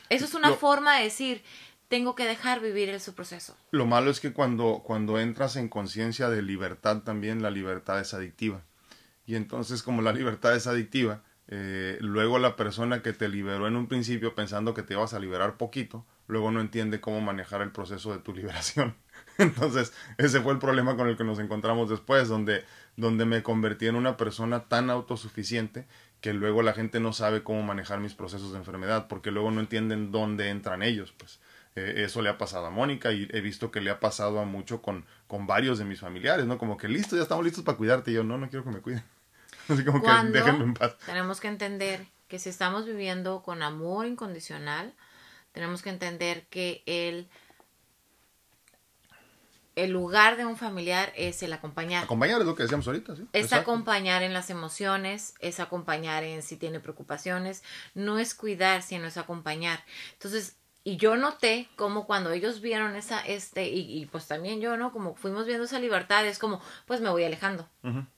Eso 0.08 0.24
es 0.24 0.34
una 0.34 0.52
forma 0.52 0.96
de 0.96 1.04
decir, 1.04 1.42
tengo 1.88 2.14
que 2.14 2.24
dejar 2.24 2.60
vivir 2.60 2.88
el 2.88 3.00
su 3.00 3.14
proceso. 3.14 3.56
Lo 3.70 3.86
malo 3.86 4.10
es 4.10 4.20
que 4.20 4.32
cuando, 4.32 4.82
cuando 4.84 5.18
entras 5.18 5.56
en 5.56 5.68
conciencia 5.68 6.30
de 6.30 6.42
libertad 6.42 7.02
también, 7.02 7.42
la 7.42 7.50
libertad 7.50 8.00
es 8.00 8.14
adictiva. 8.14 8.62
Y 9.26 9.36
entonces 9.36 9.82
como 9.82 10.02
la 10.02 10.12
libertad 10.12 10.54
es 10.54 10.66
adictiva, 10.66 11.22
eh, 11.48 11.98
luego 12.00 12.38
la 12.38 12.56
persona 12.56 13.02
que 13.02 13.12
te 13.12 13.28
liberó 13.28 13.68
en 13.68 13.76
un 13.76 13.86
principio 13.86 14.34
pensando 14.34 14.72
que 14.72 14.82
te 14.82 14.94
ibas 14.94 15.12
a 15.14 15.18
liberar 15.18 15.56
poquito, 15.56 16.06
luego 16.26 16.50
no 16.50 16.60
entiende 16.60 17.00
cómo 17.00 17.20
manejar 17.20 17.60
el 17.60 17.70
proceso 17.70 18.12
de 18.12 18.18
tu 18.18 18.34
liberación. 18.34 18.94
Entonces, 19.38 19.92
ese 20.18 20.40
fue 20.40 20.52
el 20.52 20.58
problema 20.58 20.96
con 20.96 21.08
el 21.08 21.16
que 21.16 21.24
nos 21.24 21.38
encontramos 21.38 21.90
después, 21.90 22.28
donde, 22.28 22.64
donde 22.96 23.24
me 23.24 23.42
convertí 23.42 23.86
en 23.86 23.96
una 23.96 24.16
persona 24.16 24.64
tan 24.68 24.90
autosuficiente 24.90 25.86
que 26.20 26.32
luego 26.32 26.62
la 26.62 26.72
gente 26.72 27.00
no 27.00 27.12
sabe 27.12 27.42
cómo 27.42 27.62
manejar 27.62 28.00
mis 28.00 28.14
procesos 28.14 28.52
de 28.52 28.58
enfermedad, 28.58 29.08
porque 29.08 29.30
luego 29.30 29.50
no 29.50 29.60
entienden 29.60 30.10
dónde 30.10 30.48
entran 30.48 30.82
ellos, 30.82 31.12
pues. 31.16 31.40
Eh, 31.76 32.04
eso 32.04 32.22
le 32.22 32.30
ha 32.30 32.38
pasado 32.38 32.66
a 32.66 32.70
Mónica 32.70 33.12
y 33.12 33.28
he 33.32 33.40
visto 33.40 33.70
que 33.72 33.80
le 33.80 33.90
ha 33.90 33.98
pasado 33.98 34.38
a 34.38 34.44
mucho 34.44 34.80
con, 34.80 35.04
con 35.26 35.46
varios 35.46 35.76
de 35.78 35.84
mis 35.84 36.00
familiares, 36.00 36.46
¿no? 36.46 36.56
Como 36.56 36.76
que 36.76 36.88
listo, 36.88 37.16
ya 37.16 37.22
estamos 37.22 37.44
listos 37.44 37.64
para 37.64 37.76
cuidarte. 37.76 38.12
Y 38.12 38.14
yo, 38.14 38.24
no, 38.24 38.38
no 38.38 38.48
quiero 38.48 38.64
que 38.64 38.70
me 38.70 38.80
cuiden. 38.80 39.02
Así 39.68 39.84
como 39.84 40.02
que 40.02 40.08
déjenme 40.30 40.64
en 40.64 40.74
paz. 40.74 40.96
Tenemos 41.06 41.40
que 41.40 41.48
entender 41.48 42.06
que 42.28 42.38
si 42.38 42.48
estamos 42.48 42.86
viviendo 42.86 43.42
con 43.42 43.62
amor 43.62 44.06
incondicional, 44.06 44.94
tenemos 45.52 45.82
que 45.82 45.90
entender 45.90 46.46
que 46.48 46.82
el 46.86 47.28
el 49.76 49.90
lugar 49.90 50.36
de 50.36 50.44
un 50.44 50.56
familiar 50.56 51.12
es 51.16 51.42
el 51.42 51.52
acompañar. 51.52 52.04
Acompañar 52.04 52.40
es 52.40 52.46
lo 52.46 52.54
que 52.54 52.62
decíamos 52.62 52.86
ahorita, 52.86 53.16
sí. 53.16 53.26
Es 53.32 53.52
acompañar 53.52 54.22
en 54.22 54.32
las 54.32 54.50
emociones, 54.50 55.34
es 55.40 55.60
acompañar 55.60 56.22
en 56.22 56.42
si 56.42 56.56
tiene 56.56 56.80
preocupaciones, 56.80 57.62
no 57.94 58.18
es 58.18 58.34
cuidar, 58.34 58.82
sino 58.82 59.06
es 59.06 59.16
acompañar. 59.16 59.84
Entonces, 60.12 60.56
y 60.84 60.96
yo 60.96 61.16
noté 61.16 61.68
como 61.76 62.06
cuando 62.06 62.30
ellos 62.30 62.60
vieron 62.60 62.94
esa, 62.94 63.20
este, 63.20 63.68
y, 63.68 64.04
pues 64.06 64.28
también 64.28 64.60
yo, 64.60 64.76
¿no? 64.76 64.92
Como 64.92 65.14
fuimos 65.14 65.46
viendo 65.46 65.64
esa 65.64 65.78
libertad, 65.78 66.26
es 66.26 66.38
como, 66.38 66.60
pues 66.86 67.00
me 67.00 67.10
voy 67.10 67.24
alejando, 67.24 67.68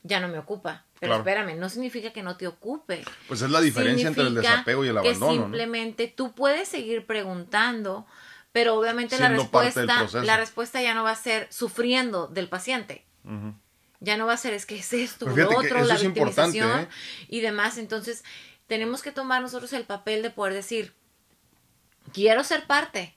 ya 0.03 0.21
no 0.21 0.29
me 0.29 0.39
ocupa. 0.39 0.85
Pero 0.99 1.17
espérame, 1.17 1.59
no 1.59 1.69
significa 1.69 2.13
que 2.13 2.23
no 2.23 2.37
te 2.37 2.47
ocupe. 2.47 3.05
Pues 3.29 3.43
es 3.43 3.51
la 3.51 3.61
diferencia 3.61 4.09
entre 4.09 4.25
el 4.25 4.35
desapego 4.35 4.85
y 4.85 4.89
el 4.89 4.99
abandono. 4.99 5.33
Que 5.33 5.39
simplemente 5.39 6.09
tú 6.09 6.35
puedes 6.35 6.69
seguir 6.69 7.07
preguntando, 7.07 8.07
pero 8.53 8.75
obviamente 8.75 9.19
la 9.19 9.29
respuesta, 9.29 10.07
la 10.23 10.37
respuesta 10.37 10.81
ya 10.81 10.95
no 10.95 11.05
va 11.05 11.11
a 11.11 11.17
ser 11.17 11.49
sufriendo 11.51 12.27
del 12.29 12.49
paciente. 12.49 13.05
Ya 14.01 14.17
no 14.17 14.27
va 14.27 14.35
a 14.35 14.37
ser 14.37 14.55
es 14.55 14.67
que 14.67 14.77
es 14.79 14.93
esto, 14.93 15.27
lo 15.27 15.59
otro, 15.59 15.85
la 15.85 15.97
victimización 15.97 16.81
¿eh? 16.81 16.89
y 17.29 17.41
demás. 17.41 17.77
Entonces, 17.77 18.25
tenemos 18.67 19.03
que 19.03 19.11
tomar 19.11 19.43
nosotros 19.43 19.73
el 19.73 19.85
papel 19.85 20.23
de 20.23 20.31
poder 20.31 20.55
decir, 20.55 20.95
quiero 22.13 22.45
ser 22.45 22.67
parte, 22.67 23.17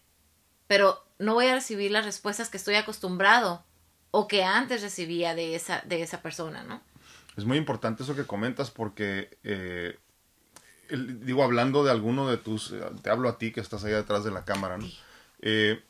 pero 0.68 1.06
no 1.20 1.34
voy 1.34 1.48
a 1.48 1.56
recibir 1.56 1.92
las 1.92 2.06
respuestas 2.06 2.50
que 2.50 2.58
estoy 2.58 2.76
acostumbrado 2.76 3.64
o 4.12 4.28
que 4.28 4.44
antes 4.44 4.82
recibía 4.82 5.36
de 5.36 5.56
esa, 5.56 5.82
de 5.86 6.02
esa 6.02 6.22
persona, 6.22 6.64
¿no? 6.64 6.82
Es 7.38 7.46
muy 7.46 7.58
importante 7.58 8.04
eso 8.04 8.16
que 8.16 8.26
comentas 8.26 8.72
porque, 8.72 9.38
eh, 9.44 9.98
digo, 10.90 11.44
hablando 11.44 11.84
de 11.84 11.92
alguno 11.92 12.28
de 12.30 12.38
tus, 12.38 12.74
te 13.02 13.10
hablo 13.10 13.30
a 13.30 13.38
ti 13.38 13.52
que 13.52 13.62
estás 13.62 13.84
ahí 13.84 13.94
detrás 13.94 14.24
de 14.24 14.32
la 14.32 14.46
cámara, 14.46 14.78
¿no? 14.78 14.88
Eh, 15.42 15.82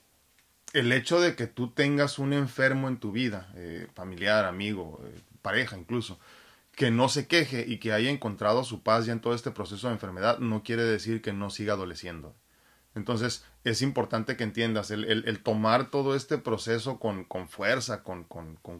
el 0.73 0.91
hecho 0.91 1.19
de 1.19 1.35
que 1.35 1.47
tú 1.47 1.71
tengas 1.71 2.19
un 2.19 2.33
enfermo 2.33 2.87
en 2.87 2.97
tu 2.97 3.11
vida, 3.11 3.51
eh, 3.55 3.87
familiar, 3.95 4.45
amigo, 4.45 5.01
eh, 5.05 5.19
pareja 5.41 5.77
incluso, 5.77 6.19
que 6.75 6.91
no 6.91 7.09
se 7.09 7.27
queje 7.27 7.65
y 7.67 7.77
que 7.77 7.91
haya 7.91 8.09
encontrado 8.09 8.63
su 8.63 8.83
paz 8.83 9.05
ya 9.05 9.13
en 9.13 9.19
todo 9.19 9.33
este 9.33 9.51
proceso 9.51 9.87
de 9.87 9.93
enfermedad, 9.93 10.39
no 10.39 10.63
quiere 10.63 10.83
decir 10.83 11.21
que 11.21 11.33
no 11.33 11.49
siga 11.49 11.73
adoleciendo. 11.73 12.35
Entonces, 12.95 13.43
es 13.69 13.81
importante 13.81 14.35
que 14.35 14.43
entiendas, 14.43 14.91
el, 14.91 15.05
el, 15.05 15.39
tomar 15.43 15.91
todo 15.91 16.15
este 16.15 16.37
proceso 16.37 16.99
con, 16.99 17.23
con 17.23 17.47
fuerza, 17.47 18.03
con 18.03 18.23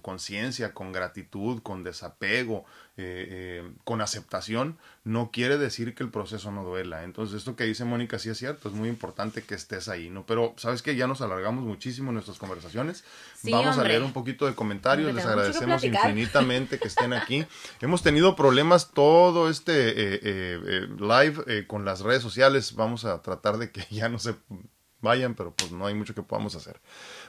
conciencia, 0.02 0.74
con, 0.74 0.88
con, 0.88 0.94
gratitud, 0.94 1.62
con 1.62 1.84
desapego, 1.84 2.66
eh, 3.02 3.28
eh, 3.30 3.72
con 3.86 4.02
aceptación, 4.02 4.78
no 5.06 5.32
quiere 5.32 5.58
decir 5.58 5.96
que 5.96 6.04
el 6.04 6.10
proceso 6.10 6.52
no 6.52 6.66
duela. 6.66 7.06
Entonces, 7.06 7.38
esto 7.38 7.56
que 7.56 7.64
dice 7.64 7.86
Mónica 7.86 8.20
sí 8.20 8.30
es 8.30 8.38
cierto, 8.38 8.68
es 8.68 8.76
muy 8.76 8.90
importante 8.90 9.42
que 9.42 9.56
estés 9.56 9.88
ahí, 9.88 10.10
¿no? 10.10 10.26
Pero, 10.26 10.54
¿sabes 10.58 10.82
que 10.82 10.98
Ya 10.98 11.08
nos 11.08 11.22
alargamos 11.22 11.64
muchísimo 11.64 12.10
en 12.10 12.16
nuestras 12.16 12.38
conversaciones. 12.38 13.06
Vamos 13.44 13.78
a 13.78 13.86
leer 13.86 14.04
un 14.04 14.12
poquito 14.12 14.48
de 14.48 14.54
comentarios, 14.54 15.14
les 15.14 15.26
agradecemos 15.26 15.82
infinitamente 15.82 16.78
que 16.78 16.90
estén 16.90 17.14
aquí. 17.14 17.46
Hemos 17.80 18.04
tenido 18.04 18.36
problemas 18.36 18.92
todo 18.92 19.50
este 19.50 19.72
eh, 19.72 20.88
live 21.00 21.68
con 21.68 21.86
las 21.86 22.02
redes 22.02 22.22
sociales, 22.22 22.76
vamos 22.76 23.06
a 23.06 23.22
tratar 23.22 23.60
de 23.60 23.72
que 23.72 23.86
ya 23.90 24.10
no 24.10 24.20
se 24.20 24.36
vayan, 25.02 25.36
pero 25.36 25.54
pues 25.56 25.72
no 25.72 25.86
hay 25.86 25.94
mucho 25.94 26.14
que 26.14 26.24
podamos 26.24 26.56
hacer. 26.56 26.80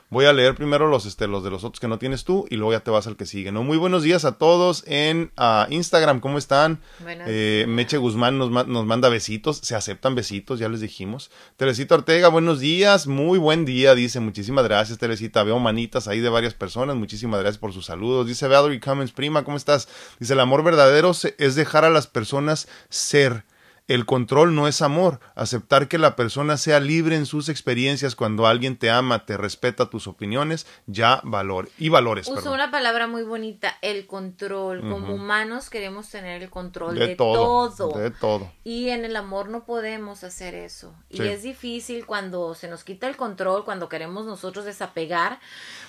Voy 0.08 0.24
a 0.24 0.32
leer 0.32 0.56
primero 0.56 0.88
los, 0.88 1.06
este, 1.06 1.28
los 1.28 1.44
de 1.44 1.50
los 1.50 1.62
otros 1.62 1.78
que 1.78 1.86
no 1.86 1.98
tienes 1.98 2.24
tú 2.24 2.44
y 2.50 2.56
luego 2.56 2.72
ya 2.72 2.80
te 2.80 2.90
vas 2.90 3.06
al 3.06 3.16
que 3.16 3.26
sigue. 3.26 3.52
¿no? 3.52 3.62
Muy 3.62 3.76
buenos 3.76 4.02
días 4.02 4.24
a 4.24 4.38
todos 4.38 4.82
en 4.88 5.30
uh, 5.38 5.72
Instagram. 5.72 6.18
¿Cómo 6.18 6.36
están? 6.36 6.80
Eh, 7.06 7.64
Meche 7.68 7.96
Guzmán 7.96 8.36
nos, 8.36 8.50
nos, 8.50 8.86
manda 8.86 9.08
besitos. 9.08 9.58
Se 9.58 9.76
aceptan 9.76 10.16
besitos, 10.16 10.58
ya 10.58 10.68
les 10.68 10.80
dijimos. 10.80 11.30
Teresita 11.56 11.94
Ortega, 11.94 12.28
buenos 12.28 12.58
días. 12.58 13.06
Muy 13.06 13.38
buen 13.38 13.64
día, 13.64 13.94
dice. 13.94 14.18
Muchísimas 14.18 14.64
gracias, 14.64 14.98
Teresita. 14.98 15.44
Veo 15.44 15.60
manitas 15.60 16.08
ahí 16.08 16.18
de 16.18 16.28
varias 16.28 16.54
personas. 16.54 16.96
Muchísimas 16.96 17.40
gracias 17.40 17.58
por 17.58 17.72
sus 17.72 17.86
saludos. 17.86 18.26
Dice 18.26 18.48
Valerie 18.48 18.80
Cummins, 18.80 19.12
prima, 19.12 19.44
¿cómo 19.44 19.56
estás? 19.56 19.88
Dice, 20.18 20.32
el 20.32 20.40
amor 20.40 20.64
verdadero 20.64 21.12
es 21.38 21.54
dejar 21.54 21.84
a 21.84 21.90
las 21.90 22.08
personas 22.08 22.66
ser 22.88 23.44
el 23.90 24.06
control 24.06 24.54
no 24.54 24.68
es 24.68 24.82
amor. 24.82 25.18
Aceptar 25.34 25.88
que 25.88 25.98
la 25.98 26.14
persona 26.14 26.56
sea 26.56 26.78
libre 26.78 27.16
en 27.16 27.26
sus 27.26 27.48
experiencias 27.48 28.14
cuando 28.14 28.46
alguien 28.46 28.76
te 28.76 28.88
ama, 28.88 29.26
te 29.26 29.36
respeta 29.36 29.90
tus 29.90 30.06
opiniones, 30.06 30.64
ya 30.86 31.20
valor 31.24 31.68
y 31.76 31.88
valores. 31.88 32.28
Uso 32.28 32.52
una 32.52 32.70
palabra 32.70 33.08
muy 33.08 33.24
bonita, 33.24 33.76
el 33.82 34.06
control. 34.06 34.80
Como 34.80 35.12
humanos 35.12 35.70
queremos 35.70 36.08
tener 36.08 36.40
el 36.40 36.50
control 36.50 36.96
de, 36.96 37.16
todo, 37.16 37.68
De 37.98 38.12
todo. 38.12 38.52
Y 38.62 38.90
en 38.90 39.04
el 39.04 39.16
amor 39.16 39.48
no 39.48 39.64
podemos 39.64 40.22
hacer 40.22 40.54
eso. 40.54 40.94
Y 41.08 41.22
es 41.22 41.42
difícil 41.42 42.06
cuando 42.06 42.54
se 42.54 42.68
nos 42.68 42.84
quita 42.84 43.08
el 43.08 43.16
control, 43.16 43.64
cuando 43.64 43.88
queremos 43.88 44.24
nosotros 44.24 44.66
desapegar, 44.66 45.40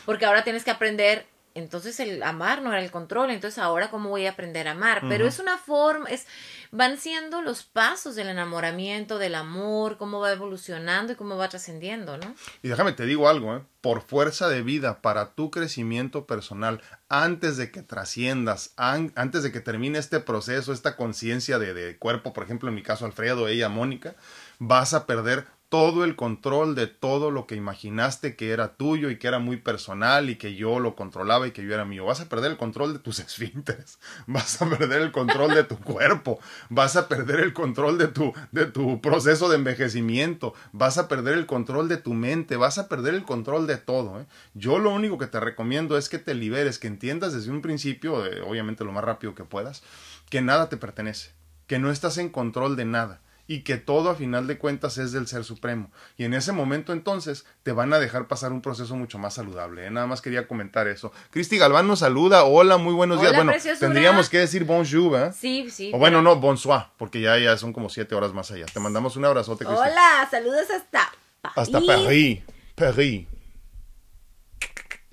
porque 0.07 0.25
ahora 0.25 0.43
tienes 0.43 0.63
que 0.63 0.71
aprender 0.71 1.27
entonces 1.53 1.99
el 1.99 2.23
amar 2.23 2.61
no 2.61 2.71
era 2.71 2.81
el 2.81 2.91
control, 2.91 3.31
entonces 3.31 3.57
ahora 3.59 3.89
cómo 3.89 4.09
voy 4.09 4.25
a 4.25 4.31
aprender 4.31 4.67
a 4.67 4.71
amar, 4.71 5.03
pero 5.07 5.27
es 5.27 5.39
una 5.39 5.57
forma, 5.57 6.09
es 6.09 6.27
van 6.71 6.97
siendo 6.97 7.41
los 7.41 7.63
pasos 7.63 8.15
del 8.15 8.29
enamoramiento, 8.29 9.17
del 9.17 9.35
amor, 9.35 9.97
cómo 9.97 10.19
va 10.19 10.31
evolucionando 10.31 11.13
y 11.13 11.15
cómo 11.15 11.37
va 11.37 11.49
trascendiendo, 11.49 12.17
¿no? 12.17 12.33
Y 12.63 12.69
déjame 12.69 12.93
te 12.93 13.05
digo 13.05 13.27
algo, 13.27 13.57
¿eh? 13.57 13.61
por 13.81 14.01
fuerza 14.01 14.47
de 14.47 14.61
vida 14.61 15.01
para 15.01 15.33
tu 15.33 15.51
crecimiento 15.51 16.25
personal, 16.25 16.81
antes 17.09 17.57
de 17.57 17.71
que 17.71 17.81
trasciendas, 17.81 18.73
antes 18.77 19.43
de 19.43 19.51
que 19.51 19.59
termine 19.59 19.99
este 19.99 20.19
proceso, 20.19 20.71
esta 20.71 20.95
conciencia 20.95 21.59
de, 21.59 21.73
de 21.73 21.97
cuerpo, 21.97 22.31
por 22.31 22.43
ejemplo 22.43 22.69
en 22.69 22.75
mi 22.75 22.83
caso 22.83 23.05
Alfredo, 23.05 23.47
ella 23.47 23.69
Mónica, 23.69 24.15
vas 24.59 24.93
a 24.93 25.05
perder 25.05 25.47
todo 25.71 26.03
el 26.03 26.17
control 26.17 26.75
de 26.75 26.87
todo 26.87 27.31
lo 27.31 27.47
que 27.47 27.55
imaginaste 27.55 28.35
que 28.35 28.51
era 28.51 28.75
tuyo 28.75 29.09
y 29.09 29.17
que 29.17 29.29
era 29.29 29.39
muy 29.39 29.55
personal 29.55 30.29
y 30.29 30.35
que 30.35 30.53
yo 30.53 30.81
lo 30.81 30.97
controlaba 30.97 31.47
y 31.47 31.51
que 31.51 31.63
yo 31.63 31.73
era 31.73 31.85
mío. 31.85 32.03
Vas 32.03 32.19
a 32.19 32.27
perder 32.27 32.51
el 32.51 32.57
control 32.57 32.91
de 32.91 32.99
tus 32.99 33.19
esfínteres, 33.25 33.97
vas 34.27 34.61
a 34.61 34.69
perder 34.69 35.01
el 35.01 35.13
control 35.13 35.53
de 35.53 35.63
tu 35.63 35.77
cuerpo, 35.77 36.41
vas 36.67 36.97
a 36.97 37.07
perder 37.07 37.39
el 37.39 37.53
control 37.53 37.97
de 37.97 38.09
tu, 38.09 38.33
de 38.51 38.65
tu 38.65 38.99
proceso 38.99 39.47
de 39.47 39.55
envejecimiento, 39.55 40.53
vas 40.73 40.97
a 40.97 41.07
perder 41.07 41.37
el 41.37 41.45
control 41.45 41.87
de 41.87 41.95
tu 41.95 42.13
mente, 42.13 42.57
vas 42.57 42.77
a 42.77 42.89
perder 42.89 43.15
el 43.15 43.23
control 43.23 43.65
de 43.65 43.77
todo. 43.77 44.19
¿eh? 44.19 44.25
Yo 44.53 44.77
lo 44.77 44.89
único 44.89 45.17
que 45.17 45.27
te 45.27 45.39
recomiendo 45.39 45.97
es 45.97 46.09
que 46.09 46.19
te 46.19 46.35
liberes, 46.35 46.79
que 46.79 46.87
entiendas 46.87 47.31
desde 47.31 47.49
un 47.49 47.61
principio, 47.61 48.25
eh, 48.25 48.41
obviamente 48.41 48.83
lo 48.83 48.91
más 48.91 49.05
rápido 49.05 49.35
que 49.35 49.45
puedas, 49.45 49.83
que 50.29 50.41
nada 50.41 50.67
te 50.67 50.75
pertenece, 50.75 51.31
que 51.65 51.79
no 51.79 51.91
estás 51.91 52.17
en 52.17 52.27
control 52.27 52.75
de 52.75 52.83
nada 52.83 53.21
y 53.51 53.63
que 53.63 53.75
todo 53.75 54.09
a 54.09 54.15
final 54.15 54.47
de 54.47 54.57
cuentas 54.57 54.97
es 54.97 55.11
del 55.11 55.27
Ser 55.27 55.43
Supremo. 55.43 55.91
Y 56.15 56.23
en 56.23 56.33
ese 56.33 56.53
momento 56.53 56.93
entonces 56.93 57.45
te 57.63 57.73
van 57.73 57.91
a 57.91 57.99
dejar 57.99 58.29
pasar 58.29 58.53
un 58.53 58.61
proceso 58.61 58.95
mucho 58.95 59.17
más 59.17 59.33
saludable. 59.33 59.85
¿eh? 59.85 59.91
Nada 59.91 60.07
más 60.07 60.21
quería 60.21 60.47
comentar 60.47 60.87
eso. 60.87 61.11
Cristi 61.31 61.57
Galván 61.57 61.85
nos 61.85 61.99
saluda. 61.99 62.45
Hola, 62.45 62.77
muy 62.77 62.93
buenos 62.93 63.19
días. 63.19 63.35
Bueno, 63.35 63.51
tendríamos 63.77 64.29
que 64.29 64.39
decir 64.39 64.63
bonjour, 64.63 65.19
¿eh? 65.19 65.33
Sí, 65.37 65.69
sí. 65.69 65.91
O 65.93 65.97
bueno, 65.97 66.21
no, 66.21 66.37
bonsoir, 66.37 66.83
porque 66.95 67.19
ya, 67.19 67.37
ya 67.39 67.57
son 67.57 67.73
como 67.73 67.89
siete 67.89 68.15
horas 68.15 68.31
más 68.31 68.49
allá. 68.51 68.67
Te 68.67 68.79
mandamos 68.79 69.17
un 69.17 69.25
abrazote, 69.25 69.65
Cristi. 69.65 69.83
Hola, 69.85 70.29
saludos 70.31 70.71
hasta 70.73 71.11
Hasta 71.43 71.81
París. 71.81 72.43
París. 72.73 73.27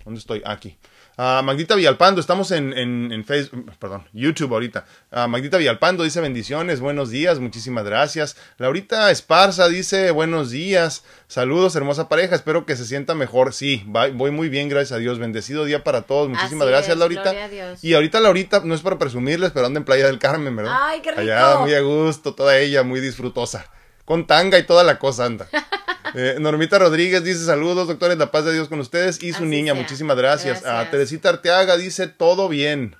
¿Dónde 0.04 0.20
estoy? 0.20 0.42
Aquí. 0.46 0.78
Uh, 1.18 1.42
Magdita 1.42 1.74
Villalpando, 1.74 2.20
estamos 2.20 2.52
en, 2.52 2.72
en, 2.78 3.24
Facebook, 3.24 3.72
perdón, 3.80 4.06
YouTube 4.12 4.52
ahorita. 4.52 4.84
Uh, 5.10 5.26
Magdita 5.26 5.56
Villalpando 5.56 6.04
dice 6.04 6.20
bendiciones, 6.20 6.78
buenos 6.78 7.10
días, 7.10 7.40
muchísimas 7.40 7.84
gracias. 7.84 8.36
Laurita 8.56 9.10
Esparza 9.10 9.68
dice 9.68 10.12
buenos 10.12 10.50
días, 10.50 11.02
saludos, 11.26 11.74
hermosa 11.74 12.08
pareja, 12.08 12.36
espero 12.36 12.66
que 12.66 12.76
se 12.76 12.84
sienta 12.84 13.16
mejor. 13.16 13.52
Sí, 13.52 13.82
voy 13.88 14.30
muy 14.30 14.48
bien, 14.48 14.68
gracias 14.68 14.92
a 14.92 14.98
Dios. 14.98 15.18
Bendecido 15.18 15.64
día 15.64 15.82
para 15.82 16.02
todos, 16.02 16.28
muchísimas 16.28 16.68
gracias, 16.68 16.96
Laurita. 16.96 17.34
Y 17.82 17.94
ahorita 17.94 18.20
Laurita, 18.20 18.60
no 18.64 18.76
es 18.76 18.82
para 18.82 18.96
presumirles, 19.00 19.50
pero 19.50 19.66
anda 19.66 19.78
en 19.78 19.84
Playa 19.84 20.06
del 20.06 20.20
Carmen, 20.20 20.54
¿verdad? 20.54 20.76
Ay, 20.80 21.00
qué 21.00 21.10
rico. 21.10 21.22
Allá, 21.22 21.58
muy 21.58 21.74
a 21.74 21.80
gusto, 21.80 22.36
toda 22.36 22.56
ella, 22.58 22.84
muy 22.84 23.00
disfrutosa. 23.00 23.66
Con 24.04 24.24
tanga 24.28 24.56
y 24.56 24.62
toda 24.62 24.84
la 24.84 25.00
cosa 25.00 25.24
anda. 25.24 25.48
Eh, 26.14 26.36
Normita 26.40 26.78
Rodríguez 26.78 27.22
dice 27.22 27.44
saludos, 27.44 27.88
doctores, 27.88 28.16
la 28.18 28.30
paz 28.30 28.44
de 28.44 28.52
Dios 28.52 28.68
con 28.68 28.80
ustedes 28.80 29.22
y 29.22 29.32
su 29.32 29.44
niña, 29.44 29.74
muchísimas 29.74 30.16
gracias. 30.16 30.64
A 30.64 30.90
Teresita 30.90 31.28
Arteaga 31.30 31.76
dice 31.76 32.08
todo 32.08 32.48
bien. 32.48 32.96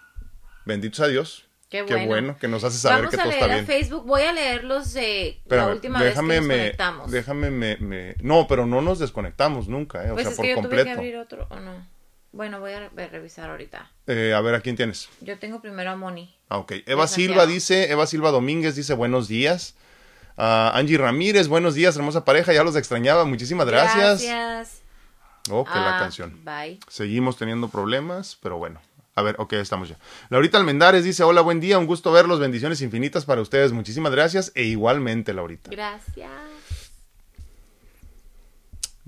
Benditos 0.64 1.00
a 1.00 1.08
Dios. 1.08 1.48
Qué 1.68 1.82
bueno. 1.82 2.36
que 2.38 2.48
nos 2.48 2.64
hace 2.64 2.78
saber 2.78 3.08
que 3.10 3.16
todo 3.16 3.30
está 3.30 3.46
bien. 3.46 3.66
Facebook, 3.66 4.04
voy 4.06 4.22
a 4.22 4.32
leerlos 4.32 4.94
de 4.94 5.40
la 5.46 5.68
última 5.68 6.00
vez 6.00 6.14
que 6.14 6.22
nos 6.22 6.46
conectamos. 6.46 7.10
Déjame 7.10 7.50
me, 7.50 8.16
No, 8.22 8.46
pero 8.48 8.66
no 8.66 8.80
nos 8.80 8.98
desconectamos 8.98 9.68
nunca, 9.68 10.06
eh, 10.06 10.10
o 10.10 10.14
pues 10.14 10.24
sea, 10.24 10.30
es 10.30 10.36
por 10.36 10.44
que 10.44 10.50
yo 10.50 10.56
completo. 10.56 10.84
Tuve 10.84 10.92
que 10.92 10.98
abrir 10.98 11.16
otro, 11.16 11.46
¿o 11.50 11.60
no? 11.60 11.86
Bueno, 12.32 12.60
voy 12.60 12.72
a 12.72 12.88
revisar 12.88 13.50
ahorita. 13.50 13.90
Eh, 14.06 14.32
a 14.34 14.40
ver, 14.40 14.54
¿a 14.54 14.60
quién 14.60 14.76
tienes? 14.76 15.08
Yo 15.20 15.38
tengo 15.38 15.60
primero 15.60 15.90
a 15.90 15.96
Moni. 15.96 16.34
Ah, 16.48 16.58
ok. 16.58 16.72
Eva 16.86 17.06
Silva 17.06 17.46
dice, 17.46 17.90
Eva 17.90 18.06
Silva 18.06 18.30
Domínguez 18.30 18.74
dice 18.76 18.94
buenos 18.94 19.28
días. 19.28 19.74
Angie 20.38 20.98
Ramírez, 20.98 21.48
buenos 21.48 21.74
días, 21.74 21.96
hermosa 21.96 22.24
pareja, 22.24 22.52
ya 22.52 22.62
los 22.62 22.76
extrañaba, 22.76 23.24
muchísimas 23.24 23.66
gracias. 23.66 24.22
Gracias. 24.22 24.82
Ok, 25.50 25.68
la 25.74 25.96
ah, 25.96 26.00
canción. 26.00 26.38
Bye. 26.44 26.78
Seguimos 26.88 27.36
teniendo 27.36 27.68
problemas, 27.68 28.38
pero 28.42 28.58
bueno. 28.58 28.80
A 29.14 29.22
ver, 29.22 29.34
ok, 29.38 29.54
estamos 29.54 29.88
ya. 29.88 29.96
Laurita 30.28 30.58
Almendares 30.58 31.02
dice, 31.02 31.24
hola, 31.24 31.40
buen 31.40 31.58
día, 31.58 31.78
un 31.78 31.86
gusto 31.86 32.12
verlos, 32.12 32.38
bendiciones 32.38 32.80
infinitas 32.82 33.24
para 33.24 33.40
ustedes, 33.40 33.72
muchísimas 33.72 34.12
gracias 34.12 34.52
e 34.54 34.62
igualmente, 34.64 35.34
Laurita. 35.34 35.70
Gracias. 35.70 36.30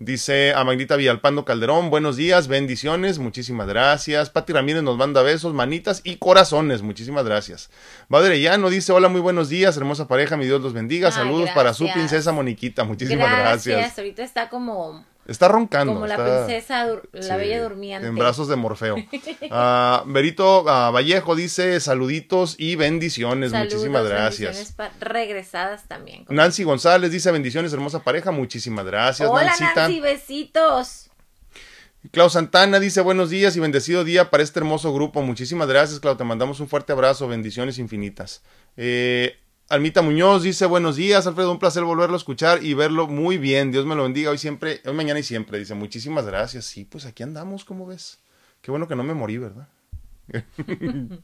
Dice 0.02 0.54
a 0.54 0.64
Magnita 0.64 0.96
Villalpando 0.96 1.44
Calderón, 1.44 1.90
buenos 1.90 2.16
días, 2.16 2.48
bendiciones, 2.48 3.18
muchísimas 3.18 3.68
gracias. 3.68 4.30
Pati 4.30 4.54
Ramírez 4.54 4.82
nos 4.82 4.96
manda 4.96 5.20
besos, 5.20 5.52
manitas 5.52 6.00
y 6.04 6.16
corazones, 6.16 6.80
muchísimas 6.80 7.26
gracias. 7.26 7.68
Padre 8.08 8.40
Llano 8.40 8.70
dice, 8.70 8.92
hola, 8.92 9.10
muy 9.10 9.20
buenos 9.20 9.50
días, 9.50 9.76
hermosa 9.76 10.08
pareja, 10.08 10.38
mi 10.38 10.46
Dios 10.46 10.62
los 10.62 10.72
bendiga. 10.72 11.10
Saludos 11.10 11.50
para 11.54 11.74
su 11.74 11.86
princesa 11.92 12.32
Moniquita, 12.32 12.84
muchísimas 12.84 13.30
gracias. 13.30 13.76
Gracias, 13.76 13.98
ahorita 13.98 14.22
está 14.22 14.48
como 14.48 15.04
Está 15.30 15.46
roncando. 15.46 15.94
Como 15.94 16.08
la 16.08 16.16
princesa, 16.16 16.88
la 17.12 17.36
bella 17.36 17.62
durmiente. 17.62 18.08
En 18.08 18.16
brazos 18.16 18.48
de 18.48 18.56
Morfeo. 18.56 18.96
uh, 18.96 20.04
Berito 20.06 20.62
uh, 20.62 20.92
Vallejo 20.92 21.36
dice 21.36 21.78
saluditos 21.78 22.56
y 22.58 22.74
bendiciones. 22.74 23.52
Muchísimas 23.52 24.08
gracias. 24.08 24.56
Bendiciones 24.56 25.00
regresadas 25.00 25.86
también. 25.86 26.24
Nancy 26.28 26.64
González 26.64 27.12
dice 27.12 27.30
bendiciones, 27.30 27.72
hermosa 27.72 28.02
pareja. 28.02 28.32
Muchísimas 28.32 28.84
gracias. 28.84 29.28
Hola 29.30 29.54
Nancy, 29.60 30.00
besitos. 30.00 31.10
Clau 32.10 32.28
Santana 32.28 32.80
dice 32.80 33.00
buenos 33.00 33.30
días 33.30 33.54
y 33.56 33.60
bendecido 33.60 34.02
día 34.02 34.30
para 34.30 34.42
este 34.42 34.58
hermoso 34.58 34.92
grupo. 34.92 35.22
Muchísimas 35.22 35.68
gracias, 35.68 36.00
Clau. 36.00 36.16
Te 36.16 36.24
mandamos 36.24 36.58
un 36.58 36.66
fuerte 36.66 36.92
abrazo. 36.92 37.28
Bendiciones 37.28 37.78
infinitas. 37.78 38.42
Eh, 38.76 39.38
Almita 39.70 40.02
Muñoz 40.02 40.42
dice 40.42 40.66
buenos 40.66 40.96
días, 40.96 41.28
Alfredo, 41.28 41.52
un 41.52 41.60
placer 41.60 41.84
volverlo 41.84 42.16
a 42.16 42.18
escuchar 42.18 42.64
y 42.64 42.74
verlo 42.74 43.06
muy 43.06 43.38
bien. 43.38 43.70
Dios 43.70 43.86
me 43.86 43.94
lo 43.94 44.02
bendiga 44.02 44.32
hoy 44.32 44.38
siempre, 44.38 44.80
hoy 44.84 44.94
mañana 44.94 45.20
y 45.20 45.22
siempre. 45.22 45.60
Dice 45.60 45.74
muchísimas 45.74 46.26
gracias. 46.26 46.64
Sí, 46.64 46.84
pues 46.84 47.06
aquí 47.06 47.22
andamos, 47.22 47.64
¿cómo 47.64 47.86
ves? 47.86 48.18
Qué 48.62 48.72
bueno 48.72 48.88
que 48.88 48.96
no 48.96 49.04
me 49.04 49.14
morí, 49.14 49.38
¿verdad? 49.38 49.68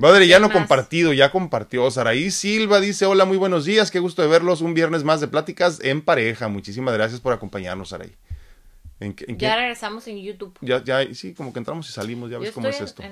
Padre, 0.00 0.26
ya 0.26 0.40
no 0.40 0.50
compartido, 0.50 1.12
ya 1.12 1.30
compartió. 1.30 1.88
Saraí 1.88 2.32
Silva 2.32 2.80
dice, 2.80 3.06
hola, 3.06 3.26
muy 3.26 3.36
buenos 3.36 3.64
días, 3.64 3.92
qué 3.92 4.00
gusto 4.00 4.20
de 4.20 4.26
verlos. 4.26 4.60
Un 4.60 4.74
viernes 4.74 5.04
más 5.04 5.20
de 5.20 5.28
pláticas 5.28 5.78
en 5.84 6.02
pareja. 6.02 6.48
Muchísimas 6.48 6.94
gracias 6.94 7.20
por 7.20 7.32
acompañarnos, 7.32 7.90
Saraí 7.90 8.16
ya 9.00 9.56
regresamos 9.56 10.06
en 10.08 10.18
YouTube. 10.18 10.56
Ya, 10.60 10.84
ya, 10.84 11.14
sí, 11.14 11.32
como 11.32 11.52
que 11.52 11.58
entramos 11.58 11.88
y 11.88 11.92
salimos, 11.92 12.30
ya 12.30 12.38
ves 12.38 12.52
cómo 12.52 12.68
es 12.68 12.80
esto. 12.80 13.02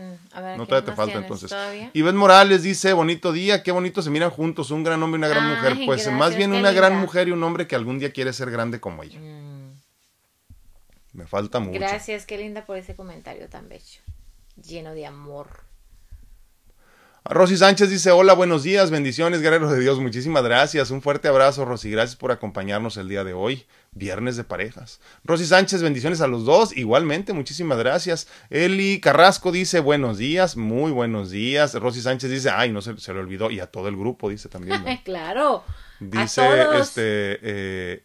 no 0.57 0.67
todavía 0.67 0.91
te 0.91 0.97
falta 0.97 1.19
entonces. 1.19 1.55
Iván 1.95 2.17
Morales 2.17 2.63
dice, 2.63 2.93
bonito 2.93 3.33
día, 3.33 3.63
qué 3.63 3.73
bonito 3.73 4.03
se 4.03 4.11
miran 4.11 4.31
juntos, 4.31 4.71
un 4.71 4.85
gran 4.85 5.03
hombre 5.03 5.19
y 5.19 5.21
una 5.21 5.29
gran 5.29 5.49
mujer. 5.49 5.77
Pues 5.89 6.11
más 6.13 6.37
bien 6.37 6.53
una 6.53 6.73
gran 6.73 6.97
mujer 6.97 7.29
y 7.29 7.31
un 7.31 7.43
hombre 7.43 7.67
que 7.67 7.75
algún 7.75 7.99
día 7.99 8.13
quiere 8.13 8.33
ser 8.33 8.51
grande 8.51 8.79
como 8.81 9.03
ella. 9.03 9.19
Mm. 9.19 9.59
Me 11.13 11.27
falta 11.27 11.61
mucho. 11.61 11.79
Gracias, 11.79 12.27
qué 12.27 12.37
linda 12.37 12.67
por 12.67 12.77
ese 12.77 12.95
comentario 12.95 13.49
tan 13.49 13.69
bello, 13.69 14.01
lleno 14.63 14.93
de 14.93 15.07
amor. 15.07 15.69
Rosy 17.25 17.57
Sánchez 17.57 17.91
dice, 17.91 18.11
hola, 18.11 18.33
buenos 18.33 18.63
días, 18.63 18.91
bendiciones, 18.91 19.43
guerreros 19.43 19.71
de 19.71 19.81
Dios, 19.81 19.99
muchísimas 20.01 20.43
gracias, 20.43 20.91
un 20.91 21.03
fuerte 21.03 21.29
abrazo, 21.29 21.65
Rosy, 21.65 21.91
gracias 21.91 22.17
por 22.17 22.33
acompañarnos 22.33 22.97
el 22.97 23.09
día 23.09 23.23
de 23.23 23.35
hoy, 23.35 23.67
viernes 23.99 24.37
de 24.37 24.45
parejas. 24.45 25.01
Rosy 25.25 25.47
Sánchez, 25.47 25.83
bendiciones 25.83 26.21
a 26.21 26.27
los 26.27 26.45
dos, 26.45 26.77
igualmente, 26.77 27.33
muchísimas 27.33 27.79
gracias. 27.79 28.29
Eli 28.51 29.01
Carrasco 29.01 29.53
dice, 29.53 29.81
buenos 29.81 30.19
días, 30.19 30.57
muy 30.57 30.93
buenos 30.93 31.31
días. 31.31 31.75
Rosy 31.75 32.01
Sánchez 32.01 32.31
dice, 32.31 32.51
ay, 32.51 32.73
no 32.73 32.81
se, 32.81 32.95
le 32.95 33.19
olvidó, 33.19 33.51
y 33.51 33.61
a 33.61 33.67
todo 33.67 33.89
el 33.89 33.97
grupo 33.97 34.31
dice 34.31 34.49
también. 34.49 34.83
claro. 35.05 35.65
Dice, 36.01 36.79
este, 36.79 37.39
eh, 37.43 38.05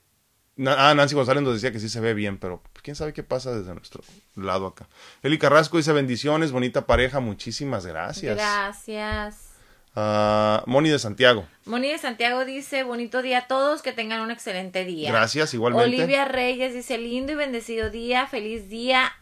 Ah, 0.68 0.94
Nancy 0.96 1.16
González 1.16 1.42
nos 1.42 1.54
decía 1.54 1.72
que 1.72 1.80
sí 1.80 1.90
se 1.90 2.00
ve 2.00 2.14
bien, 2.14 2.38
pero 2.38 2.62
quién 2.84 2.96
sabe 2.96 3.12
qué 3.12 3.24
pasa 3.24 3.56
desde 3.56 3.74
nuestro 3.74 4.04
lado 4.36 4.68
acá. 4.68 4.88
Eli 5.24 5.40
Carrasco 5.40 5.78
dice 5.78 5.94
bendiciones, 5.94 6.52
bonita 6.52 6.86
pareja, 6.86 7.20
muchísimas 7.20 7.86
gracias. 7.86 8.38
Gracias. 8.38 9.53
Uh, 9.96 10.64
Moni 10.66 10.90
de 10.90 10.98
Santiago. 10.98 11.46
Moni 11.66 11.90
de 11.90 11.98
Santiago 12.00 12.46
dice, 12.46 12.84
bonito 12.84 13.22
día 13.22 13.40
a 13.40 13.48
todos, 13.48 13.82
que 13.82 13.94
tengan 13.94 14.22
un 14.22 14.32
excelente 14.32 14.86
día. 14.86 15.12
Gracias, 15.12 15.54
igualmente. 15.54 15.88
Olivia 15.88 16.26
Reyes 16.26 16.74
dice, 16.74 16.98
lindo 16.98 17.34
y 17.34 17.36
bendecido 17.36 17.92
día, 17.92 18.26
feliz 18.26 18.70
día, 18.70 19.14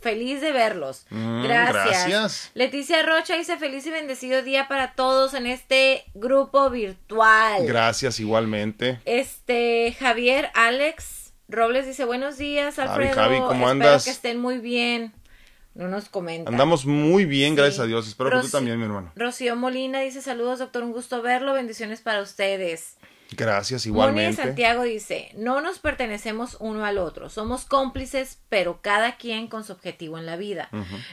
feliz 0.00 0.40
de 0.40 0.52
verlos. 0.52 1.04
Mm, 1.10 1.42
gracias. 1.42 1.84
gracias. 1.84 2.50
Leticia 2.54 3.02
Rocha 3.02 3.36
dice, 3.36 3.56
feliz 3.56 3.86
y 3.86 3.90
bendecido 3.90 4.42
día 4.42 4.68
para 4.68 4.92
todos 4.92 5.34
en 5.34 5.46
este 5.46 6.04
grupo 6.14 6.70
virtual. 6.70 7.66
Gracias, 7.66 8.20
igualmente. 8.20 9.00
Este, 9.04 9.96
Javier 9.98 10.50
Alex 10.54 11.32
Robles 11.48 11.86
dice, 11.86 12.04
buenos 12.04 12.36
días, 12.36 12.78
Alfredo. 12.78 13.14
Javi, 13.14 13.38
¿cómo 13.38 13.52
Espero 13.52 13.70
andas? 13.70 14.04
que 14.04 14.10
estén 14.10 14.38
muy 14.38 14.58
bien. 14.58 15.12
No 15.78 15.86
nos 15.86 16.08
comenta. 16.08 16.50
Andamos 16.50 16.86
muy 16.86 17.24
bien, 17.24 17.54
gracias 17.54 17.78
a 17.78 17.86
Dios. 17.86 18.08
Espero 18.08 18.30
que 18.30 18.40
tú 18.40 18.48
también, 18.48 18.78
mi 18.78 18.84
hermano. 18.84 19.12
Rocío 19.14 19.54
Molina 19.54 20.00
dice 20.00 20.20
saludos, 20.20 20.58
doctor, 20.58 20.82
un 20.82 20.90
gusto 20.90 21.22
verlo, 21.22 21.52
bendiciones 21.52 22.00
para 22.00 22.20
ustedes. 22.20 22.96
Gracias, 23.30 23.86
igualmente. 23.86 24.40
Moni 24.40 24.48
Santiago 24.48 24.82
dice, 24.82 25.30
no 25.36 25.60
nos 25.60 25.78
pertenecemos 25.78 26.56
uno 26.58 26.84
al 26.84 26.98
otro, 26.98 27.30
somos 27.30 27.64
cómplices, 27.64 28.40
pero 28.48 28.80
cada 28.82 29.18
quien 29.18 29.46
con 29.46 29.62
su 29.62 29.72
objetivo 29.72 30.18
en 30.18 30.26
la 30.26 30.36
vida. 30.36 30.68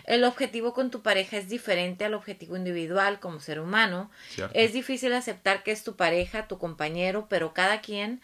El 0.05 0.23
objetivo 0.23 0.73
con 0.73 0.89
tu 0.89 1.03
pareja 1.03 1.37
es 1.37 1.47
diferente 1.47 2.03
al 2.03 2.15
objetivo 2.15 2.57
individual 2.57 3.19
como 3.19 3.41
ser 3.41 3.59
humano. 3.59 4.09
Es 4.53 4.73
difícil 4.73 5.13
aceptar 5.13 5.61
que 5.61 5.73
es 5.73 5.83
tu 5.83 5.95
pareja, 5.95 6.47
tu 6.47 6.57
compañero, 6.57 7.27
pero 7.29 7.53
cada 7.53 7.81
quien 7.81 8.19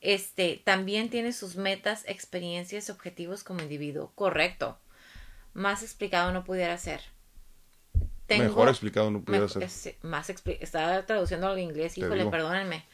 este, 0.00 0.62
también 0.64 1.10
tiene 1.10 1.34
sus 1.34 1.56
metas, 1.56 2.04
experiencias, 2.06 2.88
objetivos 2.88 3.44
como 3.44 3.60
individuo. 3.60 4.12
Correcto 4.14 4.78
más 5.54 5.82
explicado 5.82 6.32
no 6.32 6.44
pudiera 6.44 6.76
ser. 6.78 7.00
Mejor 8.28 8.68
explicado 8.68 9.10
no 9.10 9.22
pudiera 9.22 9.48
ser. 9.48 9.96
más 10.02 10.28
estaba 10.30 11.06
traduciendo 11.06 11.48
al 11.48 11.58
inglés, 11.58 11.96
híjole, 11.98 12.26
perdónenme. 12.26 12.84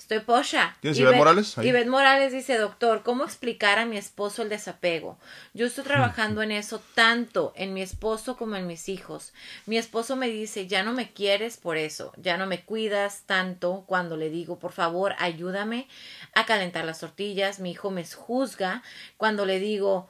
Estoy 0.00 0.20
pocha. 0.20 0.78
¿Tienes 0.80 0.98
Ivette 0.98 1.16
Morales? 1.18 1.56
Ivette 1.58 1.88
Morales 1.88 2.32
dice, 2.32 2.56
doctor, 2.56 3.02
¿cómo 3.02 3.22
explicar 3.22 3.78
a 3.78 3.84
mi 3.84 3.98
esposo 3.98 4.40
el 4.40 4.48
desapego? 4.48 5.18
Yo 5.52 5.66
estoy 5.66 5.84
trabajando 6.14 6.40
en 6.40 6.52
eso 6.52 6.80
tanto 6.94 7.52
en 7.54 7.74
mi 7.74 7.82
esposo 7.82 8.38
como 8.38 8.56
en 8.56 8.66
mis 8.66 8.88
hijos. 8.88 9.34
Mi 9.66 9.76
esposo 9.76 10.16
me 10.16 10.28
dice, 10.28 10.66
ya 10.66 10.82
no 10.82 10.94
me 10.94 11.12
quieres 11.12 11.58
por 11.58 11.76
eso, 11.76 12.12
ya 12.16 12.38
no 12.38 12.46
me 12.46 12.64
cuidas 12.64 13.24
tanto 13.26 13.84
cuando 13.86 14.16
le 14.16 14.30
digo, 14.30 14.58
por 14.58 14.72
favor, 14.72 15.14
ayúdame 15.18 15.86
a 16.34 16.46
calentar 16.46 16.86
las 16.86 17.00
tortillas. 17.00 17.60
Mi 17.60 17.72
hijo 17.72 17.90
me 17.90 18.06
juzga 18.06 18.82
cuando 19.18 19.44
le 19.44 19.58
digo, 19.58 20.08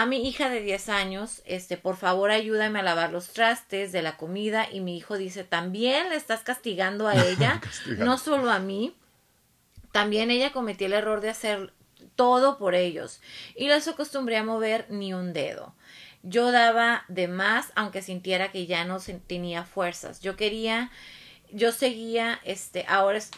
a 0.00 0.06
mi 0.06 0.28
hija 0.28 0.48
de 0.48 0.60
10 0.60 0.90
años, 0.90 1.42
este, 1.44 1.76
por 1.76 1.96
favor 1.96 2.30
ayúdame 2.30 2.78
a 2.78 2.82
lavar 2.82 3.10
los 3.10 3.30
trastes 3.30 3.90
de 3.90 4.00
la 4.00 4.16
comida 4.16 4.68
y 4.70 4.80
mi 4.80 4.96
hijo 4.96 5.18
dice, 5.18 5.42
también 5.42 6.10
le 6.10 6.14
estás 6.14 6.42
castigando 6.42 7.08
a 7.08 7.16
ella, 7.26 7.60
no 7.96 8.16
solo 8.16 8.52
a 8.52 8.60
mí, 8.60 8.94
también 9.90 10.30
ella 10.30 10.52
cometió 10.52 10.86
el 10.86 10.92
error 10.92 11.20
de 11.20 11.30
hacer 11.30 11.72
todo 12.14 12.58
por 12.58 12.76
ellos 12.76 13.20
y 13.56 13.66
los 13.66 13.88
acostumbré 13.88 14.36
a 14.36 14.44
mover 14.44 14.86
ni 14.88 15.14
un 15.14 15.32
dedo. 15.32 15.74
Yo 16.22 16.52
daba 16.52 17.04
de 17.08 17.26
más 17.26 17.72
aunque 17.74 18.00
sintiera 18.00 18.52
que 18.52 18.66
ya 18.66 18.84
no 18.84 18.98
tenía 19.26 19.64
fuerzas. 19.64 20.20
Yo 20.20 20.36
quería, 20.36 20.92
yo 21.50 21.72
seguía, 21.72 22.40
este, 22.44 22.84
ahora 22.88 23.18
es... 23.18 23.30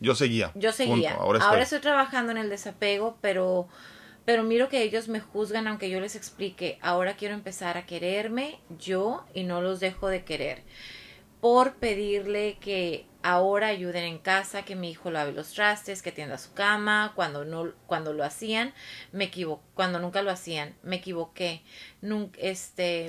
Yo 0.00 0.14
seguía. 0.14 0.52
Yo 0.54 0.72
seguía. 0.72 1.14
ahora 1.14 1.62
estoy 1.62 1.80
trabajando 1.80 2.32
en 2.32 2.38
el 2.38 2.48
desapego, 2.48 3.18
pero 3.20 3.68
pero 4.24 4.42
miro 4.42 4.68
que 4.68 4.82
ellos 4.82 5.08
me 5.08 5.20
juzgan 5.20 5.66
aunque 5.66 5.90
yo 5.90 6.00
les 6.00 6.16
explique, 6.16 6.78
ahora 6.80 7.16
quiero 7.16 7.34
empezar 7.34 7.76
a 7.76 7.86
quererme 7.86 8.60
yo 8.78 9.24
y 9.34 9.44
no 9.44 9.60
los 9.60 9.80
dejo 9.80 10.08
de 10.08 10.24
querer. 10.24 10.62
Por 11.40 11.74
pedirle 11.74 12.58
que 12.60 13.06
ahora 13.22 13.68
ayuden 13.68 14.04
en 14.04 14.18
casa, 14.18 14.64
que 14.64 14.76
mi 14.76 14.90
hijo 14.90 15.10
lave 15.10 15.32
los 15.32 15.52
trastes, 15.52 16.02
que 16.02 16.12
tienda 16.12 16.38
su 16.38 16.52
cama, 16.52 17.12
cuando 17.14 17.44
no, 17.44 17.72
cuando 17.86 18.12
lo 18.12 18.24
hacían, 18.24 18.74
me 19.12 19.24
equivoqué, 19.24 19.62
cuando 19.74 19.98
nunca 19.98 20.22
lo 20.22 20.30
hacían, 20.30 20.74
me 20.82 20.96
equivoqué. 20.96 21.62
Nunca, 22.00 22.38
este, 22.40 23.06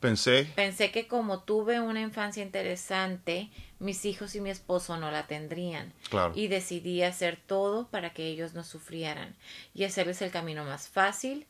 pensé. 0.00 0.50
Pensé 0.54 0.90
que 0.90 1.06
como 1.06 1.42
tuve 1.42 1.80
una 1.80 2.00
infancia 2.00 2.42
interesante, 2.42 3.50
mis 3.78 4.04
hijos 4.04 4.34
y 4.34 4.40
mi 4.40 4.50
esposo 4.50 4.96
no 4.96 5.10
la 5.10 5.26
tendrían. 5.26 5.92
Y 6.34 6.48
decidí 6.48 7.02
hacer 7.02 7.38
todo 7.46 7.88
para 7.88 8.12
que 8.12 8.26
ellos 8.26 8.54
no 8.54 8.64
sufrieran 8.64 9.36
y 9.74 9.84
hacerles 9.84 10.22
el 10.22 10.30
camino 10.30 10.64
más 10.64 10.88
fácil. 10.88 11.46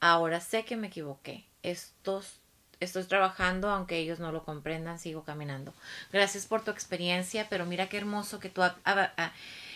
Ahora 0.00 0.40
sé 0.40 0.64
que 0.64 0.76
me 0.76 0.88
equivoqué. 0.88 1.44
Estos 1.62 2.40
estoy 2.80 3.04
trabajando, 3.04 3.70
aunque 3.70 3.98
ellos 3.98 4.20
no 4.20 4.32
lo 4.32 4.44
comprendan, 4.44 4.98
sigo 4.98 5.22
caminando. 5.24 5.72
Gracias 6.12 6.46
por 6.46 6.62
tu 6.62 6.70
experiencia, 6.70 7.46
pero 7.48 7.66
mira 7.66 7.88
qué 7.88 7.98
hermoso 7.98 8.38
que 8.38 8.48
tú, 8.48 8.62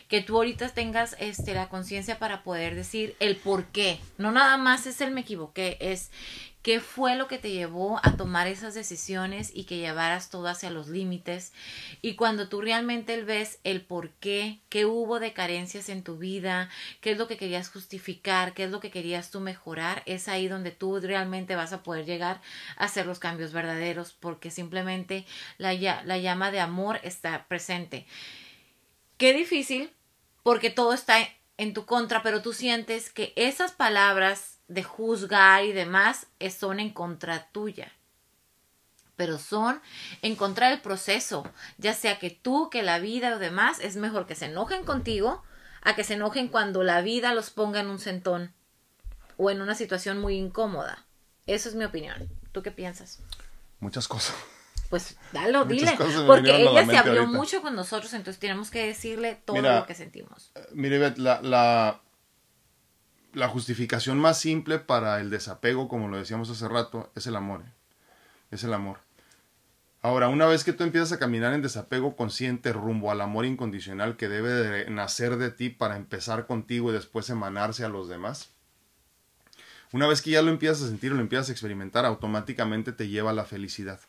que 0.08 0.20
tú 0.20 0.36
ahorita 0.36 0.68
tengas 0.70 1.16
este, 1.18 1.54
la 1.54 1.68
conciencia 1.68 2.18
para 2.18 2.42
poder 2.42 2.74
decir 2.74 3.16
el 3.20 3.36
por 3.36 3.64
qué. 3.66 3.98
No 4.18 4.30
nada 4.30 4.56
más 4.56 4.86
es 4.86 5.00
el 5.00 5.10
me 5.10 5.22
equivoqué, 5.22 5.78
es 5.80 6.10
qué 6.62 6.80
fue 6.80 7.16
lo 7.16 7.26
que 7.26 7.38
te 7.38 7.50
llevó 7.50 8.00
a 8.02 8.16
tomar 8.16 8.46
esas 8.46 8.74
decisiones 8.74 9.50
y 9.52 9.64
que 9.64 9.78
llevaras 9.78 10.30
todo 10.30 10.46
hacia 10.46 10.70
los 10.70 10.88
límites. 10.88 11.52
Y 12.00 12.14
cuando 12.14 12.48
tú 12.48 12.60
realmente 12.60 13.22
ves 13.24 13.58
el 13.64 13.82
por 13.82 14.10
qué, 14.10 14.60
qué 14.68 14.86
hubo 14.86 15.18
de 15.18 15.32
carencias 15.32 15.88
en 15.88 16.04
tu 16.04 16.18
vida, 16.18 16.70
qué 17.00 17.12
es 17.12 17.18
lo 17.18 17.26
que 17.26 17.36
querías 17.36 17.68
justificar, 17.68 18.54
qué 18.54 18.64
es 18.64 18.70
lo 18.70 18.80
que 18.80 18.90
querías 18.92 19.30
tú 19.30 19.40
mejorar, 19.40 20.02
es 20.06 20.28
ahí 20.28 20.46
donde 20.46 20.70
tú 20.70 21.00
realmente 21.00 21.56
vas 21.56 21.72
a 21.72 21.82
poder 21.82 22.06
llegar 22.06 22.40
a 22.76 22.84
hacer 22.84 23.06
los 23.06 23.18
cambios 23.18 23.52
verdaderos, 23.52 24.12
porque 24.12 24.50
simplemente 24.50 25.26
la, 25.58 25.72
la 25.72 26.18
llama 26.18 26.52
de 26.52 26.60
amor 26.60 27.00
está 27.02 27.46
presente. 27.48 28.06
Qué 29.16 29.32
difícil, 29.34 29.90
porque 30.44 30.70
todo 30.70 30.92
está 30.92 31.16
en 31.56 31.74
tu 31.74 31.86
contra, 31.86 32.22
pero 32.22 32.40
tú 32.40 32.52
sientes 32.52 33.10
que 33.10 33.32
esas 33.36 33.72
palabras 33.72 34.51
de 34.68 34.82
juzgar 34.82 35.64
y 35.64 35.72
demás 35.72 36.26
son 36.50 36.80
en 36.80 36.90
contra 36.90 37.48
tuya. 37.52 37.92
Pero 39.16 39.38
son 39.38 39.80
en 40.22 40.36
contra 40.36 40.70
del 40.70 40.80
proceso, 40.80 41.44
ya 41.78 41.94
sea 41.94 42.18
que 42.18 42.30
tú, 42.30 42.70
que 42.70 42.82
la 42.82 42.98
vida 42.98 43.36
o 43.36 43.38
demás, 43.38 43.78
es 43.80 43.96
mejor 43.96 44.26
que 44.26 44.34
se 44.34 44.46
enojen 44.46 44.84
contigo 44.84 45.42
a 45.82 45.94
que 45.94 46.04
se 46.04 46.14
enojen 46.14 46.48
cuando 46.48 46.82
la 46.82 47.02
vida 47.02 47.34
los 47.34 47.50
ponga 47.50 47.80
en 47.80 47.88
un 47.88 47.98
sentón 47.98 48.52
o 49.36 49.50
en 49.50 49.60
una 49.60 49.74
situación 49.74 50.20
muy 50.20 50.36
incómoda. 50.36 51.04
Eso 51.46 51.68
es 51.68 51.74
mi 51.74 51.84
opinión. 51.84 52.28
¿Tú 52.52 52.62
qué 52.62 52.70
piensas? 52.70 53.20
Muchas 53.80 54.06
cosas. 54.06 54.34
Pues 54.92 55.16
dalo, 55.32 55.64
dile. 55.64 55.96
Porque 56.26 56.54
ella 56.62 56.84
se 56.84 56.96
habló 56.96 57.26
mucho 57.26 57.62
con 57.62 57.74
nosotros, 57.74 58.12
entonces 58.12 58.38
tenemos 58.38 58.70
que 58.70 58.86
decirle 58.86 59.40
todo 59.44 59.60
lo 59.60 59.86
que 59.86 59.94
sentimos. 59.94 60.52
Eh, 60.54 60.60
mire, 60.72 61.14
la, 61.16 61.40
la, 61.40 62.00
la 63.32 63.48
justificación 63.48 64.18
más 64.18 64.38
simple 64.38 64.78
para 64.78 65.20
el 65.20 65.30
desapego, 65.30 65.88
como 65.88 66.08
lo 66.08 66.18
decíamos 66.18 66.50
hace 66.50 66.68
rato, 66.68 67.10
es 67.14 67.26
el 67.26 67.36
amor. 67.36 67.62
Es 68.50 68.64
el 68.64 68.74
amor. 68.74 68.98
Ahora, 70.02 70.28
una 70.28 70.46
vez 70.46 70.64
que 70.64 70.72
tú 70.72 70.82
empiezas 70.82 71.12
a 71.12 71.18
caminar 71.18 71.54
en 71.54 71.62
desapego 71.62 72.16
consciente 72.16 72.72
rumbo 72.72 73.10
al 73.10 73.20
amor 73.20 73.46
incondicional 73.46 74.16
que 74.16 74.28
debe 74.28 74.50
de 74.50 74.90
nacer 74.90 75.36
de 75.36 75.50
ti 75.50 75.70
para 75.70 75.96
empezar 75.96 76.46
contigo 76.46 76.90
y 76.90 76.94
después 76.94 77.30
emanarse 77.30 77.84
a 77.84 77.88
los 77.88 78.08
demás, 78.08 78.50
una 79.92 80.06
vez 80.06 80.20
que 80.20 80.30
ya 80.30 80.42
lo 80.42 80.50
empiezas 80.50 80.82
a 80.82 80.88
sentir 80.88 81.12
lo 81.12 81.20
empiezas 81.20 81.50
a 81.50 81.52
experimentar, 81.52 82.04
automáticamente 82.04 82.92
te 82.92 83.08
lleva 83.08 83.30
a 83.30 83.34
la 83.34 83.44
felicidad. 83.44 84.00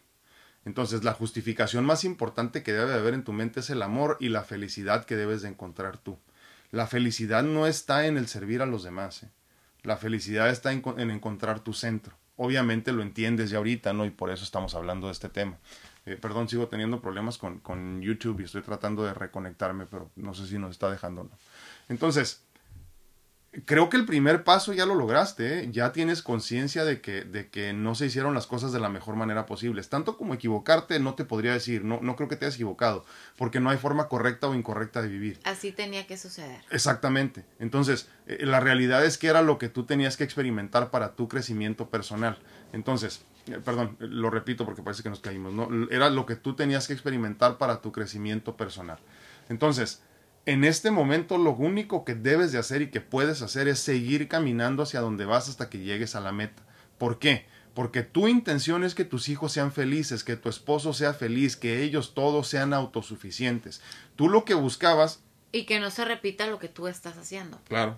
Entonces, 0.65 1.03
la 1.03 1.13
justificación 1.13 1.85
más 1.85 2.05
importante 2.05 2.63
que 2.63 2.71
debe 2.71 2.89
de 2.89 2.97
haber 2.97 3.13
en 3.13 3.23
tu 3.23 3.33
mente 3.33 3.59
es 3.59 3.69
el 3.69 3.81
amor 3.81 4.17
y 4.19 4.29
la 4.29 4.43
felicidad 4.43 5.05
que 5.05 5.17
debes 5.17 5.41
de 5.41 5.49
encontrar 5.49 5.97
tú. 5.97 6.17
La 6.73 6.87
felicidad 6.87 7.43
no 7.43 7.67
está 7.67 8.07
en 8.07 8.17
el 8.17 8.27
servir 8.27 8.63
a 8.63 8.65
los 8.65 8.81
demás. 8.81 9.21
¿eh? 9.21 9.29
La 9.83 9.95
felicidad 9.95 10.49
está 10.49 10.71
en, 10.71 11.11
encontrar 11.11 11.59
tu 11.59 11.71
centro. 11.71 12.17
Obviamente 12.35 12.91
lo 12.91 13.03
entiendes 13.03 13.51
ya 13.51 13.59
ahorita, 13.59 13.93
¿no? 13.93 14.05
Y 14.05 14.09
por 14.09 14.31
eso 14.31 14.43
estamos 14.43 14.73
hablando 14.73 15.05
de 15.05 15.13
este 15.13 15.29
tema. 15.29 15.59
Eh, 16.07 16.17
perdón, 16.19 16.49
sigo 16.49 16.69
teniendo 16.69 16.99
problemas 16.99 17.37
con, 17.37 17.59
con, 17.59 18.01
YouTube 18.01 18.39
y 18.39 18.45
estoy 18.45 18.63
tratando 18.63 19.03
de 19.03 19.13
reconectarme, 19.13 19.85
pero 19.85 20.09
no 20.15 20.33
sé 20.33 20.47
si 20.47 20.57
nos 20.57 20.71
está 20.71 20.89
dejando 20.89 21.21
o 21.21 21.23
no. 21.25 21.37
Entonces, 21.89 22.42
creo 23.65 23.89
que 23.89 23.97
el 23.97 24.05
primer 24.05 24.43
paso 24.43 24.73
ya 24.73 24.85
lo 24.85 24.95
lograste, 24.95 25.59
¿eh? 25.59 25.69
ya 25.71 25.91
tienes 25.91 26.21
conciencia 26.21 26.83
de 26.85 27.01
que, 27.01 27.23
de 27.23 27.49
que 27.49 27.73
no 27.73 27.95
se 27.95 28.07
hicieron 28.07 28.33
las 28.33 28.47
cosas 28.47 28.71
de 28.71 28.79
la 28.79 28.89
mejor 28.89 29.15
manera 29.15 29.45
posible. 29.45 29.81
Tanto 29.83 30.17
como 30.17 30.33
equivocarte, 30.33 30.99
no 30.99 31.13
te 31.13 31.23
podría 31.23 31.53
decir, 31.53 31.83
no, 31.83 31.99
no 32.01 32.15
creo 32.15 32.27
que 32.29 32.35
te 32.35 32.45
hayas 32.45 32.55
equivocado, 32.55 33.05
porque 33.37 33.59
no 33.59 33.69
hay 33.69 33.77
forma 33.77 34.07
correcta 34.07 34.47
o 34.47 34.55
incorrecta 34.55 35.01
de 35.01 35.07
vivir. 35.07 35.39
Así 35.43 35.71
tenía 35.71 36.07
que 36.07 36.17
suceder. 36.17 36.61
Exactamente. 36.71 37.45
Entonces, 37.59 38.09
eh, 38.27 38.45
la 38.45 38.59
realidad 38.59 39.05
es 39.05 39.17
que 39.17 39.27
era 39.27 39.41
lo 39.41 39.57
que 39.57 39.69
tú 39.69 39.85
tenías 39.85 40.17
que 40.17 40.23
experimentar 40.23 40.89
para 40.89 41.15
tu 41.15 41.27
crecimiento 41.27 41.89
personal. 41.89 42.39
Entonces, 42.71 43.23
eh, 43.47 43.59
perdón, 43.63 43.97
lo 43.99 44.29
repito 44.29 44.65
porque 44.65 44.81
parece 44.81 45.03
que 45.03 45.09
nos 45.09 45.19
caímos, 45.19 45.53
¿no? 45.53 45.69
Era 45.91 46.09
lo 46.09 46.25
que 46.25 46.35
tú 46.35 46.55
tenías 46.55 46.87
que 46.87 46.93
experimentar 46.93 47.57
para 47.57 47.81
tu 47.81 47.91
crecimiento 47.91 48.57
personal. 48.57 48.97
Entonces, 49.49 50.01
En 50.45 50.65
este 50.65 50.91
momento 50.91 51.37
lo 51.37 51.51
único 51.51 52.03
que 52.03 52.15
debes 52.15 52.51
de 52.51 52.59
hacer 52.59 52.81
y 52.81 52.91
que 52.91 52.99
puedes 52.99 53.41
hacer 53.41 53.67
es 53.67 53.79
seguir 53.79 54.27
caminando 54.27 54.83
hacia 54.83 54.99
donde 54.99 55.25
vas 55.25 55.47
hasta 55.47 55.69
que 55.69 55.79
llegues 55.79 56.15
a 56.15 56.21
la 56.21 56.33
meta. 56.33 56.63
¿Por 56.97 57.17
qué? 57.17 57.45
Porque 57.73 58.03
tu 58.03 58.27
intención 58.27 58.83
es 58.83 58.93
que 58.93 59.05
tus 59.05 59.29
hijos 59.29 59.51
sean 59.51 59.71
felices, 59.71 60.23
que 60.23 60.35
tu 60.35 60.49
esposo 60.49 60.93
sea 60.93 61.13
feliz, 61.13 61.55
que 61.55 61.81
ellos 61.81 62.13
todos 62.13 62.47
sean 62.47 62.73
autosuficientes. 62.73 63.81
Tú 64.15 64.29
lo 64.29 64.45
que 64.45 64.53
buscabas... 64.53 65.23
Y 65.51 65.65
que 65.65 65.79
no 65.79 65.89
se 65.91 66.03
repita 66.05 66.45
lo 66.47 66.59
que 66.59 66.67
tú 66.67 66.87
estás 66.87 67.17
haciendo. 67.17 67.59
Claro. 67.67 67.97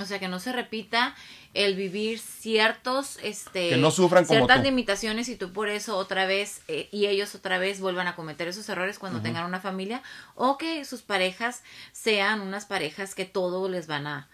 O 0.00 0.04
sea, 0.04 0.20
que 0.20 0.28
no 0.28 0.38
se 0.38 0.52
repita 0.52 1.16
el 1.58 1.74
vivir 1.74 2.20
ciertos, 2.20 3.18
este, 3.20 3.70
que 3.70 3.76
no 3.76 3.90
sufran 3.90 4.24
como 4.24 4.38
ciertas 4.38 4.62
limitaciones 4.62 5.28
y 5.28 5.34
tú 5.34 5.52
por 5.52 5.68
eso 5.68 5.96
otra 5.96 6.24
vez 6.24 6.62
eh, 6.68 6.88
y 6.92 7.06
ellos 7.06 7.34
otra 7.34 7.58
vez 7.58 7.80
vuelvan 7.80 8.06
a 8.06 8.14
cometer 8.14 8.46
esos 8.46 8.68
errores 8.68 9.00
cuando 9.00 9.20
tengan 9.20 9.44
una 9.44 9.58
familia 9.58 10.00
o 10.36 10.56
que 10.56 10.84
sus 10.84 11.02
parejas 11.02 11.64
sean 11.90 12.42
unas 12.42 12.64
parejas 12.64 13.16
que 13.16 13.24
todo 13.24 13.68
les 13.68 13.88
van 13.88 14.06
a, 14.06 14.28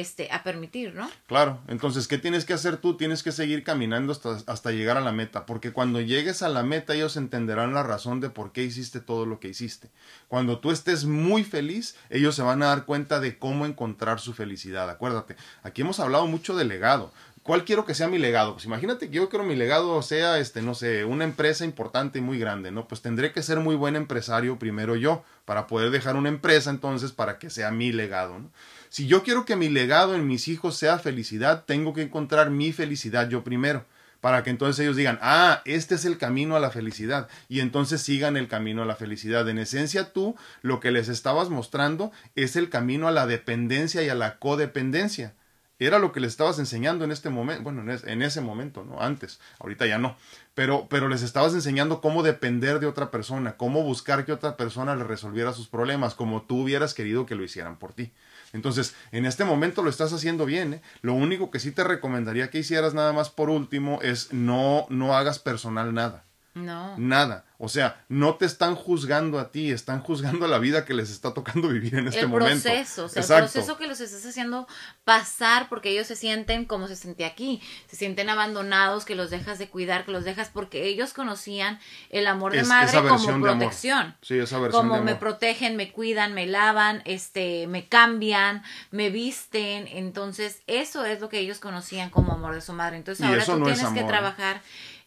este, 0.00 0.30
a 0.30 0.42
permitir, 0.42 0.94
¿no? 0.94 1.10
Claro, 1.26 1.60
entonces, 1.68 2.06
¿qué 2.06 2.18
tienes 2.18 2.44
que 2.44 2.52
hacer 2.52 2.76
tú? 2.76 2.96
Tienes 2.96 3.22
que 3.22 3.32
seguir 3.32 3.64
caminando 3.64 4.12
hasta, 4.12 4.38
hasta 4.46 4.70
llegar 4.70 4.96
a 4.96 5.00
la 5.00 5.12
meta, 5.12 5.46
porque 5.46 5.72
cuando 5.72 6.00
llegues 6.00 6.42
a 6.42 6.48
la 6.48 6.62
meta 6.62 6.94
ellos 6.94 7.16
entenderán 7.16 7.74
la 7.74 7.82
razón 7.82 8.20
de 8.20 8.30
por 8.30 8.52
qué 8.52 8.62
hiciste 8.62 9.00
todo 9.00 9.26
lo 9.26 9.40
que 9.40 9.48
hiciste. 9.48 9.88
Cuando 10.28 10.58
tú 10.58 10.70
estés 10.70 11.04
muy 11.04 11.44
feliz, 11.44 11.96
ellos 12.10 12.34
se 12.34 12.42
van 12.42 12.62
a 12.62 12.66
dar 12.66 12.84
cuenta 12.84 13.20
de 13.20 13.38
cómo 13.38 13.66
encontrar 13.66 14.20
su 14.20 14.34
felicidad. 14.34 14.88
Acuérdate, 14.90 15.36
aquí 15.62 15.82
hemos 15.82 16.00
hablado 16.00 16.26
mucho 16.26 16.56
de 16.56 16.64
legado. 16.64 17.12
¿Cuál 17.46 17.64
quiero 17.64 17.84
que 17.84 17.94
sea 17.94 18.08
mi 18.08 18.18
legado? 18.18 18.54
Pues 18.54 18.64
imagínate 18.64 19.08
que 19.08 19.14
yo 19.14 19.28
quiero 19.28 19.44
mi 19.44 19.54
legado 19.54 20.02
sea, 20.02 20.40
este, 20.40 20.62
no 20.62 20.74
sé, 20.74 21.04
una 21.04 21.22
empresa 21.22 21.64
importante 21.64 22.18
y 22.18 22.20
muy 22.20 22.40
grande, 22.40 22.72
¿no? 22.72 22.88
Pues 22.88 23.02
tendré 23.02 23.30
que 23.32 23.40
ser 23.40 23.60
muy 23.60 23.76
buen 23.76 23.94
empresario 23.94 24.58
primero 24.58 24.96
yo, 24.96 25.22
para 25.44 25.68
poder 25.68 25.90
dejar 25.90 26.16
una 26.16 26.28
empresa 26.28 26.70
entonces 26.70 27.12
para 27.12 27.38
que 27.38 27.48
sea 27.48 27.70
mi 27.70 27.92
legado, 27.92 28.40
¿no? 28.40 28.50
Si 28.96 29.06
yo 29.06 29.22
quiero 29.22 29.44
que 29.44 29.56
mi 29.56 29.68
legado 29.68 30.14
en 30.14 30.26
mis 30.26 30.48
hijos 30.48 30.78
sea 30.78 30.98
felicidad, 30.98 31.64
tengo 31.66 31.92
que 31.92 32.00
encontrar 32.00 32.48
mi 32.48 32.72
felicidad 32.72 33.28
yo 33.28 33.44
primero, 33.44 33.84
para 34.22 34.42
que 34.42 34.48
entonces 34.48 34.82
ellos 34.82 34.96
digan, 34.96 35.18
ah, 35.20 35.60
este 35.66 35.96
es 35.96 36.06
el 36.06 36.16
camino 36.16 36.56
a 36.56 36.60
la 36.60 36.70
felicidad, 36.70 37.28
y 37.46 37.60
entonces 37.60 38.00
sigan 38.00 38.38
el 38.38 38.48
camino 38.48 38.80
a 38.80 38.86
la 38.86 38.96
felicidad. 38.96 39.46
En 39.50 39.58
esencia, 39.58 40.14
tú 40.14 40.34
lo 40.62 40.80
que 40.80 40.92
les 40.92 41.08
estabas 41.08 41.50
mostrando 41.50 42.10
es 42.36 42.56
el 42.56 42.70
camino 42.70 43.06
a 43.06 43.10
la 43.10 43.26
dependencia 43.26 44.02
y 44.02 44.08
a 44.08 44.14
la 44.14 44.38
codependencia. 44.38 45.34
Era 45.78 45.98
lo 45.98 46.10
que 46.10 46.20
les 46.20 46.30
estabas 46.30 46.58
enseñando 46.58 47.04
en 47.04 47.12
este 47.12 47.28
momento, 47.28 47.64
bueno, 47.64 47.82
en, 47.92 48.22
ese 48.22 48.40
momento, 48.40 48.82
¿no? 48.82 49.02
Antes, 49.02 49.40
ahorita 49.58 49.84
ya 49.84 49.98
no. 49.98 50.16
Pero, 50.54 50.86
pero 50.88 51.08
les 51.08 51.20
estabas 51.20 51.52
enseñando 51.52 52.00
cómo 52.00 52.22
depender 52.22 52.80
de 52.80 52.86
otra 52.86 53.10
persona, 53.10 53.58
cómo 53.58 53.82
buscar 53.82 54.24
que 54.24 54.32
otra 54.32 54.56
persona 54.56 54.96
le 54.96 55.04
resolviera 55.04 55.52
sus 55.52 55.68
problemas, 55.68 56.14
como 56.14 56.40
tú 56.44 56.62
hubieras 56.62 56.94
querido 56.94 57.26
que 57.26 57.34
lo 57.34 57.44
hicieran 57.44 57.78
por 57.78 57.92
ti. 57.92 58.10
Entonces, 58.56 58.94
en 59.12 59.24
este 59.26 59.44
momento 59.44 59.82
lo 59.82 59.90
estás 59.90 60.12
haciendo 60.12 60.46
bien. 60.46 60.74
¿eh? 60.74 60.82
Lo 61.02 61.14
único 61.14 61.52
que 61.52 61.60
sí 61.60 61.70
te 61.70 61.84
recomendaría 61.84 62.50
que 62.50 62.58
hicieras 62.58 62.94
nada 62.94 63.12
más 63.12 63.30
por 63.30 63.50
último 63.50 64.00
es 64.02 64.32
no, 64.32 64.86
no 64.88 65.16
hagas 65.16 65.38
personal 65.38 65.94
nada. 65.94 66.25
No. 66.56 66.96
Nada. 66.96 67.44
O 67.58 67.68
sea, 67.68 68.02
no 68.08 68.36
te 68.36 68.46
están 68.46 68.76
juzgando 68.76 69.38
a 69.38 69.50
ti, 69.50 69.70
están 69.70 70.00
juzgando 70.00 70.48
la 70.48 70.58
vida 70.58 70.86
que 70.86 70.94
les 70.94 71.10
está 71.10 71.34
tocando 71.34 71.68
vivir 71.68 71.94
en 71.94 72.08
este 72.08 72.26
momento. 72.26 72.68
El 72.68 72.76
proceso, 72.76 73.04
o 73.04 73.08
sea, 73.08 73.22
el 73.22 73.44
proceso 73.44 73.76
que 73.76 73.86
los 73.86 74.00
estás 74.00 74.24
haciendo 74.24 74.66
pasar 75.04 75.68
porque 75.68 75.90
ellos 75.90 76.06
se 76.06 76.16
sienten 76.16 76.64
como 76.64 76.88
se 76.88 76.96
sentía 76.96 77.26
aquí, 77.26 77.60
se 77.88 77.96
sienten 77.96 78.30
abandonados, 78.30 79.04
que 79.04 79.14
los 79.14 79.28
dejas 79.28 79.58
de 79.58 79.68
cuidar, 79.68 80.06
que 80.06 80.12
los 80.12 80.24
dejas 80.24 80.48
porque 80.50 80.84
ellos 80.84 81.12
conocían 81.12 81.78
el 82.08 82.26
amor 82.26 82.52
de 82.52 82.64
madre 82.64 83.06
como 83.06 83.40
protección. 83.40 84.16
Sí, 84.22 84.38
esa 84.38 84.58
versión 84.58 84.88
como 84.88 85.02
me 85.02 85.14
protegen, 85.14 85.76
me 85.76 85.92
cuidan, 85.92 86.32
me 86.32 86.46
lavan, 86.46 87.02
este, 87.04 87.66
me 87.66 87.86
cambian, 87.86 88.62
me 88.90 89.10
visten, 89.10 89.88
entonces 89.88 90.62
eso 90.66 91.04
es 91.04 91.20
lo 91.20 91.28
que 91.28 91.38
ellos 91.38 91.58
conocían 91.58 92.08
como 92.08 92.32
amor 92.32 92.54
de 92.54 92.62
su 92.62 92.72
madre. 92.72 92.96
Entonces 92.96 93.26
ahora 93.26 93.44
tú 93.44 93.62
tienes 93.62 93.88
que 93.88 94.00
¿eh? 94.00 94.04
trabajar 94.04 94.62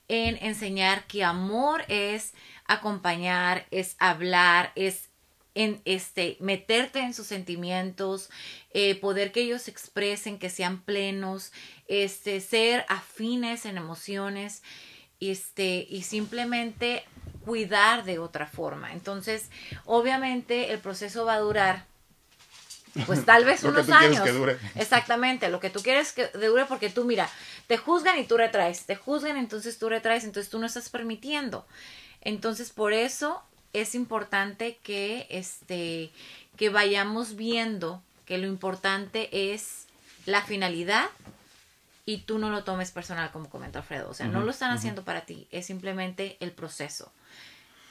en 0.10 0.38
enseñar 0.43 1.05
que 1.07 1.24
amor 1.24 1.86
es 1.88 2.34
acompañar, 2.66 3.66
es 3.72 3.95
hablar, 3.99 4.74
es 4.76 5.10
en 5.55 5.82
este 5.86 6.38
meterte 6.39 6.99
en 6.99 7.14
sus 7.14 7.28
sentimientos, 7.28 8.30
eh, 8.72 8.95
poder 8.95 9.32
que 9.32 9.41
ellos 9.41 9.68
expresen, 9.68 10.39
que 10.39 10.49
sean 10.49 10.82
plenos, 10.82 11.51
este 11.88 12.41
ser 12.41 12.86
afines 12.88 13.66
en 13.66 13.78
emociones, 13.78 14.64
este 15.20 15.86
y 15.89 16.03
simplemente 16.03 17.03
cuidar 17.45 18.03
de 18.03 18.20
otra 18.20 18.47
forma. 18.47 18.93
Entonces, 18.93 19.49
obviamente 19.86 20.72
el 20.72 20.80
proceso 20.80 21.26
va 21.26 21.36
a 21.36 21.39
durar 21.39 21.86
pues 23.05 23.26
tal 23.26 23.45
vez 23.45 23.64
unos 23.66 23.89
años. 23.89 24.28
Exactamente, 24.76 25.49
lo 25.49 25.60
que 25.60 25.70
tú 25.70 25.82
quieres 25.82 26.12
que 26.14 26.28
dure 26.28 26.66
porque 26.66 26.89
tú 26.89 27.05
mira, 27.05 27.30
te 27.70 27.78
juzgan 27.78 28.17
y 28.17 28.24
tú 28.26 28.36
retraes, 28.36 28.88
te 28.88 28.95
juzgan, 28.95 29.38
entonces 29.38 29.78
tú 29.78 29.89
retraes, 29.89 30.24
entonces 30.24 30.49
tú 30.49 30.57
no 30.57 30.65
estás 30.65 30.89
permitiendo. 30.89 31.67
Entonces, 32.22 32.72
por 32.72 32.93
eso 32.93 33.43
es 33.74 33.93
importante 33.93 34.80
que 34.82 35.28
este 35.30 36.11
que 36.57 36.70
vayamos 36.70 37.36
viendo 37.36 38.01
que 38.26 38.39
lo 38.39 38.47
importante 38.47 39.53
es 39.53 39.86
la 40.26 40.41
finalidad 40.41 41.09
y 42.07 42.22
tú 42.22 42.39
no 42.39 42.49
lo 42.49 42.63
tomes 42.63 42.89
personal 42.89 43.30
como 43.32 43.51
comentó 43.51 43.78
Alfredo, 43.78 44.09
o 44.09 44.15
sea, 44.15 44.26
no 44.26 44.41
lo 44.41 44.49
están 44.49 44.72
haciendo 44.72 45.05
para 45.05 45.22
ti, 45.22 45.47
es 45.51 45.67
simplemente 45.67 46.38
el 46.39 46.51
proceso. 46.51 47.13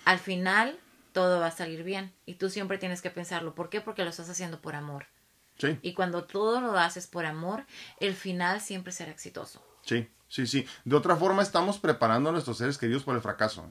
Al 0.04 0.18
final 0.18 0.76
todo 1.12 1.38
va 1.38 1.46
a 1.46 1.52
salir 1.52 1.84
bien. 1.84 2.12
Y 2.26 2.34
tú 2.34 2.50
siempre 2.50 2.78
tienes 2.78 3.00
que 3.00 3.10
pensarlo. 3.10 3.54
¿Por 3.54 3.70
qué? 3.70 3.80
Porque 3.80 4.02
lo 4.02 4.10
estás 4.10 4.28
haciendo 4.28 4.60
por 4.60 4.74
amor. 4.74 5.06
Sí. 5.58 5.78
Y 5.82 5.92
cuando 5.92 6.24
todo 6.24 6.60
lo 6.60 6.78
haces 6.78 7.06
por 7.06 7.26
amor, 7.26 7.64
el 8.00 8.14
final 8.14 8.60
siempre 8.60 8.92
será 8.92 9.10
exitoso. 9.10 9.62
Sí, 9.82 10.08
sí, 10.28 10.46
sí. 10.46 10.66
De 10.84 10.96
otra 10.96 11.16
forma, 11.16 11.42
estamos 11.42 11.78
preparando 11.78 12.30
a 12.30 12.32
nuestros 12.32 12.58
seres 12.58 12.78
queridos 12.78 13.02
por 13.02 13.16
el 13.16 13.22
fracaso. 13.22 13.68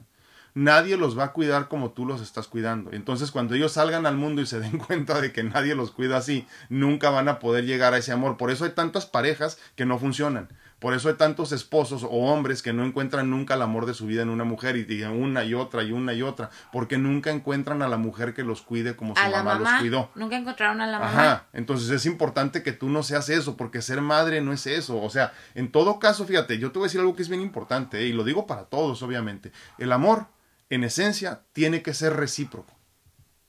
Nadie 0.54 0.96
los 0.96 1.18
va 1.18 1.24
a 1.24 1.32
cuidar 1.32 1.68
como 1.68 1.92
tú 1.92 2.04
los 2.04 2.20
estás 2.20 2.48
cuidando. 2.48 2.92
Entonces, 2.92 3.30
cuando 3.30 3.54
ellos 3.54 3.72
salgan 3.72 4.06
al 4.06 4.16
mundo 4.16 4.42
y 4.42 4.46
se 4.46 4.60
den 4.60 4.78
cuenta 4.86 5.20
de 5.20 5.32
que 5.32 5.42
nadie 5.42 5.74
los 5.74 5.90
cuida 5.90 6.16
así, 6.18 6.46
nunca 6.68 7.10
van 7.10 7.28
a 7.28 7.38
poder 7.38 7.64
llegar 7.64 7.94
a 7.94 7.98
ese 7.98 8.12
amor. 8.12 8.36
Por 8.36 8.50
eso 8.50 8.64
hay 8.64 8.72
tantas 8.72 9.06
parejas 9.06 9.58
que 9.76 9.86
no 9.86 9.98
funcionan 9.98 10.48
por 10.78 10.94
eso 10.94 11.08
hay 11.08 11.16
tantos 11.16 11.50
esposos 11.50 12.04
o 12.04 12.08
hombres 12.08 12.62
que 12.62 12.72
no 12.72 12.84
encuentran 12.84 13.30
nunca 13.30 13.54
el 13.54 13.62
amor 13.62 13.84
de 13.84 13.94
su 13.94 14.06
vida 14.06 14.22
en 14.22 14.28
una 14.28 14.44
mujer 14.44 14.76
y 14.76 14.84
digan 14.84 15.12
una 15.12 15.44
y 15.44 15.54
otra 15.54 15.82
y 15.82 15.90
una 15.90 16.12
y 16.12 16.22
otra, 16.22 16.50
porque 16.72 16.98
nunca 16.98 17.30
encuentran 17.30 17.82
a 17.82 17.88
la 17.88 17.96
mujer 17.96 18.32
que 18.32 18.44
los 18.44 18.62
cuide 18.62 18.94
como 18.94 19.16
su 19.16 19.22
mamá, 19.22 19.58
los 19.58 19.68
cuidó. 19.80 20.10
Nunca 20.14 20.36
encontraron 20.36 20.80
a 20.80 20.86
la 20.86 21.00
mamá. 21.00 21.10
Ajá, 21.10 21.46
entonces 21.52 21.90
es 21.90 22.06
importante 22.06 22.62
que 22.62 22.72
tú 22.72 22.88
no 22.88 23.02
seas 23.02 23.28
eso, 23.28 23.56
porque 23.56 23.82
ser 23.82 24.00
madre 24.02 24.40
no 24.40 24.52
es 24.52 24.68
eso. 24.68 25.02
O 25.02 25.10
sea, 25.10 25.32
en 25.56 25.72
todo 25.72 25.98
caso, 25.98 26.24
fíjate, 26.24 26.58
yo 26.58 26.70
te 26.70 26.78
voy 26.78 26.86
a 26.86 26.88
decir 26.88 27.00
algo 27.00 27.16
que 27.16 27.22
es 27.22 27.28
bien 27.28 27.42
importante, 27.42 28.00
¿eh? 28.00 28.06
y 28.06 28.12
lo 28.12 28.22
digo 28.22 28.46
para 28.46 28.64
todos, 28.64 29.02
obviamente. 29.02 29.50
El 29.78 29.90
amor, 29.90 30.26
en 30.70 30.84
esencia, 30.84 31.42
tiene 31.52 31.82
que 31.82 31.92
ser 31.92 32.14
recíproco. 32.14 32.72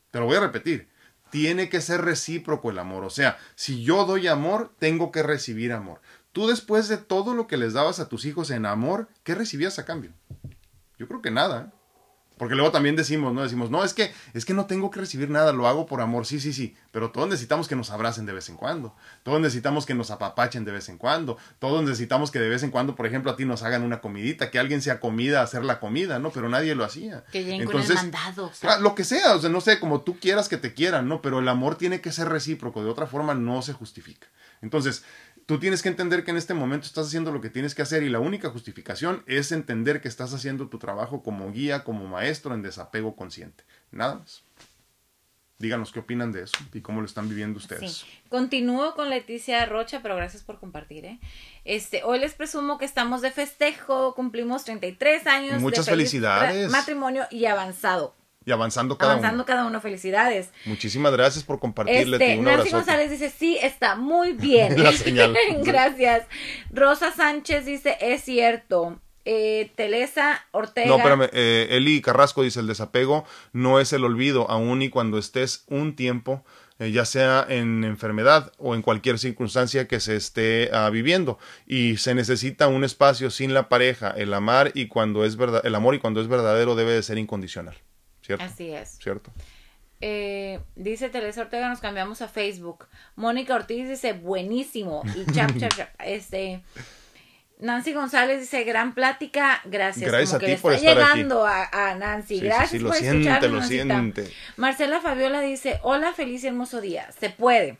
Te 0.09 0.19
lo 0.19 0.25
voy 0.25 0.37
a 0.37 0.41
repetir. 0.41 0.89
Tiene 1.29 1.69
que 1.69 1.79
ser 1.79 2.01
recíproco 2.01 2.71
el 2.71 2.79
amor. 2.79 3.03
O 3.03 3.11
sea, 3.11 3.37
si 3.53 3.83
yo 3.83 4.05
doy 4.05 4.27
amor, 4.27 4.73
tengo 4.79 5.11
que 5.11 5.21
recibir 5.21 5.73
amor. 5.73 6.01
Tú 6.31 6.47
después 6.47 6.87
de 6.87 6.97
todo 6.97 7.33
lo 7.33 7.47
que 7.47 7.57
les 7.57 7.73
dabas 7.73 7.99
a 7.99 8.07
tus 8.07 8.25
hijos 8.25 8.51
en 8.51 8.65
amor, 8.65 9.09
¿qué 9.23 9.35
recibías 9.35 9.79
a 9.79 9.85
cambio? 9.85 10.11
Yo 10.97 11.07
creo 11.07 11.21
que 11.21 11.31
nada. 11.31 11.71
¿eh? 11.71 11.79
Porque 12.39 12.55
luego 12.55 12.71
también 12.71 12.95
decimos, 12.95 13.33
¿no? 13.33 13.43
Decimos, 13.43 13.69
no, 13.69 13.83
es 13.83 13.93
que, 13.93 14.13
es 14.33 14.45
que 14.45 14.53
no 14.53 14.65
tengo 14.65 14.89
que 14.91 15.01
recibir 15.01 15.29
nada, 15.29 15.51
lo 15.51 15.67
hago 15.67 15.85
por 15.85 15.99
amor. 15.99 16.25
Sí, 16.25 16.39
sí, 16.39 16.53
sí. 16.53 16.73
Pero 16.93 17.11
todos 17.11 17.27
necesitamos 17.27 17.67
que 17.67 17.75
nos 17.75 17.89
abracen 17.89 18.25
de 18.25 18.31
vez 18.31 18.47
en 18.47 18.55
cuando. 18.55 18.95
Todos 19.23 19.41
necesitamos 19.41 19.85
que 19.85 19.93
nos 19.93 20.09
apapachen 20.09 20.63
de 20.63 20.71
vez 20.71 20.87
en 20.87 20.97
cuando. 20.97 21.37
Todos 21.59 21.83
necesitamos 21.83 22.31
que 22.31 22.39
de 22.39 22.47
vez 22.47 22.63
en 22.63 22.71
cuando, 22.71 22.95
por 22.95 23.05
ejemplo, 23.05 23.29
a 23.29 23.35
ti 23.35 23.43
nos 23.43 23.63
hagan 23.63 23.83
una 23.83 23.99
comidita, 23.99 24.51
que 24.51 24.57
alguien 24.57 24.81
sea 24.81 25.01
comida 25.01 25.41
a 25.41 25.43
hacer 25.43 25.65
la 25.65 25.81
comida, 25.81 26.19
¿no? 26.19 26.31
Pero 26.31 26.47
nadie 26.47 26.75
lo 26.75 26.85
hacía. 26.85 27.25
Que 27.29 27.43
lleguen 27.43 27.63
Entonces, 27.63 27.97
con 27.97 28.05
el 28.05 28.11
mandado. 28.13 28.51
lo 28.79 28.95
que 28.95 29.03
sea, 29.03 29.35
o 29.35 29.41
sea, 29.41 29.49
no 29.49 29.59
sé, 29.59 29.77
como 29.81 29.99
tú 29.99 30.17
quieras 30.17 30.47
que 30.47 30.55
te 30.55 30.73
quieran, 30.73 31.09
¿no? 31.09 31.21
Pero 31.21 31.39
el 31.39 31.47
amor 31.49 31.75
tiene 31.75 31.99
que 31.99 32.13
ser 32.13 32.29
recíproco, 32.29 32.81
de 32.85 32.89
otra 32.89 33.05
forma 33.05 33.33
no 33.33 33.61
se 33.61 33.73
justifica. 33.73 34.27
Entonces, 34.61 35.03
Tú 35.49 35.57
tienes 35.57 35.81
que 35.81 35.89
entender 35.89 36.23
que 36.23 36.29
en 36.29 36.37
este 36.37 36.53
momento 36.53 36.85
estás 36.85 37.07
haciendo 37.07 37.31
lo 37.31 37.41
que 37.41 37.49
tienes 37.49 37.73
que 37.73 37.81
hacer 37.81 38.03
y 38.03 38.09
la 38.09 38.19
única 38.19 38.51
justificación 38.51 39.23
es 39.25 39.51
entender 39.51 39.99
que 39.99 40.07
estás 40.07 40.31
haciendo 40.31 40.67
tu 40.69 40.77
trabajo 40.77 41.23
como 41.23 41.51
guía, 41.51 41.83
como 41.83 42.05
maestro 42.05 42.53
en 42.53 42.61
desapego 42.61 43.15
consciente. 43.15 43.63
Nada 43.89 44.19
más. 44.19 44.43
Díganos 45.57 45.91
qué 45.91 46.01
opinan 46.01 46.31
de 46.31 46.43
eso 46.43 46.55
y 46.71 46.81
cómo 46.81 47.01
lo 47.01 47.07
están 47.07 47.29
viviendo 47.29 47.57
ustedes. 47.57 47.93
Sí. 47.93 48.07
Continúo 48.29 48.93
con 48.93 49.09
Leticia 49.09 49.65
Rocha, 49.65 50.03
pero 50.03 50.15
gracias 50.15 50.43
por 50.43 50.59
compartir. 50.59 51.05
¿eh? 51.05 51.19
Este, 51.65 52.03
hoy 52.03 52.19
les 52.19 52.35
presumo 52.35 52.77
que 52.77 52.85
estamos 52.85 53.23
de 53.23 53.31
festejo, 53.31 54.13
cumplimos 54.13 54.65
33 54.65 55.25
años. 55.25 55.61
Muchas 55.63 55.87
felicidades. 55.87 56.69
Matrimonio 56.69 57.25
y 57.31 57.45
avanzado 57.45 58.18
y 58.45 58.51
avanzando 58.51 58.97
cada 58.97 59.13
avanzando 59.13 59.45
cada 59.45 59.65
uno. 59.65 59.81
Felicidades. 59.81 60.49
Muchísimas 60.65 61.11
gracias 61.11 61.43
por 61.43 61.59
compartirle. 61.59 62.17
Este, 62.17 62.39
un 62.39 62.45
Nancy 62.45 62.71
González 62.71 63.11
dice, 63.11 63.29
sí, 63.29 63.57
está 63.61 63.95
muy 63.95 64.33
bien. 64.33 64.81
La 64.83 64.91
señal. 64.91 65.37
gracias. 65.63 66.25
Rosa 66.71 67.11
Sánchez 67.11 67.65
dice, 67.65 67.97
es 68.01 68.23
cierto. 68.23 68.99
eh, 69.25 69.71
Telesa 69.75 70.45
Ortega. 70.51 70.87
No, 70.87 70.97
espérame, 70.97 71.29
eh, 71.33 71.67
Eli 71.71 72.01
Carrasco 72.01 72.41
dice, 72.41 72.61
el 72.61 72.67
desapego 72.67 73.25
no 73.53 73.79
es 73.79 73.93
el 73.93 74.03
olvido, 74.05 74.49
aun 74.49 74.81
y 74.81 74.89
cuando 74.89 75.17
estés 75.17 75.65
un 75.67 75.95
tiempo 75.95 76.43
eh, 76.79 76.91
ya 76.91 77.03
sea 77.03 77.45
en 77.49 77.83
enfermedad 77.83 78.53
o 78.57 78.73
en 78.73 78.81
cualquier 78.81 79.19
circunstancia 79.19 79.85
que 79.87 79.99
se 79.99 80.15
esté 80.15 80.69
ah, 80.71 80.89
viviendo 80.89 81.37
y 81.67 81.97
se 81.97 82.15
necesita 82.15 82.69
un 82.69 82.85
espacio 82.85 83.29
sin 83.31 83.53
la 83.53 83.67
pareja 83.67 84.11
el 84.11 84.33
amar 84.33 84.71
y 84.73 84.87
cuando 84.87 85.25
es 85.25 85.35
verdad 85.35 85.61
el 85.65 85.75
amor 85.75 85.95
y 85.95 85.99
cuando 85.99 86.21
es 86.21 86.29
verdadero 86.29 86.75
debe 86.75 86.93
de 86.93 87.03
ser 87.03 87.17
incondicional 87.17 87.75
cierto 88.29 88.45
así 88.45 88.69
es. 88.69 88.97
Cierto 89.01 89.31
eh, 90.01 90.59
dice 90.75 91.09
Teresa 91.09 91.41
Ortega 91.41 91.67
nos 91.67 91.79
cambiamos 91.79 92.21
a 92.21 92.27
Facebook. 92.27 92.87
Mónica 93.15 93.55
Ortiz 93.55 93.89
dice 93.89 94.13
buenísimo 94.13 95.01
y 95.15 95.25
chap 95.31 95.57
chap 95.57 95.75
chap. 95.75 95.89
Este 95.99 96.61
Nancy 97.59 97.91
González 97.91 98.39
dice, 98.39 98.63
gran 98.63 98.93
plática, 98.93 99.59
gracias. 99.65 100.09
Gracias 100.09 100.33
a 100.35 100.39
ti 100.39 100.55
por 100.55 100.73
estar 100.73 100.95
llegando 100.95 101.45
A, 101.45 101.95
Nancy, 101.95 102.39
gracias 102.39 102.69
sí, 102.69 102.79
por 102.79 102.95
siente, 102.95 103.49
lo 103.49 103.61
siente. 103.61 104.31
Marcela 104.55 105.01
Fabiola 105.01 105.41
dice, 105.41 105.79
hola, 105.83 106.13
feliz 106.13 106.43
y 106.45 106.47
hermoso 106.47 106.79
día. 106.79 107.11
Se 107.19 107.29
puede 107.29 107.77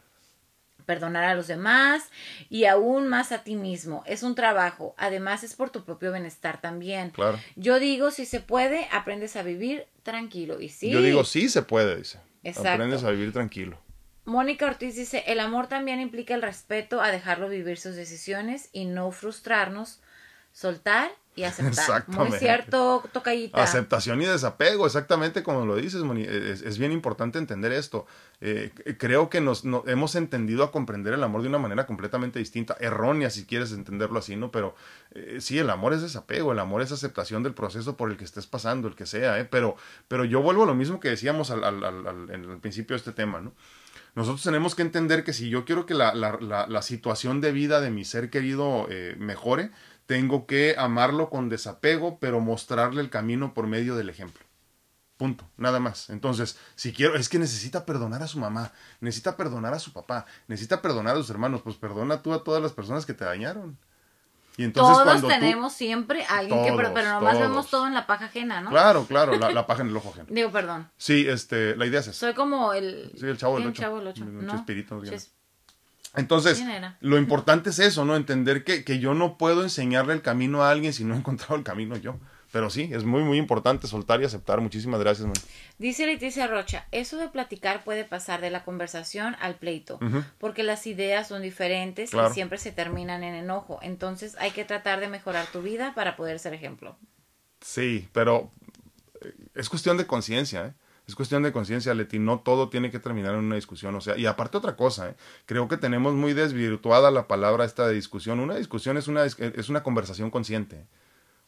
perdonar 0.89 1.25
a 1.25 1.35
los 1.35 1.45
demás 1.45 2.09
y 2.49 2.65
aún 2.65 3.07
más 3.07 3.31
a 3.31 3.43
ti 3.43 3.55
mismo. 3.55 4.03
Es 4.07 4.23
un 4.23 4.33
trabajo. 4.33 4.95
Además 4.97 5.43
es 5.43 5.53
por 5.55 5.69
tu 5.69 5.85
propio 5.85 6.11
bienestar 6.11 6.59
también. 6.61 7.11
Claro. 7.11 7.39
Yo 7.55 7.77
digo, 7.77 8.09
si 8.09 8.25
se 8.25 8.39
puede, 8.39 8.87
aprendes 8.91 9.35
a 9.35 9.43
vivir 9.43 9.85
tranquilo. 10.01 10.59
Y 10.59 10.69
sí. 10.69 10.89
Yo 10.89 11.03
digo, 11.03 11.23
sí 11.25 11.47
se 11.47 11.61
puede, 11.61 11.95
dice. 11.95 12.17
Exacto. 12.41 12.71
Aprendes 12.71 13.03
a 13.03 13.11
vivir 13.11 13.31
tranquilo. 13.31 13.77
Mónica 14.25 14.65
Ortiz 14.65 14.95
dice, 14.95 15.23
el 15.27 15.39
amor 15.39 15.67
también 15.67 15.99
implica 15.99 16.33
el 16.33 16.41
respeto 16.41 17.01
a 17.01 17.11
dejarlo 17.11 17.49
vivir 17.49 17.77
sus 17.77 17.93
decisiones 17.93 18.69
y 18.73 18.85
no 18.85 19.11
frustrarnos, 19.11 20.01
soltar 20.53 21.11
y 21.39 21.45
aceptar. 21.45 22.03
Muy 22.07 22.31
cierto, 22.33 23.03
Tocayita. 23.13 23.63
Aceptación 23.63 24.21
y 24.21 24.25
desapego, 24.25 24.85
exactamente 24.85 25.41
como 25.41 25.65
lo 25.65 25.77
dices, 25.77 26.03
Moni. 26.03 26.23
Es, 26.23 26.77
bien 26.77 26.91
importante 26.91 27.39
entender 27.39 27.71
esto. 27.71 28.05
Eh, 28.41 28.71
creo 28.97 29.29
que 29.29 29.39
nos 29.41 29.63
hemos 29.87 30.15
entendido 30.15 30.63
a 30.63 30.71
comprender 30.71 31.13
el 31.13 31.23
amor 31.23 31.41
de 31.41 31.47
una 31.47 31.57
manera 31.57 31.85
completamente 31.85 32.39
distinta, 32.39 32.75
errónea 32.79 33.29
si 33.29 33.45
quieres 33.45 33.71
entenderlo 33.71 34.19
así, 34.19 34.35
¿no? 34.35 34.51
Pero 34.51 34.75
eh, 35.11 35.37
sí, 35.39 35.57
el 35.57 35.69
amor 35.69 35.93
es 35.93 36.01
desapego, 36.01 36.51
el 36.51 36.59
amor 36.59 36.81
es 36.81 36.91
aceptación 36.91 37.41
del 37.41 37.53
proceso 37.53 37.95
por 37.95 38.11
el 38.11 38.17
que 38.17 38.25
estés 38.25 38.45
pasando, 38.45 38.87
el 38.87 38.95
que 38.95 39.05
sea, 39.05 39.39
¿eh? 39.39 39.45
Pero, 39.45 39.75
pero 40.07 40.25
yo 40.25 40.41
vuelvo 40.41 40.63
a 40.63 40.67
lo 40.67 40.75
mismo 40.75 40.99
que 40.99 41.09
decíamos 41.09 41.51
al, 41.51 42.59
principio 42.61 42.95
de 42.95 42.97
este 42.97 43.13
tema, 43.13 43.39
¿no? 43.39 43.53
Nosotros 44.15 44.43
tenemos 44.43 44.75
que 44.75 44.81
entender 44.81 45.23
que 45.23 45.33
si 45.33 45.49
yo 45.49 45.65
quiero 45.65 45.85
que 45.85 45.93
la, 45.93 46.13
la, 46.13 46.65
la, 46.67 46.81
situación 46.81 47.41
de 47.41 47.51
vida 47.51 47.79
de 47.79 47.91
mi 47.91 48.03
ser 48.03 48.29
querido 48.29 48.87
eh, 48.89 49.15
mejore, 49.19 49.71
tengo 50.09 50.47
que 50.47 50.73
amarlo 50.75 51.29
con 51.29 51.49
desapego, 51.49 52.17
pero 52.17 52.39
mostrarle 52.39 52.99
el 52.99 53.11
camino 53.11 53.53
por 53.53 53.67
medio 53.67 53.95
del 53.95 54.09
ejemplo. 54.09 54.43
Punto, 55.17 55.47
nada 55.55 55.79
más. 55.79 56.09
Entonces, 56.09 56.57
si 56.73 56.93
quiero, 56.93 57.15
es 57.15 57.29
que 57.29 57.37
necesita 57.37 57.85
perdonar 57.85 58.23
a 58.23 58.27
su 58.27 58.39
mamá, 58.39 58.71
necesita 59.01 59.37
perdonar 59.37 59.75
a 59.75 59.79
su 59.79 59.93
papá, 59.93 60.25
necesita 60.47 60.81
perdonar 60.81 61.15
a 61.15 61.19
sus 61.19 61.29
hermanos, 61.29 61.61
pues 61.61 61.75
perdona 61.75 62.23
tú 62.23 62.33
a 62.33 62.43
todas 62.43 62.59
las 62.59 62.73
personas 62.73 63.05
que 63.05 63.13
te 63.13 63.23
dañaron 63.23 63.77
todos 64.67 65.21
tenemos 65.27 65.73
siempre 65.73 66.25
alguien 66.25 66.63
que, 66.63 66.73
pero, 66.73 66.93
pero 66.93 67.09
nomás 67.09 67.39
vemos 67.39 67.69
todo 67.69 67.87
en 67.87 67.93
la 67.93 68.05
paja 68.05 68.25
ajena, 68.25 68.61
¿no? 68.61 68.69
Claro, 68.69 69.05
claro, 69.05 69.37
la, 69.37 69.65
paja 69.67 69.83
en 69.83 69.89
el 69.89 69.97
ojo 69.97 70.09
ajeno. 70.09 70.27
Digo, 70.29 70.51
perdón. 70.51 70.89
Sí, 70.97 71.25
este, 71.27 71.75
la 71.75 71.85
idea 71.85 72.01
es 72.01 72.07
esa. 72.07 72.19
Soy 72.19 72.33
como 72.33 72.73
el... 72.73 73.11
Sí, 73.17 73.25
el 73.25 73.37
chavo 73.37 73.57
del 73.57 73.69
ocho. 73.69 73.81
chavo 73.81 73.97
del 73.99 74.07
ocho. 74.07 74.25
¿no? 74.25 74.51
Chespirito. 74.51 75.01
Entonces, 76.15 76.63
lo 77.01 77.17
importante 77.17 77.69
es 77.69 77.79
eso, 77.79 78.03
¿no? 78.03 78.15
Entender 78.15 78.63
que, 78.63 78.83
que 78.83 78.99
yo 78.99 79.13
no 79.13 79.37
puedo 79.37 79.63
enseñarle 79.63 80.13
el 80.13 80.21
camino 80.21 80.63
a 80.63 80.71
alguien 80.71 80.93
si 80.93 81.03
no 81.03 81.13
he 81.13 81.17
encontrado 81.17 81.55
el 81.55 81.63
camino 81.63 81.95
yo. 81.97 82.19
Pero 82.51 82.71
sí, 82.71 82.89
es 82.91 83.03
muy, 83.03 83.21
muy 83.23 83.37
importante 83.37 83.87
soltar 83.87 84.21
y 84.21 84.25
aceptar. 84.25 84.59
Muchísimas 84.59 84.99
gracias, 84.99 85.27
man. 85.27 85.35
Dice 85.77 86.07
Leticia 86.07 86.47
Rocha, 86.47 86.87
eso 86.91 87.17
de 87.17 87.27
platicar 87.27 87.83
puede 87.83 88.05
pasar 88.05 88.41
de 88.41 88.49
la 88.49 88.63
conversación 88.63 89.35
al 89.39 89.55
pleito, 89.55 89.99
porque 90.39 90.63
las 90.63 90.87
ideas 90.87 91.27
son 91.27 91.43
diferentes 91.43 92.11
y 92.11 92.33
siempre 92.33 92.57
se 92.57 92.71
terminan 92.71 93.23
en 93.23 93.35
enojo. 93.35 93.79
Entonces 93.83 94.35
hay 94.39 94.49
que 94.51 94.65
tratar 94.65 94.99
de 94.99 95.09
mejorar 95.09 95.45
tu 95.47 95.61
vida 95.61 95.93
para 95.93 96.15
poder 96.15 96.39
ser 96.39 96.55
ejemplo. 96.55 96.97
Sí, 97.61 98.09
pero 98.13 98.51
eh, 99.21 99.33
es 99.53 99.69
cuestión 99.69 99.97
de 99.97 100.07
conciencia, 100.07 100.65
¿eh? 100.65 100.73
Es 101.09 101.15
cuestión 101.15 101.41
de 101.41 101.51
conciencia, 101.51 101.95
Leti. 101.95 102.19
No 102.19 102.41
todo 102.41 102.69
tiene 102.69 102.91
que 102.91 102.99
terminar 102.99 103.33
en 103.33 103.39
una 103.39 103.55
discusión. 103.55 103.95
O 103.95 103.99
sea, 103.99 104.15
y 104.15 104.27
aparte 104.27 104.57
otra 104.59 104.75
cosa, 104.75 105.09
¿eh? 105.09 105.15
creo 105.47 105.67
que 105.67 105.75
tenemos 105.75 106.13
muy 106.13 106.33
desvirtuada 106.33 107.09
la 107.09 107.27
palabra 107.27 107.65
esta 107.65 107.87
de 107.87 107.95
discusión. 107.95 108.39
Una 108.39 108.55
discusión 108.57 108.95
es 108.95 109.07
una, 109.07 109.25
es 109.25 109.69
una 109.69 109.81
conversación 109.81 110.29
consciente. 110.29 110.85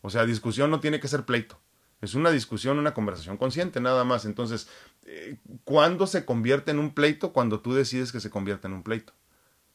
O 0.01 0.09
sea, 0.09 0.25
discusión 0.25 0.71
no 0.71 0.79
tiene 0.79 0.99
que 0.99 1.07
ser 1.07 1.25
pleito. 1.25 1.59
Es 2.01 2.15
una 2.15 2.31
discusión, 2.31 2.79
una 2.79 2.95
conversación 2.95 3.37
consciente, 3.37 3.79
nada 3.81 4.03
más. 4.03 4.25
Entonces, 4.25 4.67
eh, 5.05 5.37
¿cuándo 5.63 6.07
se 6.07 6.25
convierte 6.25 6.71
en 6.71 6.79
un 6.79 6.95
pleito? 6.95 7.31
Cuando 7.31 7.59
tú 7.59 7.75
decides 7.75 8.11
que 8.11 8.19
se 8.19 8.31
convierta 8.31 8.67
en 8.67 8.73
un 8.73 8.81
pleito. 8.81 9.13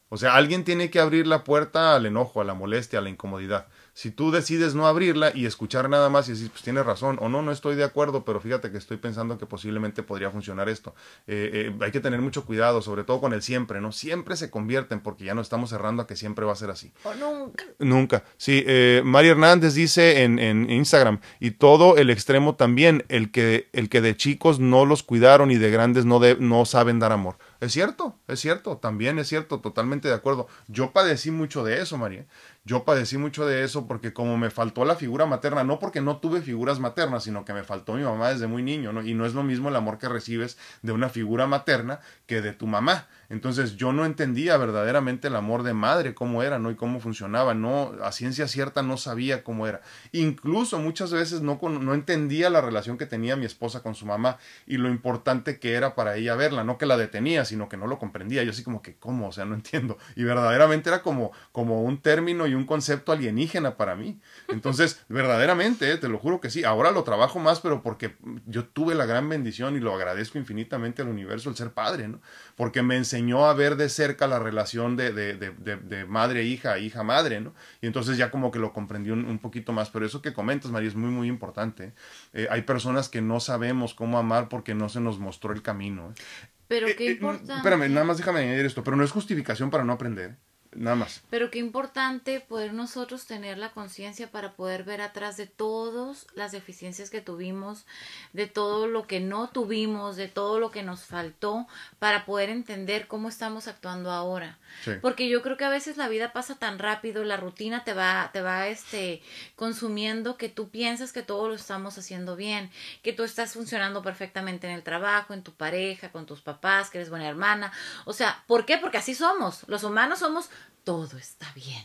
O 0.08 0.16
sea, 0.16 0.34
alguien 0.34 0.64
tiene 0.64 0.90
que 0.90 0.98
abrir 0.98 1.28
la 1.28 1.44
puerta 1.44 1.94
al 1.94 2.06
enojo, 2.06 2.40
a 2.40 2.44
la 2.44 2.54
molestia, 2.54 2.98
a 2.98 3.02
la 3.02 3.10
incomodidad. 3.10 3.68
Si 3.96 4.10
tú 4.10 4.30
decides 4.30 4.74
no 4.74 4.86
abrirla 4.86 5.32
y 5.34 5.46
escuchar 5.46 5.88
nada 5.88 6.10
más 6.10 6.28
y 6.28 6.32
decir, 6.32 6.50
pues 6.50 6.62
tienes 6.62 6.84
razón, 6.84 7.16
o 7.18 7.30
no, 7.30 7.40
no 7.40 7.50
estoy 7.50 7.76
de 7.76 7.84
acuerdo, 7.84 8.26
pero 8.26 8.42
fíjate 8.42 8.70
que 8.70 8.76
estoy 8.76 8.98
pensando 8.98 9.38
que 9.38 9.46
posiblemente 9.46 10.02
podría 10.02 10.30
funcionar 10.30 10.68
esto. 10.68 10.94
Eh, 11.26 11.72
eh, 11.72 11.76
hay 11.80 11.92
que 11.92 12.00
tener 12.00 12.20
mucho 12.20 12.44
cuidado, 12.44 12.82
sobre 12.82 13.04
todo 13.04 13.22
con 13.22 13.32
el 13.32 13.40
siempre, 13.40 13.80
¿no? 13.80 13.92
Siempre 13.92 14.36
se 14.36 14.50
convierten 14.50 15.00
porque 15.00 15.24
ya 15.24 15.34
no 15.34 15.40
estamos 15.40 15.70
cerrando 15.70 16.02
a 16.02 16.06
que 16.06 16.14
siempre 16.14 16.44
va 16.44 16.52
a 16.52 16.56
ser 16.56 16.68
así. 16.68 16.92
O 17.04 17.14
nunca. 17.14 17.64
Nunca. 17.78 18.24
Sí, 18.36 18.62
eh, 18.66 19.00
María 19.02 19.30
Hernández 19.30 19.72
dice 19.72 20.24
en, 20.24 20.38
en, 20.40 20.70
Instagram, 20.70 21.20
y 21.40 21.52
todo 21.52 21.96
el 21.96 22.10
extremo 22.10 22.54
también, 22.54 23.02
el 23.08 23.30
que, 23.30 23.70
el 23.72 23.88
que 23.88 24.02
de 24.02 24.14
chicos 24.14 24.60
no 24.60 24.84
los 24.84 25.04
cuidaron 25.04 25.50
y 25.50 25.56
de 25.56 25.70
grandes 25.70 26.04
no, 26.04 26.18
de, 26.18 26.36
no 26.38 26.66
saben 26.66 26.98
dar 26.98 27.12
amor. 27.12 27.38
Es 27.60 27.72
cierto, 27.72 28.14
es 28.28 28.40
cierto, 28.40 28.76
también 28.76 29.18
es 29.18 29.28
cierto, 29.28 29.60
totalmente 29.60 30.08
de 30.08 30.14
acuerdo. 30.14 30.48
Yo 30.68 30.90
padecí 30.90 31.30
mucho 31.30 31.64
de 31.64 31.80
eso, 31.80 31.96
María. 31.96 32.26
Yo 32.66 32.82
padecí 32.84 33.16
mucho 33.16 33.46
de 33.46 33.62
eso 33.62 33.86
porque 33.86 34.12
como 34.12 34.36
me 34.36 34.50
faltó 34.50 34.84
la 34.84 34.96
figura 34.96 35.24
materna, 35.24 35.62
no 35.62 35.78
porque 35.78 36.00
no 36.00 36.16
tuve 36.16 36.42
figuras 36.42 36.80
maternas, 36.80 37.22
sino 37.22 37.44
que 37.44 37.52
me 37.52 37.62
faltó 37.62 37.94
mi 37.94 38.02
mamá 38.02 38.30
desde 38.30 38.48
muy 38.48 38.64
niño, 38.64 38.92
¿no? 38.92 39.04
Y 39.04 39.14
no 39.14 39.24
es 39.24 39.34
lo 39.34 39.44
mismo 39.44 39.68
el 39.68 39.76
amor 39.76 39.98
que 39.98 40.08
recibes 40.08 40.58
de 40.82 40.90
una 40.90 41.08
figura 41.08 41.46
materna 41.46 42.00
que 42.26 42.42
de 42.42 42.52
tu 42.52 42.66
mamá. 42.66 43.06
Entonces 43.28 43.76
yo 43.76 43.92
no 43.92 44.04
entendía 44.04 44.56
verdaderamente 44.56 45.28
el 45.28 45.36
amor 45.36 45.62
de 45.62 45.74
madre, 45.74 46.14
cómo 46.14 46.42
era, 46.42 46.58
¿no? 46.58 46.72
Y 46.72 46.74
cómo 46.74 46.98
funcionaba, 46.98 47.54
no, 47.54 47.92
a 48.02 48.10
ciencia 48.10 48.48
cierta 48.48 48.82
no 48.82 48.96
sabía 48.96 49.44
cómo 49.44 49.68
era. 49.68 49.80
Incluso 50.10 50.80
muchas 50.80 51.12
veces 51.12 51.42
no, 51.42 51.60
no 51.62 51.94
entendía 51.94 52.50
la 52.50 52.60
relación 52.60 52.98
que 52.98 53.06
tenía 53.06 53.36
mi 53.36 53.46
esposa 53.46 53.80
con 53.80 53.94
su 53.94 54.06
mamá 54.06 54.38
y 54.66 54.76
lo 54.76 54.88
importante 54.88 55.60
que 55.60 55.74
era 55.74 55.94
para 55.94 56.16
ella 56.16 56.34
verla, 56.34 56.64
no 56.64 56.78
que 56.78 56.86
la 56.86 56.96
detenía, 56.96 57.44
sino 57.44 57.68
que 57.68 57.76
no 57.76 57.86
lo 57.86 58.00
comprendía. 58.00 58.42
Yo 58.42 58.50
así 58.50 58.64
como 58.64 58.82
que, 58.82 58.96
¿cómo? 58.96 59.28
O 59.28 59.32
sea, 59.32 59.44
no 59.44 59.54
entiendo. 59.54 59.98
Y 60.16 60.24
verdaderamente 60.24 60.90
era 60.90 61.02
como, 61.02 61.30
como 61.52 61.82
un 61.82 61.98
término 61.98 62.48
y 62.48 62.55
un 62.56 62.64
concepto 62.66 63.12
alienígena 63.12 63.76
para 63.76 63.94
mí. 63.94 64.20
Entonces, 64.48 65.04
verdaderamente, 65.08 65.92
eh, 65.92 65.96
te 65.96 66.08
lo 66.08 66.18
juro 66.18 66.40
que 66.40 66.50
sí. 66.50 66.64
Ahora 66.64 66.90
lo 66.90 67.04
trabajo 67.04 67.38
más, 67.38 67.60
pero 67.60 67.82
porque 67.82 68.16
yo 68.46 68.64
tuve 68.64 68.94
la 68.94 69.06
gran 69.06 69.28
bendición 69.28 69.76
y 69.76 69.80
lo 69.80 69.94
agradezco 69.94 70.38
infinitamente 70.38 71.02
al 71.02 71.08
universo 71.08 71.50
el 71.50 71.56
ser 71.56 71.72
padre, 71.72 72.08
¿no? 72.08 72.20
Porque 72.56 72.82
me 72.82 72.96
enseñó 72.96 73.46
a 73.46 73.54
ver 73.54 73.76
de 73.76 73.88
cerca 73.88 74.26
la 74.26 74.38
relación 74.38 74.96
de, 74.96 75.12
de, 75.12 75.34
de, 75.34 75.76
de 75.76 76.04
madre-hija, 76.04 76.78
hija-madre, 76.78 77.40
¿no? 77.40 77.54
Y 77.80 77.86
entonces 77.86 78.16
ya 78.16 78.30
como 78.30 78.50
que 78.50 78.58
lo 78.58 78.72
comprendí 78.72 79.10
un, 79.10 79.38
poquito 79.38 79.72
más. 79.72 79.90
Pero 79.90 80.06
eso 80.06 80.22
que 80.22 80.32
comentas, 80.32 80.70
María, 80.70 80.88
es 80.88 80.94
muy, 80.94 81.10
muy 81.10 81.28
importante. 81.28 81.92
Eh, 82.32 82.48
hay 82.50 82.62
personas 82.62 83.08
que 83.08 83.20
no 83.20 83.40
sabemos 83.40 83.94
cómo 83.94 84.18
amar 84.18 84.48
porque 84.48 84.74
no 84.74 84.88
se 84.88 85.00
nos 85.00 85.18
mostró 85.18 85.52
el 85.52 85.62
camino. 85.62 86.10
¿eh? 86.10 86.46
Pero 86.68 86.86
qué 86.96 87.08
eh, 87.08 87.12
importante. 87.12 87.54
espérame, 87.54 87.88
nada 87.92 88.04
más 88.04 88.18
déjame 88.18 88.40
añadir 88.40 88.66
esto, 88.66 88.82
pero 88.82 88.96
no 88.96 89.04
es 89.04 89.12
justificación 89.12 89.70
para 89.70 89.84
no 89.84 89.92
aprender. 89.92 90.36
Nada 90.72 90.96
más. 90.96 91.22
Pero 91.30 91.50
qué 91.50 91.58
importante 91.58 92.40
poder 92.40 92.72
nosotros 92.72 93.26
tener 93.26 93.58
la 93.58 93.70
conciencia 93.70 94.30
para 94.30 94.52
poder 94.52 94.84
ver 94.84 95.00
atrás 95.00 95.36
de 95.36 95.46
todas 95.46 96.26
las 96.34 96.52
deficiencias 96.52 97.10
que 97.10 97.20
tuvimos, 97.20 97.86
de 98.32 98.46
todo 98.46 98.86
lo 98.86 99.06
que 99.06 99.20
no 99.20 99.48
tuvimos, 99.48 100.16
de 100.16 100.28
todo 100.28 100.60
lo 100.60 100.70
que 100.70 100.82
nos 100.82 101.04
faltó, 101.04 101.66
para 101.98 102.24
poder 102.24 102.50
entender 102.50 103.06
cómo 103.06 103.28
estamos 103.28 103.68
actuando 103.68 104.10
ahora. 104.10 104.58
Porque 105.00 105.28
yo 105.28 105.42
creo 105.42 105.56
que 105.56 105.64
a 105.64 105.70
veces 105.70 105.96
la 105.96 106.08
vida 106.08 106.32
pasa 106.32 106.56
tan 106.56 106.78
rápido, 106.78 107.24
la 107.24 107.36
rutina 107.36 107.84
te 107.84 107.94
va, 107.94 108.30
te 108.32 108.42
va 108.42 108.68
este, 108.68 109.22
consumiendo 109.54 110.36
que 110.36 110.48
tú 110.48 110.68
piensas 110.68 111.12
que 111.12 111.22
todo 111.22 111.48
lo 111.48 111.54
estamos 111.54 111.96
haciendo 111.98 112.36
bien, 112.36 112.70
que 113.02 113.12
tú 113.12 113.24
estás 113.24 113.54
funcionando 113.54 114.02
perfectamente 114.02 114.66
en 114.66 114.74
el 114.74 114.82
trabajo, 114.82 115.34
en 115.34 115.42
tu 115.42 115.52
pareja, 115.52 116.10
con 116.10 116.26
tus 116.26 116.40
papás, 116.40 116.90
que 116.90 116.98
eres 116.98 117.10
buena 117.10 117.28
hermana. 117.28 117.72
O 118.04 118.12
sea, 118.12 118.44
¿por 118.46 118.66
qué? 118.66 118.78
Porque 118.78 118.98
así 118.98 119.14
somos. 119.14 119.64
Los 119.66 119.82
humanos 119.82 120.18
somos 120.18 120.50
todo 120.86 121.18
está 121.18 121.52
bien. 121.52 121.82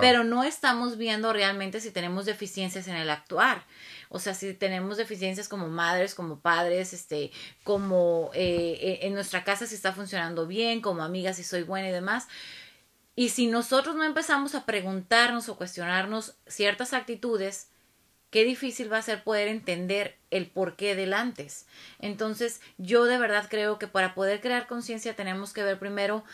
Pero 0.00 0.24
no 0.24 0.44
estamos 0.44 0.96
viendo 0.96 1.30
realmente 1.30 1.78
si 1.78 1.90
tenemos 1.90 2.24
deficiencias 2.24 2.88
en 2.88 2.96
el 2.96 3.10
actuar. 3.10 3.66
O 4.08 4.18
sea, 4.18 4.32
si 4.32 4.54
tenemos 4.54 4.96
deficiencias 4.96 5.46
como 5.46 5.68
madres, 5.68 6.14
como 6.14 6.40
padres, 6.40 6.94
este, 6.94 7.32
como 7.64 8.30
eh, 8.32 8.78
eh, 8.80 8.98
en 9.02 9.12
nuestra 9.12 9.44
casa 9.44 9.66
si 9.66 9.74
está 9.74 9.92
funcionando 9.92 10.46
bien, 10.46 10.80
como 10.80 11.02
amigas 11.02 11.36
si 11.36 11.44
soy 11.44 11.64
buena 11.64 11.90
y 11.90 11.92
demás. 11.92 12.28
Y 13.14 13.28
si 13.28 13.46
nosotros 13.46 13.94
no 13.94 14.04
empezamos 14.04 14.54
a 14.54 14.64
preguntarnos 14.64 15.50
o 15.50 15.58
cuestionarnos 15.58 16.34
ciertas 16.46 16.94
actitudes, 16.94 17.68
qué 18.30 18.44
difícil 18.44 18.90
va 18.90 18.96
a 18.96 19.02
ser 19.02 19.22
poder 19.22 19.48
entender 19.48 20.16
el 20.30 20.46
porqué 20.46 20.96
del 20.96 21.12
antes. 21.12 21.66
Entonces, 21.98 22.62
yo 22.78 23.04
de 23.04 23.18
verdad 23.18 23.48
creo 23.50 23.78
que 23.78 23.86
para 23.86 24.14
poder 24.14 24.40
crear 24.40 24.66
conciencia 24.66 25.14
tenemos 25.14 25.52
que 25.52 25.62
ver 25.62 25.78
primero, 25.78 26.24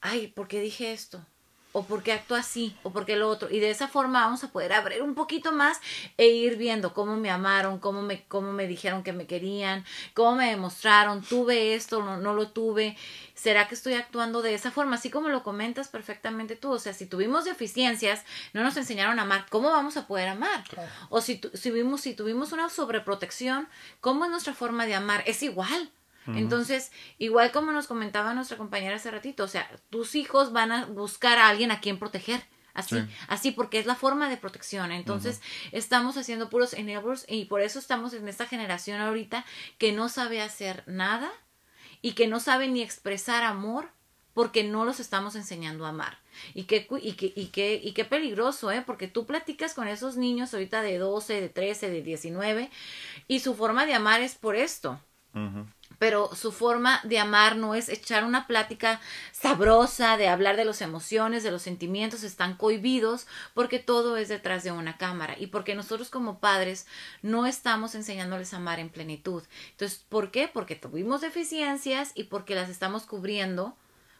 ay, 0.00 0.28
¿por 0.28 0.48
qué 0.48 0.60
dije 0.60 0.92
esto? 0.92 1.24
o 1.72 1.84
por 1.84 2.02
qué 2.02 2.12
actúa 2.12 2.40
así, 2.40 2.74
o 2.82 2.90
por 2.90 3.04
qué 3.04 3.16
lo 3.16 3.28
otro. 3.28 3.50
Y 3.50 3.60
de 3.60 3.70
esa 3.70 3.88
forma 3.88 4.24
vamos 4.24 4.42
a 4.42 4.50
poder 4.50 4.72
abrir 4.72 5.02
un 5.02 5.14
poquito 5.14 5.52
más 5.52 5.80
e 6.16 6.28
ir 6.28 6.56
viendo 6.56 6.94
cómo 6.94 7.16
me 7.16 7.30
amaron, 7.30 7.78
cómo 7.78 8.02
me, 8.02 8.24
cómo 8.24 8.52
me 8.52 8.66
dijeron 8.66 9.02
que 9.02 9.12
me 9.12 9.26
querían, 9.26 9.84
cómo 10.14 10.36
me 10.36 10.50
demostraron, 10.50 11.22
tuve 11.22 11.74
esto, 11.74 12.02
no, 12.02 12.16
no 12.16 12.34
lo 12.34 12.48
tuve. 12.48 12.96
¿Será 13.34 13.68
que 13.68 13.74
estoy 13.74 13.94
actuando 13.94 14.42
de 14.42 14.54
esa 14.54 14.70
forma? 14.70 14.96
Así 14.96 15.10
como 15.10 15.28
lo 15.28 15.42
comentas 15.42 15.88
perfectamente 15.88 16.56
tú. 16.56 16.72
O 16.72 16.78
sea, 16.78 16.92
si 16.92 17.06
tuvimos 17.06 17.44
deficiencias, 17.44 18.24
no 18.52 18.64
nos 18.64 18.76
enseñaron 18.76 19.18
a 19.18 19.22
amar, 19.22 19.46
¿cómo 19.50 19.70
vamos 19.70 19.96
a 19.96 20.06
poder 20.06 20.28
amar? 20.28 20.64
O 21.10 21.20
si, 21.20 21.40
si, 21.54 21.70
vimos, 21.70 22.00
si 22.00 22.14
tuvimos 22.14 22.52
una 22.52 22.68
sobreprotección, 22.68 23.68
¿cómo 24.00 24.24
es 24.24 24.30
nuestra 24.30 24.54
forma 24.54 24.86
de 24.86 24.94
amar? 24.94 25.22
Es 25.26 25.42
igual. 25.42 25.92
Entonces, 26.34 26.92
igual 27.18 27.52
como 27.52 27.72
nos 27.72 27.86
comentaba 27.86 28.34
nuestra 28.34 28.56
compañera 28.56 28.96
hace 28.96 29.10
ratito, 29.10 29.44
o 29.44 29.48
sea, 29.48 29.70
tus 29.90 30.14
hijos 30.14 30.52
van 30.52 30.72
a 30.72 30.86
buscar 30.86 31.38
a 31.38 31.48
alguien 31.48 31.70
a 31.70 31.80
quien 31.80 31.98
proteger. 31.98 32.42
Así, 32.74 32.96
así 33.26 33.50
porque 33.50 33.80
es 33.80 33.86
la 33.86 33.96
forma 33.96 34.28
de 34.28 34.36
protección. 34.36 34.92
Entonces, 34.92 35.40
estamos 35.72 36.16
haciendo 36.16 36.48
puros 36.48 36.74
enablers 36.74 37.24
y 37.28 37.46
por 37.46 37.60
eso 37.60 37.80
estamos 37.80 38.12
en 38.14 38.28
esta 38.28 38.46
generación 38.46 39.00
ahorita 39.00 39.44
que 39.78 39.92
no 39.92 40.08
sabe 40.08 40.40
hacer 40.40 40.84
nada 40.86 41.30
y 42.02 42.12
que 42.12 42.28
no 42.28 42.38
sabe 42.38 42.68
ni 42.68 42.82
expresar 42.82 43.42
amor 43.42 43.90
porque 44.38 44.62
no 44.62 44.84
los 44.84 45.00
estamos 45.00 45.34
enseñando 45.34 45.84
a 45.84 45.88
amar. 45.88 46.18
Y 46.54 46.64
qué, 46.64 46.86
y 47.02 47.14
qué, 47.14 47.32
y 47.34 47.46
qué, 47.46 47.80
y 47.82 47.90
qué 47.90 48.04
peligroso, 48.04 48.70
¿eh? 48.70 48.84
Porque 48.86 49.08
tú 49.08 49.26
platicas 49.26 49.74
con 49.74 49.88
esos 49.88 50.16
niños 50.16 50.54
ahorita 50.54 50.80
de 50.80 50.98
12, 50.98 51.40
de 51.40 51.48
13, 51.48 51.90
de 51.90 52.02
19 52.02 52.70
y 53.26 53.40
su 53.40 53.56
forma 53.56 53.84
de 53.86 53.94
amar 53.94 54.20
es 54.20 54.36
por 54.36 54.54
esto 54.54 55.00
pero 55.98 56.34
su 56.34 56.52
forma 56.52 57.00
de 57.04 57.18
amar 57.18 57.56
no 57.56 57.74
es 57.74 57.88
echar 57.88 58.24
una 58.24 58.46
plática 58.46 59.00
sabrosa, 59.32 60.16
de 60.16 60.28
hablar 60.28 60.56
de 60.56 60.64
las 60.64 60.80
emociones, 60.80 61.42
de 61.42 61.50
los 61.50 61.62
sentimientos, 61.62 62.22
están 62.22 62.56
cohibidos 62.56 63.26
porque 63.54 63.78
todo 63.78 64.16
es 64.16 64.28
detrás 64.28 64.64
de 64.64 64.72
una 64.72 64.96
cámara 64.96 65.36
y 65.38 65.48
porque 65.48 65.74
nosotros 65.74 66.10
como 66.10 66.38
padres 66.38 66.86
no 67.22 67.46
estamos 67.46 67.94
enseñándoles 67.94 68.54
a 68.54 68.58
amar 68.58 68.78
en 68.80 68.90
plenitud. 68.90 69.42
Entonces, 69.70 70.04
¿por 70.08 70.30
qué? 70.30 70.48
Porque 70.48 70.76
tuvimos 70.76 71.20
deficiencias 71.20 72.12
y 72.14 72.24
porque 72.24 72.54
las 72.54 72.68
estamos 72.68 73.04
cubriendo 73.04 73.76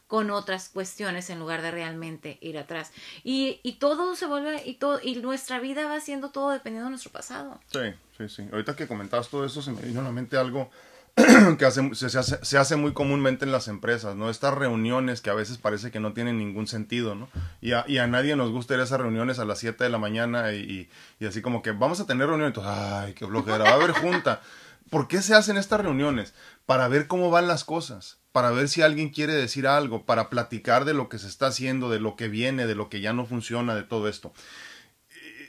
con 0.08 0.30
otras 0.30 0.70
cuestiones 0.70 1.28
en 1.28 1.38
lugar 1.38 1.60
de 1.60 1.70
realmente 1.70 2.38
ir 2.40 2.58
atrás. 2.58 2.92
Y, 3.22 3.60
y 3.62 3.74
todo 3.74 4.16
se 4.16 4.26
vuelve, 4.26 4.62
y, 4.64 4.74
todo, 4.74 4.98
y 5.02 5.16
nuestra 5.16 5.60
vida 5.60 5.86
va 5.86 6.00
siendo 6.00 6.30
todo 6.30 6.50
dependiendo 6.50 6.86
de 6.86 6.90
nuestro 6.90 7.12
pasado. 7.12 7.60
Sí, 7.66 7.92
sí, 8.16 8.28
sí. 8.28 8.48
Ahorita 8.50 8.74
que 8.74 8.88
comentabas 8.88 9.28
todo 9.28 9.44
eso, 9.44 9.60
se 9.60 9.70
me 9.70 9.82
vino 9.82 10.00
a 10.00 10.04
la 10.04 10.10
mente 10.10 10.38
algo 10.38 10.70
que 11.58 11.70
se, 11.70 12.06
hace, 12.18 12.38
se, 12.42 12.58
hace, 12.58 12.76
muy 12.76 12.92
comúnmente 12.92 13.44
en 13.44 13.52
las 13.52 13.68
empresas, 13.68 14.14
¿no? 14.14 14.30
Estas 14.30 14.54
reuniones 14.54 15.20
que 15.20 15.30
a 15.30 15.34
veces 15.34 15.58
parece 15.58 15.90
que 15.90 16.00
no 16.00 16.12
tienen 16.12 16.38
ningún 16.38 16.66
sentido, 16.66 17.14
¿no? 17.14 17.28
Y 17.60 17.72
a, 17.72 18.06
nadie 18.06 18.36
nos 18.36 18.50
gusta 18.50 18.74
ir 18.74 18.80
a 18.80 18.84
esas 18.84 19.00
reuniones 19.00 19.38
a 19.38 19.44
las 19.44 19.58
7 19.58 19.82
de 19.82 19.90
la 19.90 19.98
mañana 19.98 20.52
y, 20.52 20.88
así 21.26 21.42
como 21.42 21.62
que 21.62 21.72
vamos 21.72 22.00
a 22.00 22.06
tener 22.06 22.28
reuniones, 22.28 22.56
ay, 22.62 23.14
qué 23.14 23.26
flojera, 23.26 23.64
va 23.64 23.70
a 23.70 23.74
haber 23.74 23.92
junta. 23.92 24.40
¿Por 24.90 25.08
qué 25.08 25.20
se 25.20 25.34
hacen 25.34 25.56
estas 25.56 25.80
reuniones? 25.80 26.34
Para 26.66 26.88
ver 26.88 27.06
cómo 27.06 27.30
van 27.30 27.48
las 27.48 27.64
cosas, 27.64 28.18
para 28.32 28.50
ver 28.50 28.68
si 28.68 28.82
alguien 28.82 29.10
quiere 29.10 29.34
decir 29.34 29.66
algo, 29.66 30.06
para 30.06 30.30
platicar 30.30 30.84
de 30.84 30.94
lo 30.94 31.08
que 31.08 31.18
se 31.18 31.26
está 31.26 31.48
haciendo, 31.48 31.90
de 31.90 32.00
lo 32.00 32.16
que 32.16 32.28
viene, 32.28 32.66
de 32.66 32.74
lo 32.74 32.88
que 32.88 33.00
ya 33.00 33.12
no 33.12 33.26
funciona, 33.26 33.74
de 33.74 33.82
todo 33.82 34.08
esto. 34.08 34.32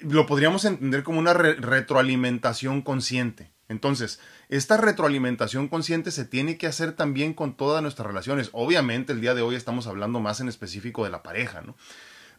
Lo 0.01 0.26
podríamos 0.26 0.65
entender 0.65 1.03
como 1.03 1.20
una 1.20 1.34
retroalimentación 1.34 2.82
consciente. 2.82 3.51
Entonces, 3.70 4.20
esta 4.49 4.78
retroalimentación 4.78 5.67
consciente 5.67 6.11
se 6.11 6.26
tiene 6.26 6.57
que 6.57 6.67
hacer 6.67 6.93
también 6.93 7.34
con 7.34 7.55
todas 7.55 7.82
nuestras 7.82 8.07
relaciones. 8.07 8.49
Obviamente, 8.51 9.13
el 9.13 9.22
día 9.22 9.36
de 9.36 9.43
hoy 9.43 9.55
estamos 9.55 9.88
hablando 9.88 10.20
más 10.20 10.41
en 10.41 10.49
específico 10.49 11.03
de 11.03 11.11
la 11.11 11.24
pareja, 11.24 11.61
¿no? 11.61 11.78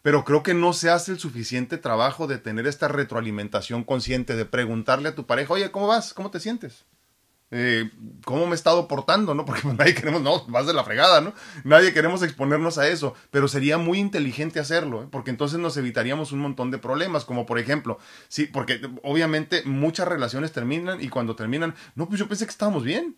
Pero 0.02 0.24
creo 0.24 0.42
que 0.42 0.54
no 0.54 0.72
se 0.72 0.90
hace 0.90 1.12
el 1.12 1.18
suficiente 1.18 1.78
trabajo 1.78 2.26
de 2.26 2.38
tener 2.38 2.66
esta 2.66 2.88
retroalimentación 2.88 3.84
consciente, 3.84 4.34
de 4.34 4.44
preguntarle 4.44 5.10
a 5.10 5.14
tu 5.14 5.26
pareja, 5.26 5.54
oye, 5.54 5.70
¿cómo 5.70 5.86
vas? 5.86 6.14
¿Cómo 6.14 6.30
te 6.30 6.40
sientes? 6.40 6.84
Eh, 7.52 7.90
cómo 8.24 8.46
me 8.46 8.52
he 8.52 8.54
estado 8.54 8.86
portando, 8.86 9.34
¿no? 9.34 9.44
Porque 9.46 9.66
nadie 9.66 9.94
queremos, 9.94 10.22
no, 10.22 10.44
vas 10.46 10.66
de 10.66 10.72
la 10.72 10.84
fregada, 10.84 11.20
¿no? 11.20 11.34
Nadie 11.64 11.92
queremos 11.92 12.22
exponernos 12.22 12.78
a 12.78 12.88
eso, 12.88 13.14
pero 13.30 13.48
sería 13.48 13.78
muy 13.78 13.98
inteligente 13.98 14.60
hacerlo, 14.60 15.02
¿eh? 15.02 15.08
porque 15.10 15.30
entonces 15.30 15.58
nos 15.58 15.76
evitaríamos 15.76 16.32
un 16.32 16.40
montón 16.40 16.70
de 16.70 16.78
problemas, 16.78 17.24
como 17.24 17.46
por 17.46 17.58
ejemplo, 17.58 17.98
sí, 18.28 18.46
porque 18.46 18.80
obviamente 19.02 19.62
muchas 19.64 20.06
relaciones 20.06 20.52
terminan 20.52 21.02
y 21.02 21.08
cuando 21.08 21.34
terminan, 21.34 21.74
no, 21.94 22.08
pues 22.08 22.20
yo 22.20 22.28
pensé 22.28 22.44
que 22.44 22.50
estábamos 22.50 22.84
bien. 22.84 23.16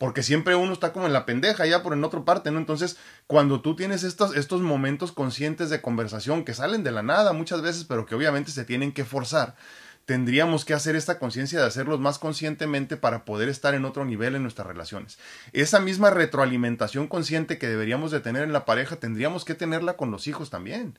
Porque 0.00 0.22
siempre 0.22 0.54
uno 0.54 0.72
está 0.72 0.94
como 0.94 1.04
en 1.04 1.12
la 1.12 1.26
pendeja 1.26 1.66
ya 1.66 1.82
por 1.82 1.92
en 1.92 2.02
otra 2.02 2.24
parte, 2.24 2.50
¿no? 2.50 2.58
Entonces, 2.58 2.96
cuando 3.26 3.60
tú 3.60 3.76
tienes 3.76 4.02
estos, 4.02 4.34
estos 4.34 4.62
momentos 4.62 5.12
conscientes 5.12 5.68
de 5.68 5.82
conversación 5.82 6.46
que 6.46 6.54
salen 6.54 6.82
de 6.82 6.90
la 6.90 7.02
nada 7.02 7.34
muchas 7.34 7.60
veces, 7.60 7.84
pero 7.84 8.06
que 8.06 8.14
obviamente 8.14 8.50
se 8.50 8.64
tienen 8.64 8.92
que 8.92 9.04
forzar, 9.04 9.56
tendríamos 10.10 10.64
que 10.64 10.74
hacer 10.74 10.96
esta 10.96 11.20
conciencia 11.20 11.60
de 11.60 11.66
hacerlos 11.66 12.00
más 12.00 12.18
conscientemente 12.18 12.96
para 12.96 13.24
poder 13.24 13.48
estar 13.48 13.76
en 13.76 13.84
otro 13.84 14.04
nivel 14.04 14.34
en 14.34 14.42
nuestras 14.42 14.66
relaciones. 14.66 15.20
Esa 15.52 15.78
misma 15.78 16.10
retroalimentación 16.10 17.06
consciente 17.06 17.58
que 17.58 17.68
deberíamos 17.68 18.10
de 18.10 18.18
tener 18.18 18.42
en 18.42 18.52
la 18.52 18.64
pareja, 18.64 18.96
tendríamos 18.96 19.44
que 19.44 19.54
tenerla 19.54 19.96
con 19.96 20.10
los 20.10 20.26
hijos 20.26 20.50
también. 20.50 20.98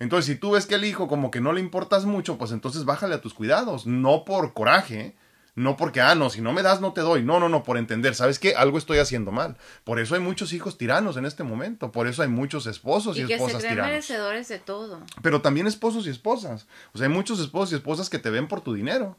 Entonces, 0.00 0.26
si 0.26 0.34
tú 0.34 0.50
ves 0.50 0.66
que 0.66 0.74
el 0.74 0.84
hijo 0.84 1.06
como 1.06 1.30
que 1.30 1.40
no 1.40 1.52
le 1.52 1.60
importas 1.60 2.04
mucho, 2.04 2.36
pues 2.36 2.50
entonces 2.50 2.84
bájale 2.84 3.14
a 3.14 3.20
tus 3.20 3.32
cuidados, 3.32 3.86
no 3.86 4.24
por 4.24 4.52
coraje, 4.54 5.14
no 5.54 5.76
porque, 5.76 6.00
ah, 6.00 6.14
no, 6.14 6.30
si 6.30 6.40
no 6.40 6.52
me 6.52 6.62
das, 6.62 6.80
no 6.80 6.92
te 6.92 7.00
doy. 7.00 7.22
No, 7.22 7.40
no, 7.40 7.48
no, 7.48 7.62
por 7.62 7.78
entender, 7.78 8.14
¿sabes 8.14 8.38
qué? 8.38 8.54
Algo 8.54 8.78
estoy 8.78 8.98
haciendo 8.98 9.32
mal. 9.32 9.56
Por 9.84 9.98
eso 9.98 10.14
hay 10.14 10.20
muchos 10.20 10.52
hijos 10.52 10.78
tiranos 10.78 11.16
en 11.16 11.24
este 11.24 11.42
momento. 11.42 11.90
Por 11.92 12.06
eso 12.06 12.22
hay 12.22 12.28
muchos 12.28 12.66
esposos 12.66 13.16
y, 13.16 13.22
y 13.22 13.26
que 13.26 13.34
esposas 13.34 13.62
se 13.62 13.68
tiranos. 13.68 13.90
merecedores 13.90 14.48
de 14.48 14.58
todo. 14.58 15.00
Pero 15.22 15.42
también 15.42 15.66
esposos 15.66 16.06
y 16.06 16.10
esposas. 16.10 16.66
O 16.92 16.98
sea, 16.98 17.06
hay 17.08 17.12
muchos 17.12 17.40
esposos 17.40 17.72
y 17.72 17.76
esposas 17.76 18.08
que 18.08 18.18
te 18.18 18.30
ven 18.30 18.48
por 18.48 18.60
tu 18.60 18.74
dinero 18.74 19.16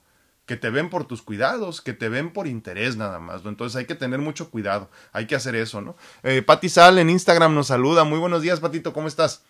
que 0.50 0.58
te 0.58 0.72
ven 0.72 0.90
por 0.90 1.06
tus 1.06 1.22
cuidados, 1.22 1.80
que 1.80 1.94
te 1.94 2.10
ven 2.10 2.34
por 2.34 2.48
interés 2.48 2.98
nada 2.98 3.20
más, 3.20 3.44
¿no? 3.44 3.52
Entonces 3.52 3.76
hay 3.76 3.86
que 3.86 3.94
tener 3.94 4.18
mucho 4.18 4.50
cuidado, 4.50 4.90
hay 5.12 5.28
que 5.28 5.36
hacer 5.36 5.54
eso, 5.54 5.80
¿no? 5.80 5.96
Eh, 6.24 6.42
Pati 6.42 6.70
Sal 6.70 6.98
en 6.98 7.12
Instagram 7.12 7.54
nos 7.54 7.68
saluda, 7.68 8.04
muy 8.04 8.18
buenos 8.18 8.42
días, 8.42 8.60
Patito, 8.60 8.92
¿cómo 8.92 9.08
estás? 9.08 9.44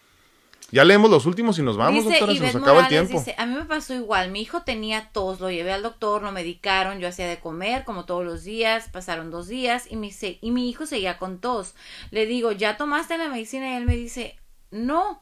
Ya 0.72 0.86
leemos 0.86 1.10
los 1.10 1.26
últimos 1.26 1.58
y 1.58 1.64
nos 1.64 1.78
vamos, 1.78 2.06
doctora, 2.06 2.34
se 2.34 2.40
nos 2.40 2.56
acaba 2.56 2.82
el 2.82 2.88
tiempo. 2.88 3.24
a 3.38 3.46
mí 3.46 3.56
me 3.56 3.66
pasó 3.66 3.94
igual, 3.96 4.30
mi 4.32 4.42
hijo 4.42 4.62
tenía 4.62 5.10
tos, 5.12 5.40
lo 5.40 5.50
llevé 5.50 5.72
al 5.72 5.82
doctor, 5.82 6.22
lo 6.22 6.32
medicaron, 6.32 7.00
yo 7.00 7.08
hacía 7.08 7.28
de 7.28 7.40
comer 7.40 7.86
como 7.86 8.06
todos 8.06 8.24
los 8.24 8.44
días, 8.44 8.90
pasaron 8.92 9.32
dos 9.32 9.48
días 9.48 9.88
y 9.90 9.96
mi, 9.96 10.12
y 10.42 10.52
mi 10.52 10.70
hijo 10.70 10.86
seguía 10.86 11.18
con 11.18 11.40
tos. 11.40 11.74
Le 12.12 12.26
digo, 12.26 12.52
¿ya 12.52 12.78
tomaste 12.78 13.18
la 13.18 13.30
medicina? 13.30 13.72
Y 13.72 13.78
él 13.78 13.86
me 13.86 13.96
dice, 13.96 14.36
no, 14.72 15.22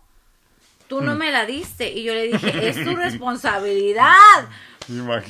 tú 0.87 1.01
no 1.01 1.15
mm. 1.15 1.17
me 1.17 1.31
la 1.31 1.45
diste. 1.45 1.93
Y 1.93 2.03
yo 2.03 2.13
le 2.13 2.23
dije, 2.23 2.69
es 2.69 2.83
tu 2.83 2.95
responsabilidad. 2.95 4.13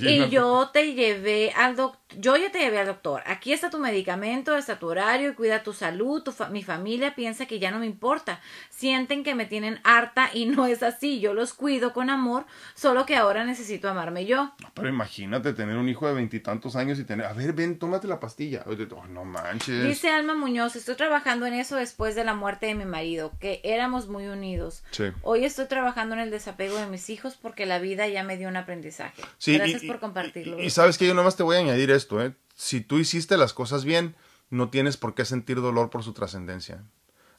Y 0.01 0.30
yo 0.30 0.70
te 0.72 0.93
llevé 0.93 1.51
al 1.51 1.76
doctor, 1.76 2.07
yo 2.16 2.38
ya 2.38 2.51
te 2.51 2.60
llevé 2.60 2.80
al 2.80 2.88
doctor. 2.88 3.22
Aquí 3.26 3.51
está 3.51 3.70
tu 3.70 3.80
medicamento, 3.80 4.55
está 4.55 4.80
tu 4.80 4.88
horario, 4.88 5.36
cuida 5.36 5.64
tu 5.64 5.74
salud, 5.74 6.24
tu 6.24 6.34
mi 6.51 6.64
familia 6.64 7.16
piensa 7.16 7.45
que 7.45 7.60
ya 7.60 7.72
no 7.72 7.80
me 7.80 7.86
importa. 7.86 8.39
Sienten 8.70 9.24
que 9.24 9.36
me 9.36 9.45
tienen 9.45 9.80
harta 9.84 10.30
y 10.34 10.45
no 10.45 10.66
es 10.66 10.84
así. 10.84 11.20
Yo 11.20 11.34
los 11.34 11.53
cuido 11.53 11.93
con 11.93 12.10
amor, 12.10 12.45
solo 12.76 13.05
que 13.05 13.16
ahora 13.16 13.43
necesito 13.43 13.89
amarme 13.89 14.26
yo. 14.26 14.53
Pero 14.74 14.88
imagínate 14.88 15.53
tener 15.53 15.78
un 15.78 15.89
hijo 15.89 16.08
de 16.08 16.14
veintitantos 16.14 16.76
años 16.76 16.99
y 16.99 17.03
tener, 17.03 17.26
a 17.26 17.34
ver, 17.34 17.53
ven, 17.53 17.78
tómate 17.78 18.08
la 18.08 18.20
pastilla. 18.20 18.64
Oh, 18.66 19.08
no 19.08 19.26
manches. 19.26 19.84
Dice 19.84 20.10
Alma 20.10 20.36
Muñoz, 20.36 20.76
estoy 20.76 20.95
trabajando 20.95 21.45
en 21.45 21.53
eso 21.53 21.76
después 21.76 22.16
de 22.16 22.24
la 22.24 22.34
muerte 22.34 22.68
de 22.68 22.76
mi 22.76 22.86
marido, 22.86 23.34
que 23.39 23.60
éramos 23.64 24.08
muy 24.08 24.28
unidos. 24.28 24.84
Hoy 25.24 25.45
estoy 25.45 25.68
trabajando 25.68 26.16
en 26.16 26.22
el 26.22 26.32
desapego 26.32 26.78
de 26.78 26.88
mis 26.88 27.10
hijos 27.10 27.38
porque 27.41 27.66
la 27.66 27.80
vida 27.80 28.08
ya 28.08 28.24
me 28.24 28.38
dio 28.38 28.47
un 28.47 28.58
aprendizaje. 28.58 29.22
Gracias 29.45 29.84
por 29.84 29.99
compartirlo. 29.99 30.60
Y, 30.60 30.70
sabes 30.70 30.97
que 30.97 31.05
yo 31.05 31.14
nomás 31.14 31.36
te 31.36 31.43
voy 31.43 31.58
a 31.58 31.60
añadir 31.60 31.91
esto, 31.98 32.22
¿eh? 32.24 32.34
Si 32.56 32.82
tú 32.82 32.98
hiciste 32.98 33.38
las 33.38 33.54
cosas 33.54 33.84
bien, 33.84 34.16
no 34.50 34.70
tienes 34.70 34.98
por 34.98 35.14
qué 35.14 35.26
sentir 35.26 35.62
dolor 35.62 35.89
por 35.89 36.04
su 36.04 36.14
trascendencia. 36.14 36.84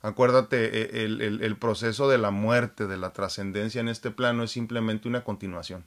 Acuérdate, 0.01 1.03
e, 1.03 1.05
el, 1.05 1.57
proceso 1.57 2.09
de 2.09 2.19
la 2.19 2.31
muerte, 2.31 2.87
de 2.87 2.97
la 2.97 3.13
trascendencia 3.13 3.81
en 3.81 3.89
este 3.89 4.11
plano 4.11 4.45
es 4.45 4.53
simplemente 4.53 5.09
una 5.09 5.25
continuación. 5.25 5.87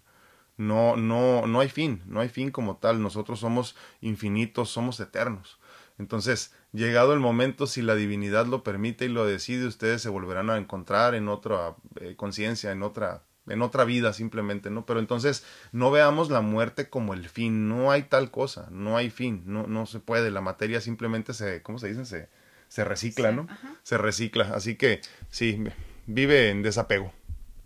No, 0.57 0.97
no, 0.97 1.47
no 1.47 1.59
hay 1.61 1.69
fin, 1.69 2.01
no 2.05 2.19
hay 2.19 2.28
fin 2.28 2.51
como 2.51 2.78
tal. 2.78 3.01
Nosotros 3.01 3.39
somos 3.39 3.76
infinitos, 4.01 4.69
somos 4.69 4.99
eternos. 4.99 5.59
Entonces, 5.97 6.53
llegado 6.74 7.13
el 7.13 7.19
momento, 7.19 7.67
si 7.67 7.82
la 7.82 7.95
divinidad 7.95 8.47
lo 8.47 8.63
permite 8.63 9.05
y 9.05 9.09
lo 9.09 9.26
decide, 9.26 9.65
ustedes 9.65 10.01
se 10.01 10.09
volverán 10.09 10.49
a 10.49 10.57
encontrar 10.57 11.15
en 11.15 11.30
otra 11.30 11.76
eh, 12.01 12.15
conciencia, 12.17 12.72
en 12.72 12.84
otra 12.84 13.24
en 13.47 13.61
otra 13.61 13.85
vida 13.85 14.13
simplemente, 14.13 14.69
¿no? 14.69 14.85
Pero 14.85 14.99
entonces 14.99 15.45
no 15.71 15.91
veamos 15.91 16.29
la 16.29 16.41
muerte 16.41 16.89
como 16.89 17.13
el 17.13 17.27
fin, 17.27 17.67
no 17.67 17.91
hay 17.91 18.03
tal 18.03 18.31
cosa, 18.31 18.67
no 18.71 18.97
hay 18.97 19.09
fin, 19.09 19.43
no, 19.45 19.67
no 19.67 19.85
se 19.85 19.99
puede, 19.99 20.31
la 20.31 20.41
materia 20.41 20.81
simplemente 20.81 21.33
se, 21.33 21.61
¿cómo 21.61 21.79
se 21.79 21.89
dice? 21.89 22.05
Se, 22.05 22.29
se 22.67 22.83
recicla, 22.83 23.31
¿no? 23.31 23.47
Se 23.83 23.97
recicla, 23.97 24.51
así 24.53 24.75
que 24.75 25.01
sí, 25.29 25.63
vive 26.05 26.49
en 26.49 26.61
desapego. 26.61 27.13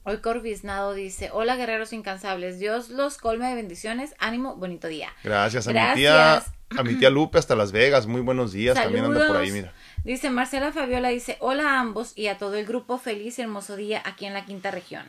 Hoy 0.07 0.17
Corbiznado 0.17 0.93
dice, 0.93 1.29
hola 1.33 1.55
guerreros 1.55 1.91
incansables, 1.91 2.59
Dios 2.59 2.89
los 2.89 3.17
colme 3.17 3.47
de 3.47 3.55
bendiciones, 3.55 4.13
ánimo, 4.19 4.55
bonito 4.55 4.87
día. 4.87 5.09
Gracias 5.23 5.67
a 5.67 5.73
mi 5.73 5.95
tía, 5.95 6.43
a 6.77 6.83
mi 6.83 6.93
tía 6.93 7.09
Lupe 7.09 7.39
hasta 7.39 7.55
Las 7.55 7.71
Vegas, 7.71 8.05
muy 8.05 8.21
buenos 8.21 8.51
días, 8.51 8.75
también 8.75 9.05
anda 9.05 9.27
por 9.27 9.37
ahí, 9.37 9.51
mira. 9.51 9.73
Dice 10.03 10.29
Marcela 10.29 10.71
Fabiola, 10.71 11.09
dice, 11.09 11.37
hola 11.39 11.71
a 11.71 11.79
ambos 11.79 12.13
y 12.15 12.27
a 12.27 12.37
todo 12.37 12.53
el 12.53 12.67
grupo, 12.67 12.99
feliz 12.99 13.39
y 13.39 13.41
hermoso 13.41 13.75
día 13.75 14.03
aquí 14.05 14.27
en 14.27 14.33
la 14.33 14.45
quinta 14.45 14.69
región. 14.69 15.07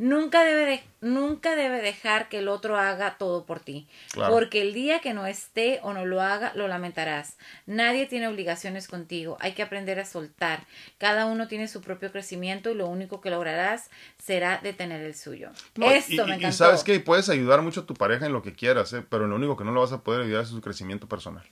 Nunca 0.00 0.44
debe, 0.44 0.64
de, 0.64 0.82
nunca 1.02 1.54
debe 1.54 1.82
dejar 1.82 2.30
que 2.30 2.38
el 2.38 2.48
otro 2.48 2.78
haga 2.78 3.18
todo 3.18 3.44
por 3.44 3.60
ti, 3.60 3.86
porque 4.30 4.62
el 4.62 4.72
día 4.72 5.00
que 5.00 5.12
no 5.12 5.26
esté 5.26 5.78
o 5.82 5.92
no 5.92 6.06
lo 6.06 6.22
haga, 6.22 6.52
lo 6.54 6.68
lamentarás. 6.68 7.36
Nadie 7.66 8.06
tiene 8.06 8.26
obligaciones 8.26 8.88
contigo, 8.88 9.36
hay 9.40 9.52
que 9.52 9.62
aprender 9.62 10.00
a 10.00 10.06
soltar. 10.06 10.66
Cada 10.96 11.26
uno 11.26 11.48
tiene 11.48 11.68
su 11.68 11.82
propio 11.82 12.10
crecimiento 12.12 12.70
y 12.70 12.76
lo 12.76 12.86
único 12.86 13.20
que 13.20 13.28
lograrás 13.28 13.90
será 14.16 14.58
detener 14.62 15.02
el 15.02 15.14
suyo. 15.14 15.50
Esto 15.74 16.26
me 16.26 16.36
encantó. 16.36 16.48
Y 16.48 16.52
sabes 16.52 16.82
que 16.82 16.98
puedes 17.00 17.28
ayudar 17.28 17.60
mucho 17.60 17.80
a 17.82 17.86
tu 17.86 17.92
pareja 17.92 18.24
en 18.24 18.32
lo 18.32 18.40
que 18.40 18.54
quieras, 18.54 18.94
¿eh? 18.94 19.04
pero 19.06 19.26
lo 19.26 19.36
único 19.36 19.58
que 19.58 19.64
no 19.64 19.72
lo 19.72 19.82
vas 19.82 19.92
a 19.92 20.02
poder 20.02 20.22
ayudar 20.22 20.44
es 20.44 20.48
su 20.48 20.62
crecimiento 20.62 21.08
personal. 21.08 21.44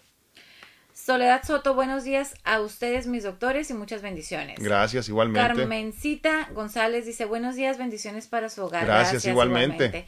Soledad 1.08 1.40
Soto, 1.42 1.72
buenos 1.72 2.04
días 2.04 2.34
a 2.44 2.60
ustedes, 2.60 3.06
mis 3.06 3.22
doctores, 3.22 3.70
y 3.70 3.72
muchas 3.72 4.02
bendiciones. 4.02 4.58
Gracias, 4.58 5.08
igualmente. 5.08 5.56
Carmencita 5.56 6.50
González 6.52 7.06
dice, 7.06 7.24
buenos 7.24 7.56
días, 7.56 7.78
bendiciones 7.78 8.26
para 8.26 8.50
su 8.50 8.62
hogar. 8.62 8.84
Gracias, 8.84 9.24
igualmente. 9.24 10.04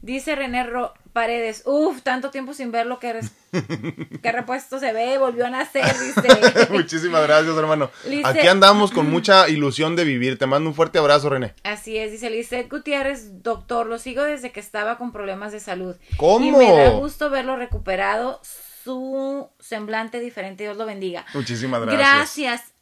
Dice 0.00 0.36
René 0.36 0.64
Paredes, 1.12 1.62
uff, 1.66 2.02
tanto 2.02 2.30
tiempo 2.30 2.54
sin 2.54 2.70
verlo 2.70 3.00
que, 3.00 3.18
que 4.22 4.30
repuesto 4.30 4.78
se 4.78 4.92
ve, 4.92 5.18
volvió 5.18 5.44
a 5.46 5.50
nacer, 5.50 5.86
dice. 5.98 6.68
Muchísimas 6.70 7.24
gracias, 7.24 7.56
hermano. 7.56 7.90
Aquí 8.22 8.46
andamos 8.46 8.92
con 8.92 9.10
mucha 9.10 9.48
ilusión 9.48 9.96
de 9.96 10.04
vivir. 10.04 10.38
Te 10.38 10.46
mando 10.46 10.70
un 10.70 10.76
fuerte 10.76 11.00
abrazo, 11.00 11.30
René. 11.30 11.52
Así 11.64 11.98
es, 11.98 12.12
dice 12.12 12.30
Lizeth 12.30 12.70
Gutiérrez, 12.70 13.42
doctor, 13.42 13.86
lo 13.86 13.98
sigo 13.98 14.22
desde 14.22 14.52
que 14.52 14.60
estaba 14.60 14.98
con 14.98 15.10
problemas 15.10 15.50
de 15.50 15.58
salud. 15.58 15.96
¿Cómo? 16.16 16.46
Y 16.46 16.52
me 16.52 16.70
da 16.70 16.90
gusto 16.90 17.28
verlo 17.28 17.56
recuperado 17.56 18.40
su 18.84 19.48
semblante 19.58 20.20
diferente. 20.20 20.64
Dios 20.64 20.76
lo 20.76 20.84
bendiga. 20.84 21.24
Muchísimas 21.32 21.80
gracias. 21.80 21.98
Gracias. 21.98 22.72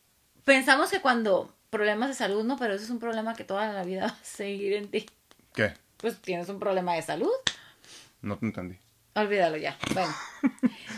Pensamos 0.44 0.90
que 0.90 1.00
cuando 1.00 1.54
problemas 1.70 2.08
de 2.08 2.14
salud, 2.14 2.44
no, 2.44 2.56
pero 2.58 2.74
eso 2.74 2.84
es 2.84 2.90
un 2.90 2.98
problema 2.98 3.34
que 3.34 3.44
toda 3.44 3.72
la 3.72 3.84
vida 3.84 4.02
va 4.06 4.08
a 4.08 4.24
seguir 4.24 4.72
en 4.74 4.90
ti. 4.90 5.06
¿Qué? 5.54 5.74
Pues 5.98 6.20
tienes 6.20 6.48
un 6.48 6.58
problema 6.58 6.94
de 6.94 7.02
salud. 7.02 7.30
No 8.20 8.36
te 8.36 8.46
entendí. 8.46 8.76
Olvídalo 9.14 9.56
ya. 9.56 9.76
Bueno. 9.94 10.12